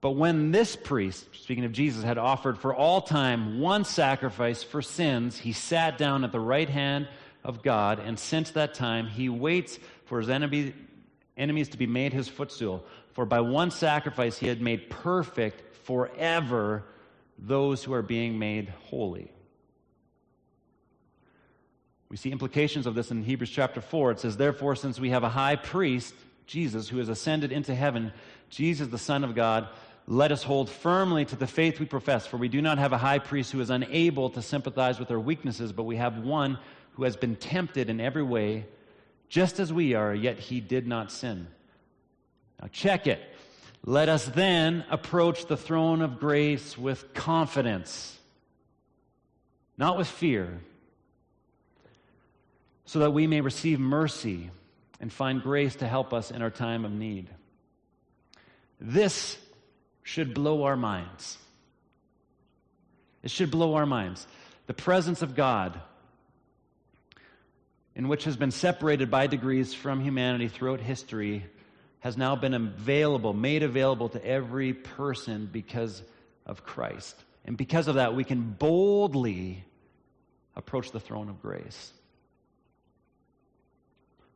But 0.00 0.12
when 0.12 0.50
this 0.50 0.74
priest, 0.74 1.26
speaking 1.32 1.64
of 1.64 1.72
Jesus, 1.72 2.02
had 2.02 2.18
offered 2.18 2.58
for 2.58 2.74
all 2.74 3.00
time 3.00 3.60
one 3.60 3.84
sacrifice 3.84 4.62
for 4.62 4.82
sins, 4.82 5.38
he 5.38 5.52
sat 5.52 5.96
down 5.96 6.24
at 6.24 6.32
the 6.32 6.40
right 6.40 6.68
hand 6.68 7.08
of 7.44 7.62
God, 7.62 8.00
and 8.00 8.18
since 8.18 8.50
that 8.50 8.74
time, 8.74 9.06
he 9.06 9.28
waits 9.28 9.78
for 10.06 10.18
his 10.18 10.28
enemy, 10.28 10.74
enemies 11.36 11.68
to 11.70 11.78
be 11.78 11.86
made 11.86 12.12
his 12.12 12.28
footstool. 12.28 12.84
For 13.12 13.24
by 13.24 13.40
one 13.40 13.70
sacrifice, 13.70 14.38
he 14.38 14.48
had 14.48 14.60
made 14.60 14.90
perfect 14.90 15.76
forever 15.84 16.84
those 17.38 17.84
who 17.84 17.92
are 17.92 18.02
being 18.02 18.38
made 18.38 18.72
holy. 18.84 19.30
We 22.12 22.18
see 22.18 22.30
implications 22.30 22.86
of 22.86 22.94
this 22.94 23.10
in 23.10 23.22
Hebrews 23.22 23.48
chapter 23.48 23.80
4. 23.80 24.10
It 24.10 24.20
says, 24.20 24.36
Therefore, 24.36 24.76
since 24.76 25.00
we 25.00 25.08
have 25.10 25.24
a 25.24 25.30
high 25.30 25.56
priest, 25.56 26.14
Jesus, 26.46 26.86
who 26.86 26.98
has 26.98 27.08
ascended 27.08 27.52
into 27.52 27.74
heaven, 27.74 28.12
Jesus, 28.50 28.88
the 28.88 28.98
Son 28.98 29.24
of 29.24 29.34
God, 29.34 29.66
let 30.06 30.30
us 30.30 30.42
hold 30.42 30.68
firmly 30.68 31.24
to 31.24 31.36
the 31.36 31.46
faith 31.46 31.80
we 31.80 31.86
profess, 31.86 32.26
for 32.26 32.36
we 32.36 32.50
do 32.50 32.60
not 32.60 32.76
have 32.76 32.92
a 32.92 32.98
high 32.98 33.18
priest 33.18 33.50
who 33.50 33.62
is 33.62 33.70
unable 33.70 34.28
to 34.28 34.42
sympathize 34.42 35.00
with 35.00 35.10
our 35.10 35.18
weaknesses, 35.18 35.72
but 35.72 35.84
we 35.84 35.96
have 35.96 36.18
one 36.18 36.58
who 36.96 37.04
has 37.04 37.16
been 37.16 37.34
tempted 37.34 37.88
in 37.88 37.98
every 37.98 38.22
way, 38.22 38.66
just 39.30 39.58
as 39.58 39.72
we 39.72 39.94
are, 39.94 40.14
yet 40.14 40.38
he 40.38 40.60
did 40.60 40.86
not 40.86 41.10
sin. 41.10 41.46
Now, 42.60 42.68
check 42.70 43.06
it. 43.06 43.22
Let 43.86 44.10
us 44.10 44.26
then 44.26 44.84
approach 44.90 45.46
the 45.46 45.56
throne 45.56 46.02
of 46.02 46.20
grace 46.20 46.76
with 46.76 47.14
confidence, 47.14 48.18
not 49.78 49.96
with 49.96 50.08
fear, 50.08 50.60
so 52.92 52.98
that 52.98 53.12
we 53.12 53.26
may 53.26 53.40
receive 53.40 53.80
mercy 53.80 54.50
and 55.00 55.10
find 55.10 55.42
grace 55.42 55.76
to 55.76 55.88
help 55.88 56.12
us 56.12 56.30
in 56.30 56.42
our 56.42 56.50
time 56.50 56.84
of 56.84 56.92
need. 56.92 57.26
This 58.78 59.38
should 60.02 60.34
blow 60.34 60.64
our 60.64 60.76
minds. 60.76 61.38
It 63.22 63.30
should 63.30 63.50
blow 63.50 63.76
our 63.76 63.86
minds. 63.86 64.26
The 64.66 64.74
presence 64.74 65.22
of 65.22 65.34
God, 65.34 65.80
in 67.96 68.08
which 68.08 68.24
has 68.24 68.36
been 68.36 68.50
separated 68.50 69.10
by 69.10 69.26
degrees 69.26 69.72
from 69.72 70.02
humanity 70.02 70.48
throughout 70.48 70.80
history, 70.82 71.46
has 72.00 72.18
now 72.18 72.36
been 72.36 72.52
available, 72.52 73.32
made 73.32 73.62
available 73.62 74.10
to 74.10 74.22
every 74.22 74.74
person 74.74 75.48
because 75.50 76.02
of 76.44 76.66
Christ. 76.66 77.16
And 77.46 77.56
because 77.56 77.88
of 77.88 77.94
that, 77.94 78.14
we 78.14 78.24
can 78.24 78.50
boldly 78.50 79.64
approach 80.54 80.90
the 80.90 81.00
throne 81.00 81.30
of 81.30 81.40
grace. 81.40 81.94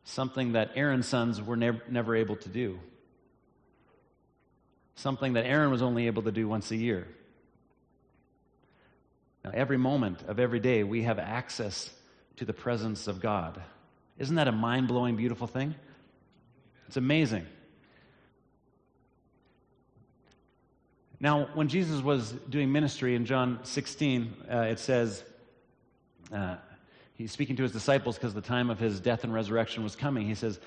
Something 0.09 0.53
that 0.53 0.71
Aaron's 0.77 1.09
sons 1.09 1.43
were 1.43 1.57
never, 1.57 1.83
never 1.89 2.15
able 2.15 2.37
to 2.37 2.49
do. 2.49 2.79
Something 4.95 5.33
that 5.33 5.45
Aaron 5.45 5.73
was 5.73 5.83
only 5.83 6.07
able 6.07 6.23
to 6.23 6.31
do 6.31 6.47
once 6.47 6.71
a 6.71 6.77
year. 6.77 7.09
Now, 9.45 9.51
every 9.53 9.77
moment 9.77 10.23
of 10.29 10.39
every 10.39 10.61
day, 10.61 10.85
we 10.85 11.03
have 11.03 11.19
access 11.19 11.91
to 12.37 12.45
the 12.45 12.53
presence 12.53 13.09
of 13.09 13.21
God. 13.21 13.61
Isn't 14.17 14.37
that 14.37 14.47
a 14.47 14.53
mind 14.53 14.87
blowing, 14.87 15.17
beautiful 15.17 15.49
thing? 15.49 15.75
It's 16.87 16.97
amazing. 16.97 17.45
Now, 21.19 21.49
when 21.55 21.67
Jesus 21.67 22.01
was 22.01 22.31
doing 22.49 22.71
ministry 22.71 23.17
in 23.17 23.27
John 23.27 23.59
16, 23.65 24.37
uh, 24.49 24.57
it 24.59 24.79
says, 24.79 25.25
uh, 26.33 26.59
he's 27.17 27.33
speaking 27.33 27.57
to 27.57 27.63
his 27.63 27.73
disciples 27.73 28.17
because 28.17 28.35
the 28.35 28.41
time 28.41 28.71
of 28.71 28.79
his 28.79 29.01
death 29.01 29.25
and 29.25 29.33
resurrection 29.33 29.83
was 29.83 29.97
coming. 29.97 30.27
He 30.27 30.35
says, 30.35 30.61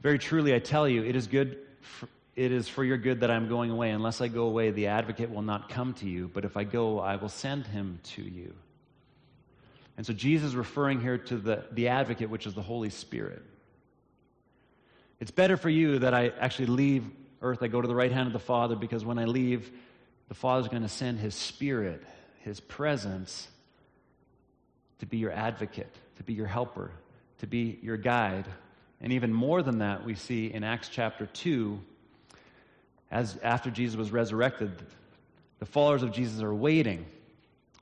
Very 0.00 0.18
truly, 0.18 0.54
I 0.54 0.58
tell 0.58 0.88
you, 0.88 1.04
it 1.04 1.16
is 1.16 1.26
good. 1.26 1.58
For, 1.80 2.08
it 2.36 2.52
is 2.52 2.68
for 2.68 2.84
your 2.84 2.98
good 2.98 3.20
that 3.20 3.30
I'm 3.32 3.48
going 3.48 3.70
away. 3.70 3.90
Unless 3.90 4.20
I 4.20 4.28
go 4.28 4.44
away, 4.44 4.70
the 4.70 4.86
advocate 4.86 5.30
will 5.30 5.42
not 5.42 5.68
come 5.68 5.94
to 5.94 6.08
you. 6.08 6.30
But 6.32 6.44
if 6.44 6.56
I 6.56 6.62
go, 6.62 7.00
I 7.00 7.16
will 7.16 7.28
send 7.28 7.66
him 7.66 7.98
to 8.14 8.22
you. 8.22 8.54
And 9.96 10.06
so 10.06 10.12
Jesus 10.12 10.50
is 10.50 10.56
referring 10.56 11.00
here 11.00 11.18
to 11.18 11.36
the, 11.36 11.64
the 11.72 11.88
advocate, 11.88 12.30
which 12.30 12.46
is 12.46 12.54
the 12.54 12.62
Holy 12.62 12.90
Spirit. 12.90 13.42
It's 15.18 15.32
better 15.32 15.56
for 15.56 15.68
you 15.68 15.98
that 15.98 16.14
I 16.14 16.28
actually 16.38 16.66
leave 16.66 17.04
earth, 17.42 17.62
I 17.62 17.68
go 17.68 17.80
to 17.80 17.88
the 17.88 17.94
right 17.94 18.12
hand 18.12 18.26
of 18.26 18.32
the 18.32 18.38
Father 18.38 18.76
because 18.76 19.04
when 19.04 19.18
I 19.18 19.24
leave, 19.24 19.70
the 20.28 20.34
Father's 20.34 20.68
going 20.68 20.82
to 20.82 20.88
send 20.88 21.18
His 21.18 21.34
Spirit, 21.34 22.02
His 22.40 22.60
presence, 22.60 23.48
to 24.98 25.06
be 25.06 25.18
your 25.18 25.32
advocate, 25.32 25.94
to 26.16 26.22
be 26.22 26.32
your 26.32 26.46
helper, 26.46 26.90
to 27.38 27.46
be 27.46 27.78
your 27.82 27.96
guide. 27.96 28.46
And 29.00 29.12
even 29.12 29.32
more 29.32 29.62
than 29.62 29.78
that, 29.78 30.04
we 30.04 30.14
see 30.14 30.52
in 30.52 30.64
Acts 30.64 30.88
chapter 30.88 31.26
2, 31.26 31.80
as 33.10 33.38
after 33.42 33.70
Jesus 33.70 33.96
was 33.96 34.10
resurrected, 34.10 34.72
the 35.60 35.66
followers 35.66 36.02
of 36.02 36.12
Jesus 36.12 36.42
are 36.42 36.54
waiting 36.54 37.06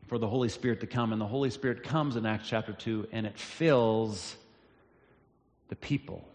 for 0.06 0.18
the 0.18 0.28
Holy 0.28 0.48
Spirit 0.48 0.80
to 0.80 0.86
come. 0.86 1.12
And 1.12 1.20
the 1.20 1.26
Holy 1.26 1.50
Spirit 1.50 1.82
comes 1.82 2.16
in 2.16 2.26
Acts 2.26 2.48
chapter 2.48 2.72
2, 2.72 3.08
and 3.12 3.26
it 3.26 3.38
fills 3.38 4.36
the 5.68 5.76
people. 5.76 6.26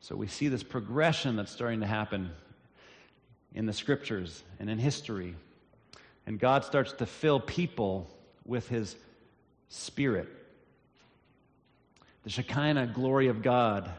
So 0.00 0.16
we 0.16 0.26
see 0.26 0.48
this 0.48 0.64
progression 0.64 1.36
that's 1.36 1.52
starting 1.52 1.80
to 1.80 1.86
happen 1.86 2.30
in 3.54 3.66
the 3.66 3.72
scriptures 3.72 4.42
and 4.58 4.68
in 4.68 4.78
history. 4.78 5.36
And 6.30 6.38
God 6.38 6.64
starts 6.64 6.92
to 6.92 7.06
fill 7.06 7.40
people 7.40 8.08
with 8.46 8.68
his 8.68 8.94
spirit. 9.68 10.28
The 12.22 12.30
Shekinah 12.30 12.92
glory 12.94 13.26
of 13.26 13.42
God, 13.42 13.90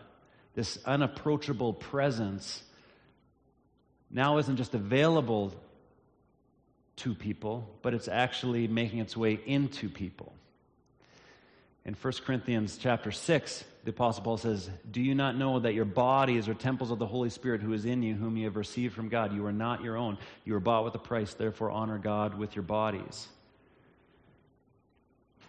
this 0.56 0.80
unapproachable 0.86 1.74
presence, 1.74 2.64
now 4.10 4.38
isn't 4.38 4.56
just 4.56 4.74
available 4.74 5.54
to 6.96 7.14
people, 7.14 7.70
but 7.82 7.94
it's 7.94 8.08
actually 8.08 8.66
making 8.66 9.00
its 9.00 9.18
way 9.18 9.38
into 9.46 9.90
people. 9.90 10.32
In 11.84 11.96
1 11.96 12.14
Corinthians 12.26 12.78
chapter 12.78 13.12
6, 13.12 13.66
the 13.84 13.90
Apostle 13.90 14.24
Paul 14.24 14.38
says, 14.38 14.70
Do 14.92 15.02
you 15.02 15.16
not 15.16 15.36
know 15.36 15.60
that 15.60 15.74
your 15.74 15.86
bodies 15.86 16.48
are 16.48 16.54
temples 16.54 16.92
of 16.92 17.00
the 17.00 17.08
Holy 17.08 17.30
Spirit 17.30 17.62
who 17.62 17.74
is 17.74 17.86
in 17.86 18.04
you, 18.04 18.14
whom 18.14 18.38
you 18.38 18.46
have 18.46 18.56
received 18.56 18.94
from 18.94 19.10
God? 19.10 19.34
You 19.34 19.46
are 19.46 19.52
not 19.52 19.84
your 19.84 19.98
own. 19.98 20.18
You 20.46 20.56
are 20.56 20.60
bought 20.60 20.84
with 20.84 20.94
a 20.94 21.00
price. 21.00 21.34
Therefore, 21.34 21.72
honor 21.72 21.98
God 21.98 22.38
with 22.38 22.56
your 22.56 22.64
bodies. 22.64 23.28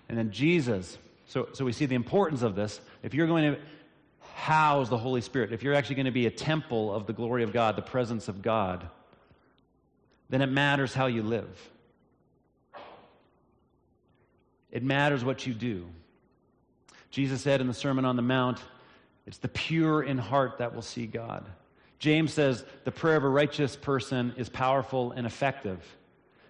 And 0.08 0.16
then 0.16 0.30
Jesus. 0.30 0.96
So, 1.26 1.48
so 1.52 1.64
we 1.64 1.72
see 1.72 1.86
the 1.86 1.94
importance 1.94 2.42
of 2.42 2.54
this. 2.54 2.80
If 3.02 3.12
you're 3.12 3.26
going 3.26 3.54
to 3.54 3.60
house 4.34 4.88
the 4.88 4.98
Holy 4.98 5.20
Spirit, 5.20 5.52
if 5.52 5.62
you're 5.62 5.74
actually 5.74 5.96
going 5.96 6.06
to 6.06 6.10
be 6.10 6.26
a 6.26 6.30
temple 6.30 6.94
of 6.94 7.06
the 7.06 7.12
glory 7.12 7.42
of 7.42 7.52
God, 7.52 7.76
the 7.76 7.82
presence 7.82 8.28
of 8.28 8.40
God, 8.40 8.88
then 10.30 10.40
it 10.40 10.50
matters 10.50 10.94
how 10.94 11.06
you 11.06 11.22
live. 11.22 11.70
It 14.70 14.82
matters 14.82 15.22
what 15.22 15.46
you 15.46 15.52
do. 15.52 15.86
Jesus 17.12 17.42
said 17.42 17.60
in 17.60 17.66
the 17.66 17.74
Sermon 17.74 18.06
on 18.06 18.16
the 18.16 18.22
Mount, 18.22 18.58
it's 19.26 19.36
the 19.36 19.48
pure 19.48 20.02
in 20.02 20.16
heart 20.16 20.58
that 20.58 20.74
will 20.74 20.82
see 20.82 21.06
God. 21.06 21.44
James 21.98 22.32
says 22.32 22.64
the 22.84 22.90
prayer 22.90 23.16
of 23.16 23.22
a 23.22 23.28
righteous 23.28 23.76
person 23.76 24.34
is 24.38 24.48
powerful 24.48 25.12
and 25.12 25.26
effective. 25.26 25.78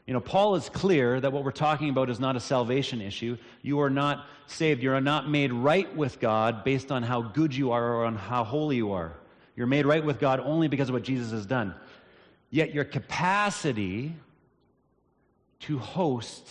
You 0.07 0.15
know, 0.15 0.21
Paul 0.21 0.55
is 0.55 0.69
clear 0.69 1.21
that 1.21 1.33
what 1.33 1.45
we're 1.45 1.51
talking 1.51 1.91
about 1.91 2.09
is 2.09 2.21
not 2.21 2.37
a 2.37 2.41
salvation 2.41 3.01
issue. 3.01 3.37
You 3.61 3.81
are 3.81 3.91
not 3.91 4.25
saved. 4.47 4.85
You 4.85 4.93
are 4.93 5.01
not 5.01 5.29
made 5.29 5.53
right 5.53 5.95
with 5.97 6.21
God 6.21 6.63
based 6.63 6.93
on 6.93 7.03
how 7.03 7.23
good 7.23 7.55
you 7.55 7.73
are 7.73 7.95
or 7.97 8.05
on 8.05 8.15
how 8.15 8.45
holy 8.45 8.77
you 8.77 8.93
are. 8.93 9.13
You're 9.57 9.67
made 9.67 9.85
right 9.85 10.05
with 10.05 10.21
God 10.21 10.41
only 10.41 10.69
because 10.69 10.89
of 10.89 10.93
what 10.93 11.03
Jesus 11.03 11.33
has 11.33 11.45
done. 11.45 11.75
Yet 12.51 12.73
your 12.73 12.85
capacity 12.85 14.15
to 15.61 15.79
host 15.79 16.49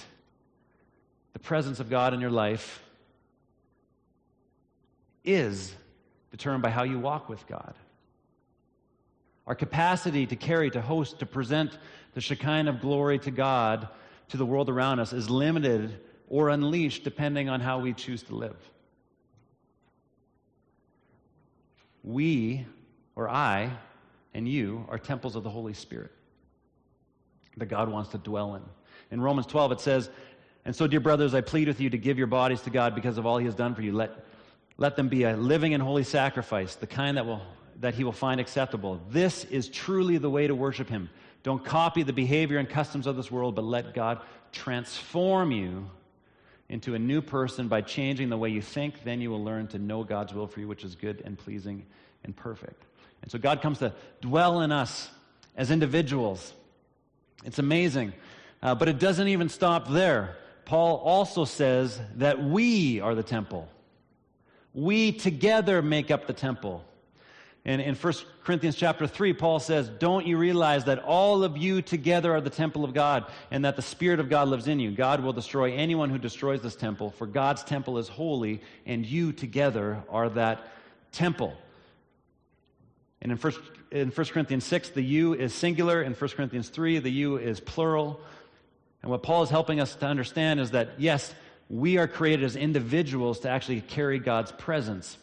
the 1.31 1.39
presence 1.39 1.79
of 1.79 1.89
God 1.89 2.13
in 2.13 2.19
your 2.19 2.29
life 2.29 2.83
is 5.23 5.73
determined 6.31 6.63
by 6.63 6.69
how 6.69 6.83
you 6.83 6.99
walk 6.99 7.29
with 7.29 7.45
God. 7.47 7.73
Our 9.47 9.55
capacity 9.55 10.25
to 10.27 10.35
carry, 10.35 10.69
to 10.71 10.81
host, 10.81 11.19
to 11.19 11.25
present 11.25 11.77
the 12.13 12.21
Shekinah 12.21 12.69
of 12.69 12.81
glory 12.81 13.19
to 13.19 13.31
God 13.31 13.87
to 14.29 14.37
the 14.37 14.45
world 14.45 14.69
around 14.69 14.99
us 14.99 15.13
is 15.13 15.29
limited 15.29 15.99
or 16.29 16.49
unleashed 16.49 17.03
depending 17.03 17.49
on 17.49 17.59
how 17.59 17.79
we 17.79 17.93
choose 17.93 18.23
to 18.23 18.35
live. 18.35 18.55
We, 22.03 22.65
or 23.15 23.29
I, 23.29 23.71
and 24.33 24.47
you 24.47 24.85
are 24.89 24.97
temples 24.97 25.35
of 25.35 25.43
the 25.43 25.49
Holy 25.49 25.73
Spirit 25.73 26.11
that 27.57 27.65
God 27.65 27.89
wants 27.89 28.11
to 28.11 28.17
dwell 28.17 28.55
in. 28.55 28.61
In 29.11 29.21
Romans 29.21 29.45
12, 29.45 29.73
it 29.73 29.79
says, 29.81 30.09
And 30.63 30.75
so, 30.75 30.87
dear 30.87 31.01
brothers, 31.01 31.33
I 31.33 31.41
plead 31.41 31.67
with 31.67 31.81
you 31.81 31.89
to 31.89 31.97
give 31.97 32.17
your 32.17 32.27
bodies 32.27 32.61
to 32.61 32.69
God 32.69 32.95
because 32.95 33.17
of 33.17 33.25
all 33.25 33.37
he 33.37 33.45
has 33.45 33.55
done 33.55 33.75
for 33.75 33.81
you. 33.81 33.91
Let, 33.91 34.11
let 34.81 34.95
them 34.95 35.09
be 35.09 35.25
a 35.25 35.37
living 35.37 35.75
and 35.75 35.83
holy 35.83 36.03
sacrifice, 36.03 36.73
the 36.73 36.87
kind 36.87 37.17
that, 37.17 37.27
will, 37.27 37.43
that 37.81 37.93
he 37.93 38.03
will 38.03 38.11
find 38.11 38.41
acceptable. 38.41 38.99
This 39.11 39.43
is 39.43 39.69
truly 39.69 40.17
the 40.17 40.27
way 40.27 40.47
to 40.47 40.55
worship 40.55 40.89
him. 40.89 41.11
Don't 41.43 41.63
copy 41.63 42.01
the 42.01 42.13
behavior 42.13 42.57
and 42.57 42.67
customs 42.67 43.05
of 43.05 43.15
this 43.15 43.29
world, 43.29 43.53
but 43.53 43.63
let 43.63 43.93
God 43.93 44.21
transform 44.51 45.51
you 45.51 45.87
into 46.67 46.95
a 46.95 46.99
new 46.99 47.21
person 47.21 47.67
by 47.67 47.81
changing 47.81 48.29
the 48.29 48.37
way 48.39 48.49
you 48.49 48.63
think. 48.63 49.03
Then 49.03 49.21
you 49.21 49.29
will 49.29 49.43
learn 49.43 49.67
to 49.67 49.77
know 49.77 50.03
God's 50.03 50.33
will 50.33 50.47
for 50.47 50.59
you, 50.59 50.67
which 50.67 50.83
is 50.83 50.95
good 50.95 51.21
and 51.25 51.37
pleasing 51.37 51.85
and 52.23 52.35
perfect. 52.35 52.83
And 53.21 53.29
so 53.29 53.37
God 53.37 53.61
comes 53.61 53.77
to 53.79 53.93
dwell 54.19 54.61
in 54.61 54.71
us 54.71 55.11
as 55.55 55.69
individuals. 55.69 56.55
It's 57.45 57.59
amazing. 57.59 58.13
Uh, 58.63 58.73
but 58.73 58.89
it 58.89 58.97
doesn't 58.97 59.27
even 59.27 59.47
stop 59.47 59.89
there. 59.89 60.37
Paul 60.65 60.97
also 60.97 61.45
says 61.45 62.01
that 62.15 62.43
we 62.43 62.99
are 62.99 63.13
the 63.13 63.21
temple. 63.21 63.69
We 64.73 65.11
together 65.11 65.81
make 65.81 66.11
up 66.11 66.27
the 66.27 66.33
temple. 66.33 66.85
And 67.63 67.79
in 67.79 67.93
1 67.93 68.13
Corinthians 68.43 68.75
chapter 68.75 69.05
3, 69.05 69.33
Paul 69.33 69.59
says, 69.59 69.87
Don't 69.87 70.25
you 70.25 70.37
realize 70.37 70.85
that 70.85 70.99
all 70.99 71.43
of 71.43 71.57
you 71.57 71.83
together 71.83 72.33
are 72.33 72.41
the 72.41 72.49
temple 72.49 72.83
of 72.83 72.93
God 72.93 73.25
and 73.51 73.65
that 73.65 73.75
the 73.75 73.83
Spirit 73.83 74.19
of 74.19 74.29
God 74.29 74.47
lives 74.47 74.67
in 74.67 74.79
you? 74.79 74.89
God 74.91 75.21
will 75.21 75.33
destroy 75.33 75.73
anyone 75.73 76.09
who 76.09 76.17
destroys 76.17 76.61
this 76.61 76.75
temple, 76.75 77.11
for 77.11 77.27
God's 77.27 77.63
temple 77.63 77.99
is 77.99 78.07
holy, 78.07 78.61
and 78.87 79.05
you 79.05 79.31
together 79.31 80.01
are 80.09 80.29
that 80.29 80.71
temple. 81.11 81.55
And 83.21 83.31
in 83.31 83.37
1, 83.37 83.53
in 83.91 84.09
1 84.09 84.27
Corinthians 84.27 84.65
6, 84.65 84.89
the 84.89 85.03
you 85.03 85.35
is 85.35 85.53
singular. 85.53 86.01
In 86.01 86.13
1 86.13 86.29
Corinthians 86.31 86.69
3, 86.69 86.97
the 86.97 87.11
you 87.11 87.37
is 87.37 87.59
plural. 87.59 88.19
And 89.03 89.11
what 89.11 89.21
Paul 89.21 89.43
is 89.43 89.51
helping 89.51 89.79
us 89.79 89.93
to 89.95 90.07
understand 90.07 90.59
is 90.59 90.71
that, 90.71 90.99
yes, 90.99 91.33
we 91.71 91.97
are 91.97 92.07
created 92.07 92.43
as 92.43 92.57
individuals 92.57 93.39
to 93.39 93.49
actually 93.49 93.79
carry 93.79 94.19
God's 94.19 94.51
presence. 94.51 95.17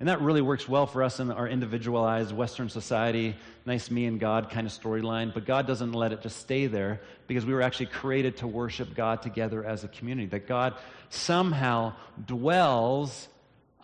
And 0.00 0.08
that 0.08 0.22
really 0.22 0.40
works 0.40 0.66
well 0.66 0.86
for 0.86 1.02
us 1.02 1.20
in 1.20 1.30
our 1.30 1.46
individualized 1.46 2.34
Western 2.34 2.70
society, 2.70 3.36
nice 3.66 3.90
me 3.90 4.06
and 4.06 4.18
God 4.18 4.48
kind 4.48 4.66
of 4.66 4.72
storyline. 4.72 5.34
But 5.34 5.44
God 5.44 5.66
doesn't 5.66 5.92
let 5.92 6.12
it 6.12 6.22
just 6.22 6.38
stay 6.38 6.66
there 6.66 7.02
because 7.26 7.44
we 7.44 7.52
were 7.52 7.60
actually 7.60 7.86
created 7.86 8.38
to 8.38 8.46
worship 8.46 8.94
God 8.94 9.20
together 9.20 9.62
as 9.64 9.84
a 9.84 9.88
community. 9.88 10.28
That 10.28 10.48
God 10.48 10.74
somehow 11.10 11.92
dwells 12.24 13.28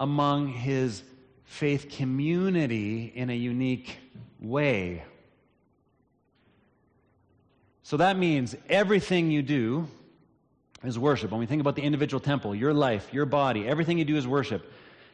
among 0.00 0.48
his 0.48 1.02
faith 1.44 1.90
community 1.90 3.12
in 3.14 3.28
a 3.28 3.36
unique 3.36 3.98
way. 4.40 5.04
So 7.82 7.98
that 7.98 8.16
means 8.16 8.56
everything 8.70 9.30
you 9.30 9.42
do 9.42 9.88
is 10.85 10.99
worship. 10.99 11.31
When 11.31 11.41
we 11.41 11.47
think 11.47 11.61
about 11.61 11.76
the 11.76 11.83
individual 11.83 12.20
temple, 12.20 12.55
your 12.55 12.72
life, 12.72 13.12
your 13.12 13.26
body, 13.26 13.66
everything 13.66 13.99
you 13.99 14.05
do 14.05 14.16
is 14.16 14.26
worship. 14.26 14.70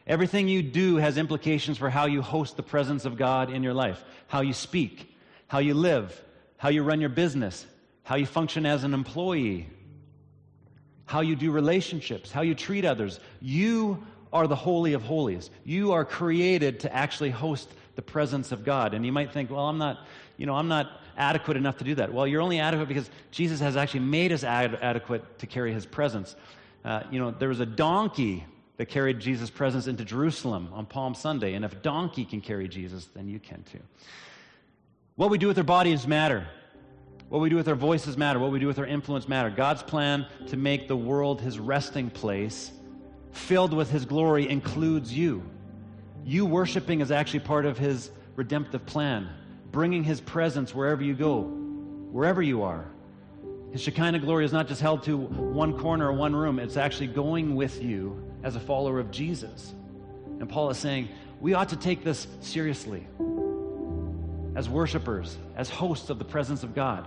Everything 0.07 0.47
you 0.47 0.61
do 0.61 0.97
has 0.97 1.17
implications 1.17 1.77
for 1.77 1.89
how 1.89 2.05
you 2.05 2.21
host 2.21 2.57
the 2.57 2.63
presence 2.63 3.05
of 3.05 3.17
God 3.17 3.51
in 3.51 3.63
your 3.63 3.73
life, 3.73 4.03
how 4.27 4.41
you 4.41 4.53
speak, 4.53 5.15
how 5.47 5.57
you 5.59 5.73
live, 5.73 6.23
how 6.57 6.69
you 6.69 6.83
run 6.83 7.01
your 7.01 7.09
business, 7.09 7.65
how 8.03 8.15
you 8.15 8.27
function 8.27 8.67
as 8.67 8.83
an 8.83 8.93
employee, 8.93 9.67
how 11.05 11.21
you 11.21 11.35
do 11.35 11.51
relationships, 11.51 12.31
how 12.31 12.41
you 12.41 12.53
treat 12.53 12.85
others. 12.85 13.19
You 13.41 14.03
are 14.31 14.47
the 14.47 14.55
Holy 14.55 14.93
of 14.93 15.01
Holies. 15.01 15.49
You 15.63 15.93
are 15.93 16.05
created 16.05 16.81
to 16.81 16.93
actually 16.93 17.31
host 17.31 17.69
the 17.95 18.01
presence 18.01 18.51
of 18.51 18.63
God. 18.63 18.93
And 18.93 19.05
you 19.05 19.11
might 19.11 19.31
think, 19.31 19.49
well, 19.49 19.67
I'm 19.67 19.77
not, 19.77 20.05
you 20.37 20.45
know, 20.45 20.55
I'm 20.55 20.67
not 20.67 21.01
adequate 21.17 21.57
enough 21.57 21.77
to 21.77 21.83
do 21.83 21.95
that. 21.95 22.13
Well, 22.13 22.27
you're 22.27 22.41
only 22.41 22.59
adequate 22.59 22.87
because 22.87 23.09
Jesus 23.31 23.59
has 23.59 23.77
actually 23.77 24.01
made 24.01 24.31
us 24.31 24.43
ad- 24.43 24.79
adequate 24.81 25.39
to 25.39 25.47
carry 25.47 25.73
his 25.73 25.85
presence. 25.85 26.35
Uh, 26.83 27.03
you 27.11 27.19
know, 27.19 27.31
there 27.31 27.49
was 27.49 27.59
a 27.59 27.65
donkey 27.65 28.45
that 28.77 28.87
carried 28.87 29.19
Jesus' 29.19 29.49
presence 29.49 29.87
into 29.87 30.03
Jerusalem 30.03 30.69
on 30.73 30.85
Palm 30.85 31.15
Sunday. 31.15 31.53
And 31.53 31.63
if 31.63 31.73
a 31.73 31.77
donkey 31.77 32.25
can 32.25 32.41
carry 32.41 32.67
Jesus, 32.67 33.05
then 33.13 33.27
you 33.27 33.39
can 33.39 33.63
too. 33.63 33.79
What 35.15 35.29
we 35.29 35.37
do 35.37 35.47
with 35.47 35.57
our 35.57 35.63
bodies 35.63 36.05
matter. 36.05 36.45
What 37.29 37.39
we 37.39 37.49
do 37.49 37.55
with 37.55 37.67
our 37.67 37.75
voices 37.75 38.17
matter. 38.17 38.37
What 38.37 38.51
we 38.51 38.59
do 38.59 38.67
with 38.67 38.79
our 38.79 38.85
influence 38.85 39.27
matter. 39.27 39.49
God's 39.49 39.81
plan 39.81 40.27
to 40.47 40.57
make 40.57 40.87
the 40.87 40.95
world 40.95 41.41
his 41.41 41.57
resting 41.57 42.09
place, 42.09 42.71
filled 43.31 43.73
with 43.73 43.89
his 43.89 44.05
glory, 44.05 44.49
includes 44.49 45.13
you. 45.13 45.43
You 46.25 46.45
worshiping 46.45 47.01
is 47.01 47.11
actually 47.11 47.41
part 47.41 47.65
of 47.65 47.77
his 47.77 48.11
redemptive 48.35 48.85
plan, 48.85 49.29
bringing 49.75 50.05
his 50.05 50.21
presence 50.21 50.73
wherever 50.73 51.03
you 51.03 51.13
go, 51.13 51.41
wherever 51.41 52.41
you 52.41 52.63
are. 52.63 52.85
His 53.73 53.81
Shekinah 53.81 54.19
glory 54.19 54.45
is 54.45 54.53
not 54.53 54.69
just 54.69 54.79
held 54.79 55.03
to 55.03 55.17
one 55.17 55.77
corner 55.77 56.07
or 56.07 56.13
one 56.13 56.33
room, 56.33 56.59
it's 56.59 56.77
actually 56.77 57.07
going 57.07 57.57
with 57.57 57.83
you 57.83 58.23
as 58.41 58.55
a 58.55 58.59
follower 58.61 59.01
of 59.01 59.11
Jesus. 59.11 59.75
And 60.39 60.47
Paul 60.47 60.69
is 60.69 60.77
saying, 60.77 61.09
we 61.41 61.55
ought 61.55 61.67
to 61.69 61.75
take 61.75 62.05
this 62.05 62.25
seriously 62.39 63.05
as 64.55 64.69
worshipers, 64.69 65.37
as 65.57 65.69
hosts 65.69 66.09
of 66.09 66.19
the 66.19 66.25
presence 66.25 66.63
of 66.63 66.73
God. 66.73 67.05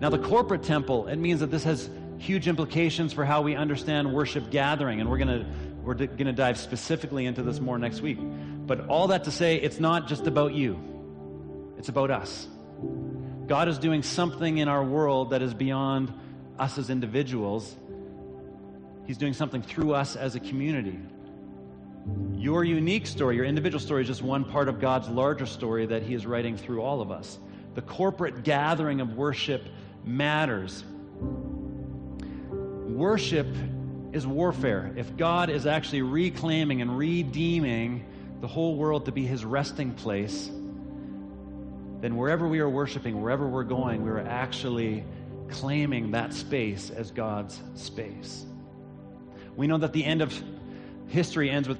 Now, 0.00 0.08
the 0.08 0.18
corporate 0.18 0.62
temple, 0.62 1.08
it 1.08 1.16
means 1.16 1.40
that 1.40 1.50
this 1.50 1.64
has 1.64 1.90
huge 2.16 2.48
implications 2.48 3.12
for 3.12 3.26
how 3.26 3.42
we 3.42 3.54
understand 3.54 4.10
worship 4.10 4.50
gathering, 4.50 5.02
and 5.02 5.10
we're 5.10 5.18
going 5.18 5.40
to 5.40 5.46
we're 5.82 5.94
going 5.94 6.26
to 6.26 6.32
dive 6.32 6.58
specifically 6.58 7.24
into 7.24 7.42
this 7.42 7.60
more 7.60 7.78
next 7.78 8.02
week. 8.02 8.18
But 8.68 8.86
all 8.88 9.08
that 9.08 9.24
to 9.24 9.30
say, 9.30 9.56
it's 9.56 9.80
not 9.80 10.06
just 10.08 10.26
about 10.26 10.52
you, 10.52 10.78
it's 11.78 11.88
about 11.88 12.10
us. 12.10 12.46
God 13.46 13.66
is 13.68 13.78
doing 13.78 14.02
something 14.02 14.58
in 14.58 14.68
our 14.68 14.84
world 14.84 15.30
that 15.30 15.40
is 15.40 15.54
beyond 15.54 16.12
us 16.58 16.76
as 16.76 16.90
individuals. 16.90 17.74
He's 19.06 19.16
doing 19.16 19.32
something 19.32 19.62
through 19.62 19.94
us 19.94 20.16
as 20.16 20.34
a 20.34 20.40
community. 20.40 20.98
Your 22.34 22.62
unique 22.62 23.06
story, 23.06 23.36
your 23.36 23.46
individual 23.46 23.80
story, 23.80 24.02
is 24.02 24.08
just 24.08 24.22
one 24.22 24.44
part 24.44 24.68
of 24.68 24.80
God's 24.80 25.08
larger 25.08 25.46
story 25.46 25.86
that 25.86 26.02
He 26.02 26.12
is 26.12 26.26
writing 26.26 26.58
through 26.58 26.82
all 26.82 27.00
of 27.00 27.10
us. 27.10 27.38
The 27.74 27.82
corporate 27.82 28.44
gathering 28.44 29.00
of 29.00 29.16
worship 29.16 29.66
matters. 30.04 30.84
Worship 32.86 33.46
is 34.12 34.26
warfare. 34.26 34.92
If 34.94 35.16
God 35.16 35.48
is 35.48 35.66
actually 35.66 36.02
reclaiming 36.02 36.82
and 36.82 36.98
redeeming 36.98 38.04
the 38.40 38.46
whole 38.46 38.76
world 38.76 39.06
to 39.06 39.12
be 39.12 39.26
His 39.26 39.44
resting 39.44 39.92
place, 39.92 40.50
then 42.00 42.16
wherever 42.16 42.46
we 42.46 42.60
are 42.60 42.68
worshiping, 42.68 43.20
wherever 43.20 43.48
we're 43.48 43.64
going, 43.64 44.04
we're 44.04 44.20
actually 44.20 45.04
claiming 45.48 46.12
that 46.12 46.32
space 46.32 46.90
as 46.90 47.10
God's 47.10 47.60
space. 47.74 48.44
We 49.56 49.66
know 49.66 49.78
that 49.78 49.92
the 49.92 50.04
end 50.04 50.22
of 50.22 50.32
history 51.08 51.50
ends 51.50 51.68
with 51.68 51.78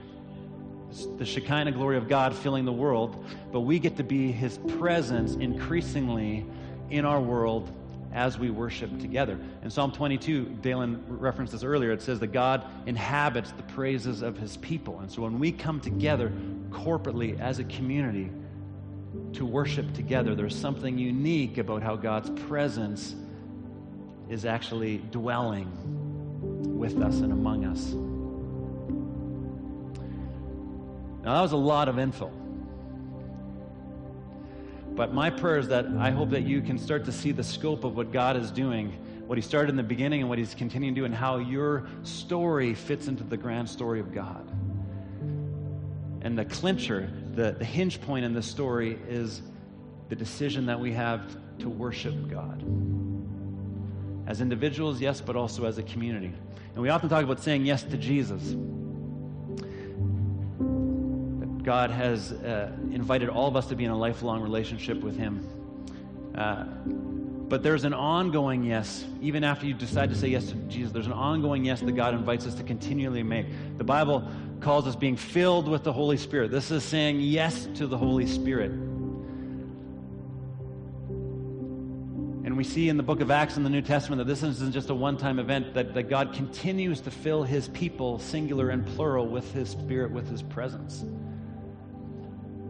the 1.18 1.24
Shekinah 1.24 1.72
glory 1.72 1.96
of 1.96 2.08
God 2.08 2.34
filling 2.34 2.64
the 2.64 2.72
world, 2.72 3.24
but 3.52 3.60
we 3.60 3.78
get 3.78 3.96
to 3.98 4.02
be 4.02 4.32
His 4.32 4.58
presence 4.78 5.34
increasingly 5.34 6.44
in 6.90 7.04
our 7.04 7.20
world 7.20 7.70
as 8.12 8.38
we 8.38 8.50
worship 8.50 8.98
together. 9.00 9.38
In 9.62 9.70
Psalm 9.70 9.92
22, 9.92 10.58
Dalen 10.62 11.04
referenced 11.08 11.52
this 11.52 11.62
earlier, 11.62 11.92
it 11.92 12.02
says 12.02 12.20
that 12.20 12.28
God 12.28 12.64
inhabits 12.86 13.50
the 13.52 13.62
praises 13.64 14.22
of 14.22 14.38
his 14.38 14.56
people. 14.58 15.00
And 15.00 15.10
so 15.10 15.22
when 15.22 15.38
we 15.38 15.52
come 15.52 15.80
together 15.80 16.32
corporately 16.70 17.38
as 17.38 17.58
a 17.58 17.64
community 17.64 18.30
to 19.34 19.44
worship 19.44 19.92
together, 19.94 20.34
there's 20.34 20.56
something 20.56 20.98
unique 20.98 21.58
about 21.58 21.82
how 21.82 21.96
God's 21.96 22.30
presence 22.46 23.14
is 24.28 24.44
actually 24.44 24.98
dwelling 25.10 25.70
with 26.78 27.02
us 27.02 27.16
and 27.20 27.32
among 27.32 27.64
us. 27.64 27.92
Now, 31.24 31.34
that 31.34 31.42
was 31.42 31.52
a 31.52 31.56
lot 31.56 31.88
of 31.88 31.98
info. 31.98 32.30
But 34.98 35.14
my 35.14 35.30
prayer 35.30 35.58
is 35.58 35.68
that 35.68 35.86
I 35.96 36.10
hope 36.10 36.30
that 36.30 36.42
you 36.42 36.60
can 36.60 36.76
start 36.76 37.04
to 37.04 37.12
see 37.12 37.30
the 37.30 37.44
scope 37.44 37.84
of 37.84 37.96
what 37.96 38.10
God 38.10 38.36
is 38.36 38.50
doing, 38.50 38.90
what 39.28 39.38
He 39.38 39.42
started 39.42 39.70
in 39.70 39.76
the 39.76 39.82
beginning 39.84 40.22
and 40.22 40.28
what 40.28 40.38
He's 40.38 40.56
continuing 40.56 40.92
to 40.96 41.02
do, 41.02 41.04
and 41.04 41.14
how 41.14 41.38
your 41.38 41.86
story 42.02 42.74
fits 42.74 43.06
into 43.06 43.22
the 43.22 43.36
grand 43.36 43.70
story 43.70 44.00
of 44.00 44.12
God. 44.12 44.44
And 46.22 46.36
the 46.36 46.44
clincher, 46.44 47.08
the, 47.34 47.52
the 47.52 47.64
hinge 47.64 48.00
point 48.00 48.24
in 48.24 48.34
this 48.34 48.48
story 48.48 48.98
is 49.08 49.40
the 50.08 50.16
decision 50.16 50.66
that 50.66 50.80
we 50.80 50.90
have 50.94 51.36
to 51.60 51.68
worship 51.68 52.28
God. 52.28 52.64
As 54.26 54.40
individuals, 54.40 55.00
yes, 55.00 55.20
but 55.20 55.36
also 55.36 55.64
as 55.64 55.78
a 55.78 55.84
community. 55.84 56.32
And 56.74 56.82
we 56.82 56.88
often 56.88 57.08
talk 57.08 57.22
about 57.22 57.38
saying 57.38 57.64
yes 57.64 57.84
to 57.84 57.96
Jesus. 57.96 58.56
God 61.68 61.90
has 61.90 62.32
uh, 62.32 62.72
invited 62.92 63.28
all 63.28 63.46
of 63.46 63.54
us 63.54 63.66
to 63.66 63.76
be 63.76 63.84
in 63.84 63.90
a 63.90 63.98
lifelong 63.98 64.40
relationship 64.40 65.02
with 65.02 65.18
Him. 65.18 65.46
Uh, 66.34 66.64
but 67.46 67.62
there's 67.62 67.84
an 67.84 67.92
ongoing 67.92 68.64
yes, 68.64 69.04
even 69.20 69.44
after 69.44 69.66
you 69.66 69.74
decide 69.74 70.08
to 70.08 70.16
say 70.16 70.28
yes 70.28 70.46
to 70.46 70.54
Jesus, 70.70 70.92
there's 70.92 71.04
an 71.04 71.12
ongoing 71.12 71.66
yes 71.66 71.80
that 71.82 71.92
God 71.92 72.14
invites 72.14 72.46
us 72.46 72.54
to 72.54 72.62
continually 72.62 73.22
make. 73.22 73.48
The 73.76 73.84
Bible 73.84 74.26
calls 74.60 74.86
us 74.86 74.96
being 74.96 75.14
filled 75.14 75.68
with 75.68 75.84
the 75.84 75.92
Holy 75.92 76.16
Spirit. 76.16 76.50
This 76.50 76.70
is 76.70 76.84
saying 76.84 77.20
yes 77.20 77.68
to 77.74 77.86
the 77.86 77.98
Holy 77.98 78.26
Spirit. 78.26 78.70
And 82.46 82.56
we 82.56 82.64
see 82.64 82.88
in 82.88 82.96
the 82.96 83.02
book 83.02 83.20
of 83.20 83.30
Acts 83.30 83.58
in 83.58 83.62
the 83.62 83.68
New 83.68 83.82
Testament 83.82 84.20
that 84.20 84.26
this 84.26 84.42
isn't 84.42 84.72
just 84.72 84.88
a 84.88 84.94
one 84.94 85.18
time 85.18 85.38
event, 85.38 85.74
that, 85.74 85.92
that 85.92 86.04
God 86.04 86.32
continues 86.32 87.02
to 87.02 87.10
fill 87.10 87.42
his 87.42 87.68
people, 87.68 88.18
singular 88.18 88.70
and 88.70 88.86
plural, 88.86 89.26
with 89.26 89.52
his 89.52 89.68
Spirit, 89.68 90.10
with 90.10 90.30
his 90.30 90.42
presence. 90.42 91.04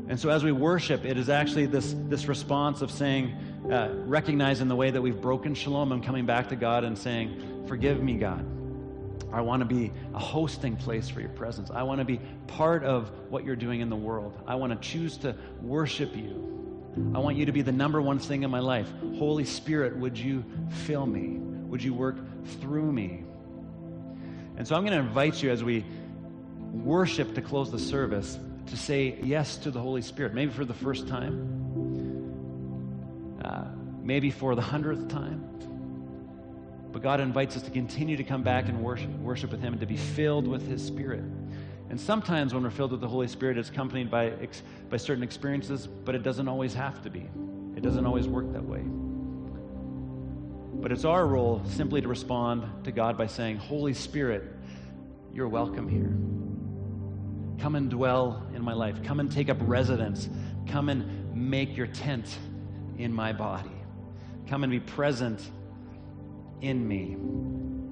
And 0.09 0.18
so 0.18 0.30
as 0.30 0.42
we 0.42 0.52
worship, 0.52 1.04
it 1.04 1.18
is 1.18 1.28
actually 1.28 1.66
this, 1.66 1.94
this 2.09 2.26
response 2.28 2.80
of 2.80 2.90
saying, 2.90 3.36
uh, 3.70 3.90
recognizing 4.06 4.68
the 4.68 4.76
way 4.76 4.90
that 4.90 5.02
we've 5.02 5.20
broken 5.20 5.54
shalom 5.54 5.92
and 5.92 6.02
coming 6.02 6.24
back 6.24 6.48
to 6.48 6.56
God 6.56 6.84
and 6.84 6.96
saying, 6.96 7.64
Forgive 7.68 8.02
me, 8.02 8.14
God. 8.14 8.46
I 9.30 9.42
want 9.42 9.61
to 9.61 9.66
be 9.66 9.92
a 10.14 10.18
hosting 10.18 10.76
place 10.76 11.11
for 11.11 11.20
your 11.20 11.28
presence. 11.30 11.70
I 11.70 11.82
want 11.82 11.98
to 11.98 12.06
be 12.06 12.18
part 12.46 12.82
of 12.82 13.11
what 13.28 13.44
you're 13.44 13.56
doing 13.56 13.80
in 13.82 13.90
the 13.90 13.96
world. 13.96 14.32
I 14.46 14.54
want 14.54 14.72
to 14.72 14.88
choose 14.88 15.18
to 15.18 15.36
worship 15.61 16.16
you. 16.16 16.48
I 17.14 17.18
want 17.18 17.36
you 17.36 17.44
to 17.44 17.52
be 17.52 17.61
the 17.61 17.72
number 17.72 18.00
one 18.00 18.18
thing 18.18 18.42
in 18.42 18.50
my 18.50 18.61
life. 18.61 18.90
Holy 19.18 19.44
Spirit, 19.44 19.94
would 19.98 20.16
you 20.16 20.42
fill 20.86 21.04
me? 21.04 21.36
Would 21.68 21.82
you 21.82 21.92
work 21.92 22.16
through 22.61 22.90
me? 22.90 23.24
And 24.56 24.66
so 24.66 24.74
I'm 24.74 24.82
going 24.82 24.98
to 24.98 25.06
invite 25.06 25.42
you 25.42 25.50
as 25.50 25.62
we 25.62 25.84
worship 26.72 27.34
to 27.34 27.42
close 27.42 27.70
the 27.70 27.78
service 27.78 28.38
to 28.70 28.76
say 28.76 29.18
yes 29.22 29.56
to 29.58 29.70
the 29.70 29.80
Holy 29.80 30.02
Spirit, 30.02 30.34
maybe 30.34 30.52
for 30.52 30.64
the 30.64 30.74
first 30.74 31.08
time, 31.08 32.28
uh, 33.44 33.64
maybe 34.02 34.30
for 34.30 34.54
the 34.54 34.62
hundredth 34.62 35.08
time. 35.08 35.44
But 36.92 37.02
God 37.02 37.20
invites 37.20 37.56
us 37.56 37.62
to 37.62 37.70
continue 37.70 38.16
to 38.16 38.24
come 38.24 38.42
back 38.42 38.68
and 38.68 38.82
worship, 38.82 39.10
worship 39.18 39.50
with 39.50 39.60
Him 39.60 39.74
and 39.74 39.80
to 39.80 39.86
be 39.86 39.96
filled 39.96 40.48
with 40.48 40.66
His 40.66 40.84
Spirit. 40.84 41.24
And 41.90 42.00
sometimes 42.00 42.52
when 42.52 42.62
we're 42.62 42.70
filled 42.70 42.92
with 42.92 43.00
the 43.00 43.08
Holy 43.08 43.28
Spirit, 43.28 43.56
it's 43.56 43.70
accompanied 43.70 44.10
by, 44.10 44.32
by 44.90 44.96
certain 44.96 45.22
experiences, 45.22 45.86
but 45.86 46.14
it 46.14 46.22
doesn't 46.22 46.48
always 46.48 46.74
have 46.74 47.02
to 47.02 47.10
be. 47.10 47.28
It 47.76 47.82
doesn't 47.82 48.04
always 48.04 48.26
work 48.26 48.52
that 48.52 48.64
way. 48.64 48.82
But 50.80 50.92
it's 50.92 51.04
our 51.04 51.26
role 51.26 51.62
simply 51.66 52.00
to 52.00 52.08
respond 52.08 52.84
to 52.84 52.92
God 52.92 53.16
by 53.16 53.26
saying, 53.26 53.56
Holy 53.56 53.94
Spirit, 53.94 54.44
you're 55.32 55.48
welcome 55.48 55.88
here. 55.88 56.38
Come 57.59 57.74
and 57.74 57.90
dwell 57.90 58.46
in 58.54 58.62
my 58.62 58.72
life. 58.72 59.02
Come 59.02 59.20
and 59.20 59.30
take 59.30 59.48
up 59.48 59.59
residence. 59.61 60.28
Come 60.68 60.88
and 60.88 61.34
make 61.34 61.76
your 61.76 61.86
tent 61.86 62.38
in 62.98 63.12
my 63.12 63.32
body. 63.32 63.70
Come 64.46 64.64
and 64.64 64.70
be 64.70 64.80
present 64.80 65.40
in 66.61 66.86
me. 66.86 67.16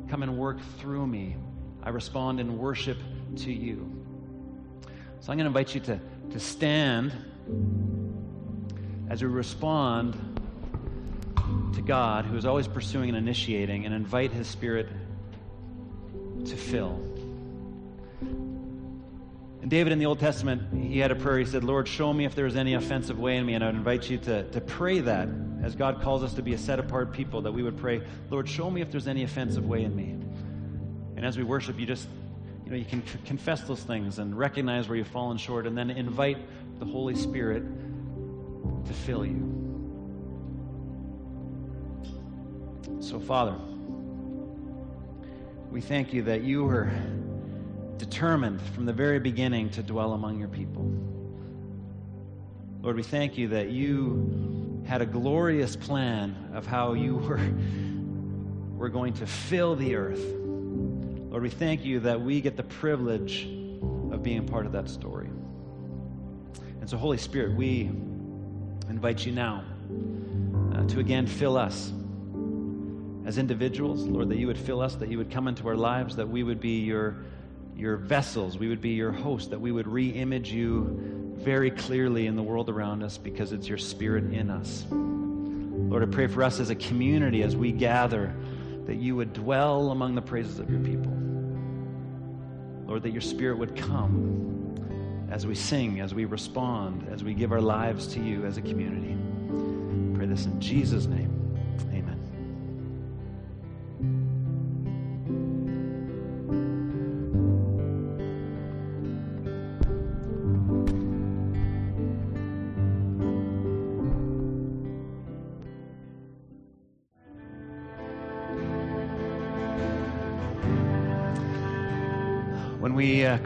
Come 0.08 0.22
and 0.22 0.38
work 0.38 0.60
through 0.78 1.06
me. 1.06 1.36
I 1.82 1.90
respond 1.90 2.40
in 2.40 2.58
worship 2.58 2.98
to 3.36 3.52
you. 3.52 3.92
So 5.20 5.32
I'm 5.32 5.38
going 5.38 5.44
to 5.44 5.46
invite 5.46 5.74
you 5.74 5.80
to, 5.82 6.00
to 6.30 6.40
stand 6.40 7.12
as 9.08 9.22
we 9.22 9.28
respond 9.28 10.14
to 11.74 11.82
God, 11.82 12.24
who 12.24 12.36
is 12.36 12.44
always 12.44 12.66
pursuing 12.66 13.08
and 13.08 13.18
initiating, 13.18 13.86
and 13.86 13.94
invite 13.94 14.32
His 14.32 14.46
Spirit 14.46 14.88
to 16.44 16.56
fill. 16.56 17.15
David 19.68 19.92
in 19.92 19.98
the 19.98 20.06
Old 20.06 20.20
Testament, 20.20 20.62
he 20.72 20.98
had 20.98 21.10
a 21.10 21.16
prayer. 21.16 21.38
He 21.38 21.44
said, 21.44 21.64
Lord, 21.64 21.88
show 21.88 22.12
me 22.12 22.24
if 22.24 22.34
there's 22.34 22.54
any 22.54 22.74
offensive 22.74 23.18
way 23.18 23.36
in 23.36 23.44
me. 23.44 23.54
And 23.54 23.64
I 23.64 23.66
would 23.66 23.74
invite 23.74 24.08
you 24.08 24.18
to, 24.18 24.48
to 24.50 24.60
pray 24.60 25.00
that 25.00 25.28
as 25.62 25.74
God 25.74 26.00
calls 26.00 26.22
us 26.22 26.34
to 26.34 26.42
be 26.42 26.54
a 26.54 26.58
set 26.58 26.78
apart 26.78 27.12
people, 27.12 27.42
that 27.42 27.52
we 27.52 27.64
would 27.64 27.76
pray, 27.76 28.02
Lord, 28.30 28.48
show 28.48 28.70
me 28.70 28.80
if 28.80 28.92
there's 28.92 29.08
any 29.08 29.24
offensive 29.24 29.66
way 29.66 29.82
in 29.82 29.96
me. 29.96 30.14
And 31.16 31.26
as 31.26 31.36
we 31.36 31.42
worship, 31.42 31.80
you 31.80 31.86
just, 31.86 32.06
you 32.64 32.70
know, 32.70 32.76
you 32.76 32.84
can 32.84 33.02
confess 33.24 33.62
those 33.62 33.82
things 33.82 34.20
and 34.20 34.38
recognize 34.38 34.88
where 34.88 34.96
you've 34.96 35.08
fallen 35.08 35.36
short 35.36 35.66
and 35.66 35.76
then 35.76 35.90
invite 35.90 36.38
the 36.78 36.84
Holy 36.84 37.16
Spirit 37.16 37.64
to 38.86 38.92
fill 38.92 39.26
you. 39.26 39.52
So, 43.00 43.18
Father, 43.18 43.56
we 45.70 45.80
thank 45.80 46.12
you 46.12 46.22
that 46.22 46.42
you 46.42 46.64
were 46.64 46.90
determined 47.98 48.60
from 48.60 48.86
the 48.86 48.92
very 48.92 49.18
beginning 49.18 49.70
to 49.70 49.82
dwell 49.82 50.12
among 50.12 50.38
your 50.38 50.48
people. 50.48 50.84
Lord, 52.82 52.96
we 52.96 53.02
thank 53.02 53.36
you 53.36 53.48
that 53.48 53.70
you 53.70 54.82
had 54.86 55.02
a 55.02 55.06
glorious 55.06 55.74
plan 55.74 56.50
of 56.54 56.66
how 56.66 56.92
you 56.92 57.16
were, 57.16 57.40
were 58.76 58.88
going 58.88 59.14
to 59.14 59.26
fill 59.26 59.74
the 59.76 59.96
earth. 59.96 60.22
Lord, 61.30 61.42
we 61.42 61.50
thank 61.50 61.84
you 61.84 62.00
that 62.00 62.20
we 62.20 62.40
get 62.40 62.56
the 62.56 62.62
privilege 62.62 63.44
of 64.12 64.22
being 64.22 64.46
part 64.46 64.66
of 64.66 64.72
that 64.72 64.88
story. 64.88 65.28
And 66.80 66.88
so, 66.88 66.96
Holy 66.96 67.18
Spirit, 67.18 67.56
we 67.56 67.90
invite 68.88 69.26
you 69.26 69.32
now 69.32 69.64
uh, 70.72 70.84
to 70.86 71.00
again 71.00 71.26
fill 71.26 71.56
us 71.56 71.92
as 73.26 73.38
individuals, 73.38 74.04
Lord, 74.04 74.28
that 74.28 74.38
you 74.38 74.46
would 74.46 74.58
fill 74.58 74.80
us, 74.80 74.94
that 74.94 75.08
you 75.08 75.18
would 75.18 75.32
come 75.32 75.48
into 75.48 75.66
our 75.66 75.74
lives, 75.74 76.14
that 76.14 76.28
we 76.28 76.44
would 76.44 76.60
be 76.60 76.78
your 76.82 77.16
your 77.76 77.96
vessels, 77.96 78.58
we 78.58 78.68
would 78.68 78.80
be 78.80 78.90
your 78.90 79.12
host, 79.12 79.50
that 79.50 79.60
we 79.60 79.70
would 79.70 79.86
re 79.86 80.08
image 80.08 80.50
you 80.52 81.34
very 81.36 81.70
clearly 81.70 82.26
in 82.26 82.34
the 82.34 82.42
world 82.42 82.70
around 82.70 83.02
us 83.02 83.18
because 83.18 83.52
it's 83.52 83.68
your 83.68 83.78
spirit 83.78 84.32
in 84.32 84.50
us. 84.50 84.84
Lord, 84.90 86.02
I 86.02 86.06
pray 86.06 86.26
for 86.26 86.42
us 86.42 86.58
as 86.58 86.70
a 86.70 86.74
community 86.74 87.42
as 87.42 87.54
we 87.54 87.70
gather 87.72 88.34
that 88.86 88.96
you 88.96 89.14
would 89.16 89.32
dwell 89.32 89.90
among 89.90 90.14
the 90.14 90.22
praises 90.22 90.58
of 90.58 90.70
your 90.70 90.80
people. 90.80 91.12
Lord, 92.86 93.02
that 93.02 93.10
your 93.10 93.20
spirit 93.20 93.58
would 93.58 93.76
come 93.76 95.26
as 95.30 95.46
we 95.46 95.54
sing, 95.54 96.00
as 96.00 96.14
we 96.14 96.24
respond, 96.24 97.06
as 97.10 97.22
we 97.22 97.34
give 97.34 97.52
our 97.52 97.60
lives 97.60 98.06
to 98.08 98.20
you 98.20 98.46
as 98.46 98.56
a 98.56 98.62
community. 98.62 99.16
I 100.14 100.16
pray 100.16 100.26
this 100.26 100.46
in 100.46 100.60
Jesus' 100.60 101.06
name. 101.06 101.32
uh, 102.05 102.05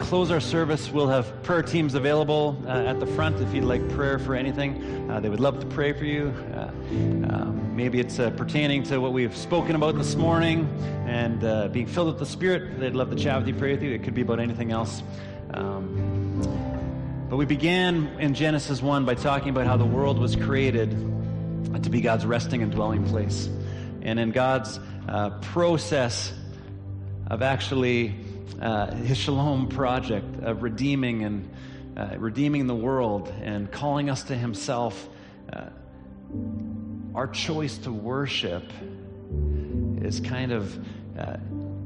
close 0.01 0.31
our 0.31 0.39
service, 0.39 0.91
we'll 0.91 1.07
have 1.07 1.43
prayer 1.43 1.61
teams 1.61 1.93
available 1.93 2.61
uh, 2.65 2.69
at 2.69 2.99
the 2.99 3.05
front 3.05 3.39
if 3.39 3.53
you'd 3.53 3.63
like 3.63 3.87
prayer 3.91 4.17
for 4.17 4.35
anything. 4.35 5.09
Uh, 5.09 5.19
they 5.19 5.29
would 5.29 5.39
love 5.39 5.59
to 5.59 5.65
pray 5.67 5.93
for 5.93 6.05
you. 6.05 6.33
Uh, 6.53 6.71
um, 7.29 7.75
maybe 7.75 7.99
it's 7.99 8.19
uh, 8.19 8.31
pertaining 8.31 8.81
to 8.83 8.97
what 8.97 9.13
we've 9.13 9.37
spoken 9.37 9.75
about 9.75 9.95
this 9.95 10.15
morning 10.15 10.67
and 11.07 11.43
uh, 11.43 11.67
being 11.67 11.85
filled 11.85 12.07
with 12.07 12.19
the 12.19 12.25
Spirit. 12.25 12.79
They'd 12.79 12.95
love 12.95 13.11
to 13.11 13.15
chat 13.15 13.37
with 13.37 13.47
you, 13.47 13.53
pray 13.53 13.73
with 13.73 13.83
you. 13.83 13.91
It 13.91 14.03
could 14.03 14.15
be 14.15 14.21
about 14.21 14.39
anything 14.39 14.71
else. 14.71 15.03
Um, 15.53 16.41
but 17.29 17.37
we 17.37 17.45
began 17.45 18.07
in 18.19 18.33
Genesis 18.33 18.81
1 18.81 19.05
by 19.05 19.13
talking 19.13 19.49
about 19.49 19.67
how 19.67 19.77
the 19.77 19.85
world 19.85 20.17
was 20.19 20.35
created 20.35 20.89
to 21.83 21.89
be 21.89 22.01
God's 22.01 22.25
resting 22.25 22.63
and 22.63 22.71
dwelling 22.71 23.05
place. 23.05 23.47
And 24.01 24.19
in 24.19 24.31
God's 24.31 24.79
process 25.41 26.33
of 27.27 27.41
actually 27.41 28.15
uh, 28.59 28.93
his 28.95 29.17
shalom 29.17 29.67
project 29.67 30.43
of 30.43 30.63
redeeming 30.63 31.23
and 31.23 31.49
uh, 31.97 32.15
redeeming 32.17 32.67
the 32.67 32.75
world 32.75 33.31
and 33.41 33.71
calling 33.71 34.09
us 34.09 34.23
to 34.23 34.35
himself, 34.35 35.09
uh, 35.51 35.65
our 37.13 37.27
choice 37.27 37.77
to 37.79 37.91
worship 37.91 38.63
is 40.01 40.19
kind 40.19 40.51
of 40.51 40.77
uh, 41.17 41.37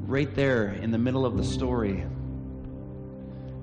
right 0.06 0.34
there 0.34 0.68
in 0.68 0.90
the 0.90 0.98
middle 0.98 1.26
of 1.26 1.36
the 1.36 1.44
story. 1.44 2.04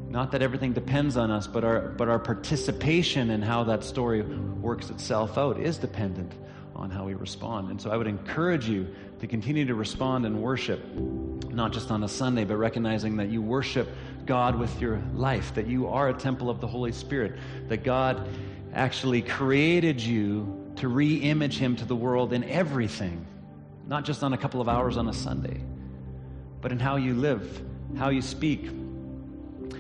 Not 0.10 0.32
that 0.32 0.42
everything 0.42 0.74
depends 0.74 1.18
on 1.18 1.32
us, 1.32 1.48
but 1.48 1.64
our, 1.64 1.80
but 1.90 2.08
our 2.08 2.20
participation 2.20 3.32
in 3.32 3.42
how 3.42 3.64
that 3.64 3.84
story 3.84 4.22
works 4.22 4.90
itself 4.90 5.38
out 5.38 5.60
is 5.60 5.78
dependent 5.78 6.34
on 6.76 6.92
how 6.92 7.06
we 7.06 7.14
respond. 7.14 7.72
And 7.72 7.82
so 7.82 7.90
I 7.90 7.98
would 7.98 8.08
encourage 8.08 8.68
you 8.68 8.88
to 9.24 9.28
continue 9.28 9.64
to 9.66 9.74
respond 9.74 10.26
and 10.26 10.42
worship, 10.42 10.84
not 11.50 11.72
just 11.72 11.92
on 11.92 12.04
a 12.04 12.10
Sunday, 12.10 12.44
but 12.44 12.58
recognizing 12.58 13.16
that 13.16 13.30
you 13.30 13.42
worship 13.42 13.88
God 14.26 14.60
with 14.60 14.82
your 14.82 15.02
life, 15.14 15.54
that 15.54 15.66
you 15.66 15.88
are 15.88 16.10
a 16.10 16.14
temple 16.14 16.50
of 16.50 16.60
the 16.60 16.68
Holy 16.68 16.92
Spirit, 16.92 17.40
that 17.70 17.86
God 17.86 18.28
actually 18.74 19.22
created 19.22 20.02
you 20.02 20.74
to 20.76 20.90
re 20.90 21.16
image 21.16 21.58
Him 21.58 21.78
to 21.78 21.86
the 21.86 21.96
world 21.96 22.34
in 22.34 22.44
everything, 22.44 23.26
not 23.88 24.04
just 24.04 24.24
on 24.24 24.34
a 24.34 24.38
couple 24.38 24.60
of 24.60 24.68
hours 24.68 24.98
on 24.98 25.08
a 25.08 25.14
Sunday, 25.14 25.62
but 26.60 26.74
in 26.74 26.80
how 26.80 26.98
you 26.98 27.14
live, 27.14 27.64
how 27.98 28.10
you 28.10 28.22
speak, 28.22 28.68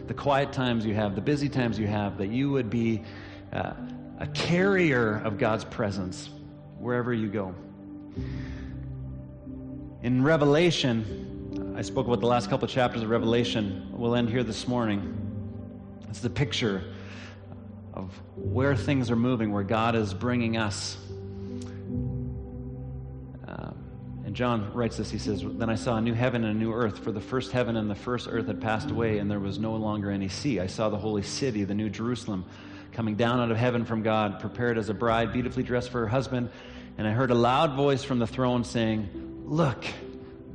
the 0.07 0.13
quiet 0.13 0.53
times 0.53 0.85
you 0.85 0.93
have, 0.93 1.15
the 1.15 1.21
busy 1.21 1.49
times 1.49 1.77
you 1.77 1.87
have, 1.87 2.17
that 2.17 2.29
you 2.29 2.49
would 2.49 2.69
be 2.69 3.03
uh, 3.51 3.73
a 4.19 4.27
carrier 4.27 5.21
of 5.25 5.37
God's 5.37 5.65
presence 5.65 6.29
wherever 6.79 7.13
you 7.13 7.27
go. 7.27 7.53
In 10.03 10.21
Revelation, 10.21 11.73
I 11.77 11.81
spoke 11.81 12.07
about 12.07 12.19
the 12.19 12.27
last 12.27 12.49
couple 12.49 12.65
of 12.65 12.71
chapters 12.71 13.03
of 13.03 13.09
Revelation. 13.09 13.87
We'll 13.93 14.15
end 14.15 14.29
here 14.29 14.43
this 14.43 14.67
morning. 14.67 15.17
It's 16.09 16.19
the 16.19 16.29
picture 16.29 16.83
of 17.93 18.11
where 18.35 18.75
things 18.75 19.09
are 19.09 19.15
moving, 19.15 19.53
where 19.53 19.63
God 19.63 19.95
is 19.95 20.13
bringing 20.13 20.57
us. 20.57 20.97
Um, 23.47 23.75
and 24.25 24.35
John 24.35 24.73
writes 24.73 24.97
this. 24.97 25.09
He 25.09 25.17
says, 25.17 25.41
Then 25.41 25.69
I 25.69 25.75
saw 25.75 25.95
a 25.95 26.01
new 26.01 26.13
heaven 26.13 26.43
and 26.43 26.53
a 26.53 26.59
new 26.59 26.73
earth, 26.73 26.99
for 26.99 27.13
the 27.13 27.21
first 27.21 27.53
heaven 27.53 27.77
and 27.77 27.89
the 27.89 27.95
first 27.95 28.27
earth 28.29 28.47
had 28.47 28.59
passed 28.59 28.91
away, 28.91 29.19
and 29.19 29.31
there 29.31 29.39
was 29.39 29.57
no 29.57 29.73
longer 29.77 30.11
any 30.11 30.27
sea. 30.27 30.59
I 30.59 30.67
saw 30.67 30.89
the 30.89 30.97
holy 30.97 31.23
city, 31.23 31.63
the 31.63 31.75
new 31.75 31.87
Jerusalem, 31.87 32.43
coming 32.91 33.15
down 33.15 33.39
out 33.39 33.51
of 33.51 33.57
heaven 33.57 33.85
from 33.85 34.03
God, 34.03 34.41
prepared 34.41 34.77
as 34.77 34.89
a 34.89 34.93
bride, 34.93 35.31
beautifully 35.31 35.63
dressed 35.63 35.91
for 35.91 36.01
her 36.01 36.09
husband. 36.09 36.49
And 36.97 37.07
I 37.07 37.11
heard 37.11 37.31
a 37.31 37.35
loud 37.35 37.77
voice 37.77 38.03
from 38.03 38.19
the 38.19 38.27
throne 38.27 38.65
saying, 38.65 39.22
Look, 39.53 39.85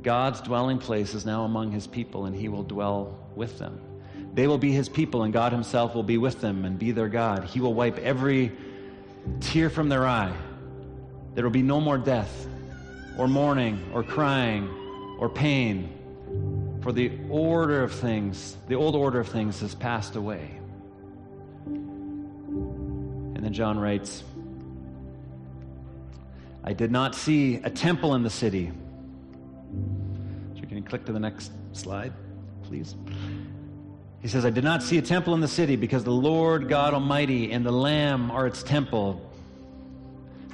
God's 0.03 0.41
dwelling 0.41 0.77
place 0.77 1.13
is 1.13 1.25
now 1.25 1.45
among 1.45 1.71
his 1.71 1.87
people, 1.87 2.25
and 2.25 2.35
he 2.35 2.49
will 2.49 2.63
dwell 2.63 3.17
with 3.33 3.57
them. 3.57 3.79
They 4.33 4.45
will 4.45 4.57
be 4.57 4.73
his 4.73 4.89
people, 4.89 5.23
and 5.23 5.31
God 5.31 5.53
himself 5.53 5.95
will 5.95 6.03
be 6.03 6.17
with 6.17 6.41
them 6.41 6.65
and 6.65 6.77
be 6.77 6.91
their 6.91 7.07
God. 7.07 7.45
He 7.45 7.61
will 7.61 7.73
wipe 7.73 7.97
every 7.99 8.51
tear 9.39 9.69
from 9.69 9.87
their 9.87 10.05
eye. 10.05 10.35
There 11.33 11.45
will 11.45 11.49
be 11.49 11.61
no 11.61 11.79
more 11.79 11.97
death, 11.97 12.45
or 13.17 13.29
mourning, 13.29 13.89
or 13.93 14.03
crying, 14.03 14.67
or 15.17 15.29
pain. 15.29 15.93
For 16.81 16.91
the 16.91 17.09
order 17.29 17.81
of 17.81 17.93
things, 17.93 18.57
the 18.67 18.75
old 18.75 18.97
order 18.97 19.21
of 19.21 19.29
things 19.29 19.61
has 19.61 19.75
passed 19.75 20.17
away. 20.17 20.59
And 21.65 23.45
then 23.45 23.53
John 23.53 23.79
writes, 23.79 24.25
I 26.65 26.73
did 26.73 26.91
not 26.91 27.15
see 27.15 27.61
a 27.63 27.69
temple 27.69 28.13
in 28.15 28.23
the 28.23 28.29
city. 28.29 28.73
Click 30.89 31.05
to 31.05 31.11
the 31.11 31.19
next 31.19 31.51
slide, 31.73 32.11
please? 32.63 32.95
He 34.21 34.27
says, 34.27 34.43
I 34.43 34.49
did 34.49 34.63
not 34.63 34.81
see 34.81 34.97
a 34.97 35.01
temple 35.03 35.35
in 35.35 35.39
the 35.39 35.47
city 35.47 35.75
because 35.75 36.03
the 36.03 36.11
Lord 36.11 36.67
God 36.67 36.95
Almighty 36.95 37.51
and 37.51 37.63
the 37.63 37.71
Lamb 37.71 38.31
are 38.31 38.47
its 38.47 38.63
temple. 38.63 39.21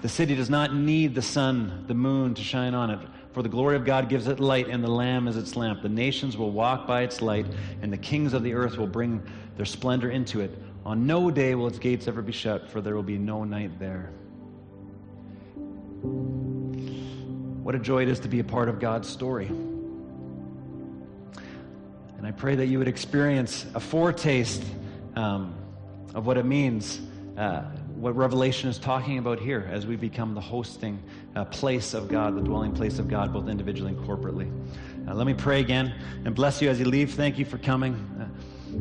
The 0.02 0.10
city 0.10 0.36
does 0.36 0.50
not 0.50 0.76
need 0.76 1.16
the 1.16 1.22
sun, 1.22 1.86
the 1.88 1.94
moon 1.94 2.34
to 2.34 2.44
shine 2.44 2.76
on 2.76 2.92
it, 2.92 3.00
for 3.32 3.42
the 3.42 3.50
glory 3.50 3.78
of 3.78 3.86
God 3.86 4.10
gives 4.10 4.28
it 4.28 4.42
light, 4.42 4.68
and 4.68 4.84
the 4.84 4.92
Lamb 4.92 5.30
is 5.30 5.38
its 5.38 5.56
lamp. 5.56 5.82
The 5.82 5.90
nations 5.90 6.36
will 6.36 6.52
walk 6.52 6.86
by 6.86 7.04
its 7.04 7.22
light, 7.22 7.46
and 7.82 7.92
the 7.92 7.98
kings 7.98 8.34
of 8.34 8.44
the 8.44 8.54
earth 8.54 8.78
will 8.78 8.88
bring 8.88 9.24
their 9.56 9.66
splendor 9.66 10.12
into 10.12 10.42
it. 10.42 10.52
On 10.86 11.08
no 11.08 11.32
day 11.32 11.56
will 11.56 11.68
its 11.68 11.80
gates 11.80 12.10
ever 12.10 12.22
be 12.22 12.34
shut, 12.34 12.70
for 12.70 12.82
there 12.82 12.94
will 12.94 13.04
be 13.04 13.18
no 13.18 13.46
night 13.46 13.80
there. 13.80 14.12
What 17.64 17.74
a 17.74 17.80
joy 17.80 18.04
it 18.04 18.10
is 18.10 18.20
to 18.20 18.28
be 18.28 18.40
a 18.40 18.44
part 18.44 18.68
of 18.68 18.80
God's 18.80 19.08
story. 19.08 19.50
And 22.26 22.34
I 22.34 22.38
pray 22.40 22.56
that 22.56 22.66
you 22.66 22.80
would 22.80 22.88
experience 22.88 23.68
a 23.76 23.80
foretaste 23.80 24.64
um, 25.16 25.54
of 26.16 26.26
what 26.26 26.38
it 26.40 26.46
means, 26.46 27.00
uh, 27.38 27.62
what 27.98 28.16
Revelation 28.16 28.68
is 28.68 28.80
talking 28.80 29.20
about 29.20 29.38
here 29.38 29.70
as 29.72 29.86
we 29.86 29.96
become 29.96 30.34
the 30.34 30.42
hosting 30.42 30.98
uh, 31.36 31.46
place 31.46 31.94
of 31.94 32.08
God, 32.08 32.36
the 32.36 32.42
dwelling 32.42 32.72
place 32.72 32.98
of 32.98 33.08
God, 33.08 33.32
both 33.32 33.48
individually 33.48 33.94
and 33.94 34.04
corporately. 34.08 34.52
Uh, 35.08 35.14
let 35.14 35.28
me 35.28 35.36
pray 35.36 35.60
again 35.60 35.94
and 36.26 36.34
bless 36.34 36.64
you 36.64 36.70
as 36.72 36.80
you 36.80 36.86
leave. 36.86 37.14
Thank 37.14 37.38
you 37.38 37.46
for 37.46 37.60
coming. 37.60 37.94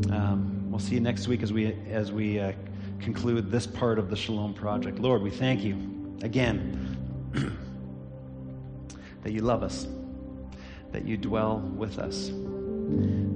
Uh, 0.08 0.14
um, 0.14 0.70
we'll 0.70 0.80
see 0.80 0.94
you 0.94 1.02
next 1.02 1.28
week 1.28 1.42
as 1.42 1.52
we, 1.52 1.74
as 1.90 2.10
we 2.10 2.40
uh, 2.40 2.52
conclude 2.98 3.50
this 3.50 3.66
part 3.66 3.98
of 3.98 4.08
the 4.08 4.16
Shalom 4.16 4.54
Project. 4.54 5.00
Lord, 5.00 5.20
we 5.20 5.28
thank 5.28 5.62
you 5.62 6.16
again 6.22 6.96
that 9.22 9.32
you 9.32 9.42
love 9.42 9.62
us, 9.62 9.86
that 10.92 11.04
you 11.04 11.18
dwell 11.18 11.58
with 11.58 11.98
us 11.98 12.30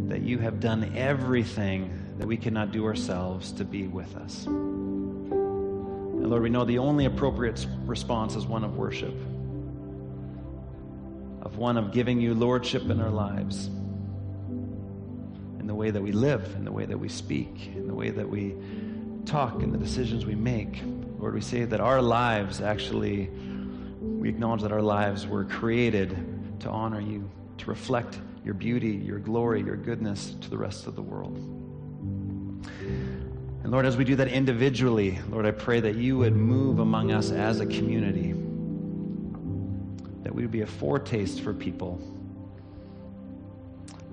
that 0.09 0.23
you 0.23 0.39
have 0.39 0.61
done 0.61 0.93
everything 0.97 1.91
that 2.19 2.27
we 2.27 2.37
cannot 2.37 2.73
do 2.73 2.85
ourselves 2.85 3.53
to 3.53 3.65
be 3.65 3.87
with 3.87 4.17
us. 4.17 4.47
And 4.47 6.29
Lord, 6.29 6.43
we 6.43 6.51
know 6.51 6.65
the 6.65 6.79
only 6.79 7.05
appropriate 7.05 7.65
response 7.85 8.35
is 8.35 8.45
one 8.45 8.65
of 8.65 8.77
worship, 8.77 9.15
of 11.43 11.57
one 11.57 11.77
of 11.77 11.93
giving 11.93 12.21
you 12.21 12.35
lordship 12.35 12.83
in 12.91 13.01
our 13.01 13.11
lives, 13.11 13.67
in 15.59 15.67
the 15.67 15.75
way 15.75 15.91
that 15.91 16.03
we 16.03 16.13
live, 16.13 16.55
in 16.57 16.65
the 16.65 16.73
way 16.73 16.85
that 16.87 16.99
we 16.99 17.09
speak, 17.09 17.69
in 17.75 17.87
the 17.87 17.95
way 17.95 18.11
that 18.11 18.29
we 18.29 18.55
talk, 19.27 19.63
in 19.63 19.71
the 19.71 19.79
decisions 19.79 20.27
we 20.27 20.35
make. 20.35 20.83
Lord, 21.19 21.35
we 21.35 21.41
say 21.41 21.65
that 21.65 21.81
our 21.81 22.03
lives 22.03 22.61
actually, 22.61 23.31
we 24.01 24.29
acknowledge 24.29 24.63
that 24.63 24.73
our 24.73 24.83
lives 24.83 25.27
were 25.27 25.45
created 25.45 26.61
to 26.61 26.69
honor 26.69 27.01
you, 27.01 27.31
to 27.59 27.67
reflect 27.67 28.19
your 28.49 28.55
beauty, 28.55 28.93
your 28.93 29.19
glory, 29.19 29.63
your 29.63 29.77
goodness 29.77 30.35
to 30.41 30.49
the 30.49 30.57
rest 30.57 30.87
of 30.87 30.97
the 30.97 31.03
world. 31.03 31.37
And 33.63 33.71
Lord, 33.71 33.85
as 33.85 33.99
we 33.99 34.07
do 34.07 34.17
that 34.17 34.29
individually, 34.29 35.19
Lord, 35.29 35.45
I 35.45 35.51
pray 35.51 35.81
that 35.81 35.97
you 35.97 36.17
would 36.17 36.35
move 36.35 36.79
among 36.79 37.13
us 37.13 37.31
as 37.31 37.61
a 37.61 37.67
community, 37.67 38.33
that 40.23 40.35
we 40.35 40.41
would 40.41 40.51
be 40.51 40.63
a 40.63 40.67
foretaste 40.67 41.43
for 41.43 41.53
people 41.53 42.01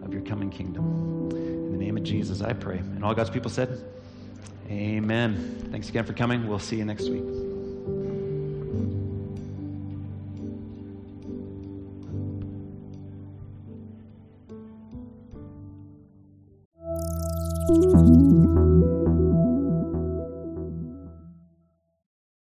of 0.03 0.11
your 0.11 0.23
coming 0.23 0.49
kingdom. 0.49 1.29
In 1.31 1.71
the 1.71 1.77
name 1.77 1.95
of 1.95 2.03
Jesus, 2.03 2.41
I 2.41 2.51
pray. 2.51 2.79
And 2.79 3.05
all 3.05 3.13
God's 3.13 3.29
people 3.29 3.49
said, 3.49 3.85
Amen. 4.69 5.69
Thanks 5.71 5.87
again 5.87 6.03
for 6.03 6.11
coming. 6.11 6.45
We'll 6.45 6.59
see 6.59 6.75
you 6.75 6.83
next 6.83 7.07
week. 7.07 7.54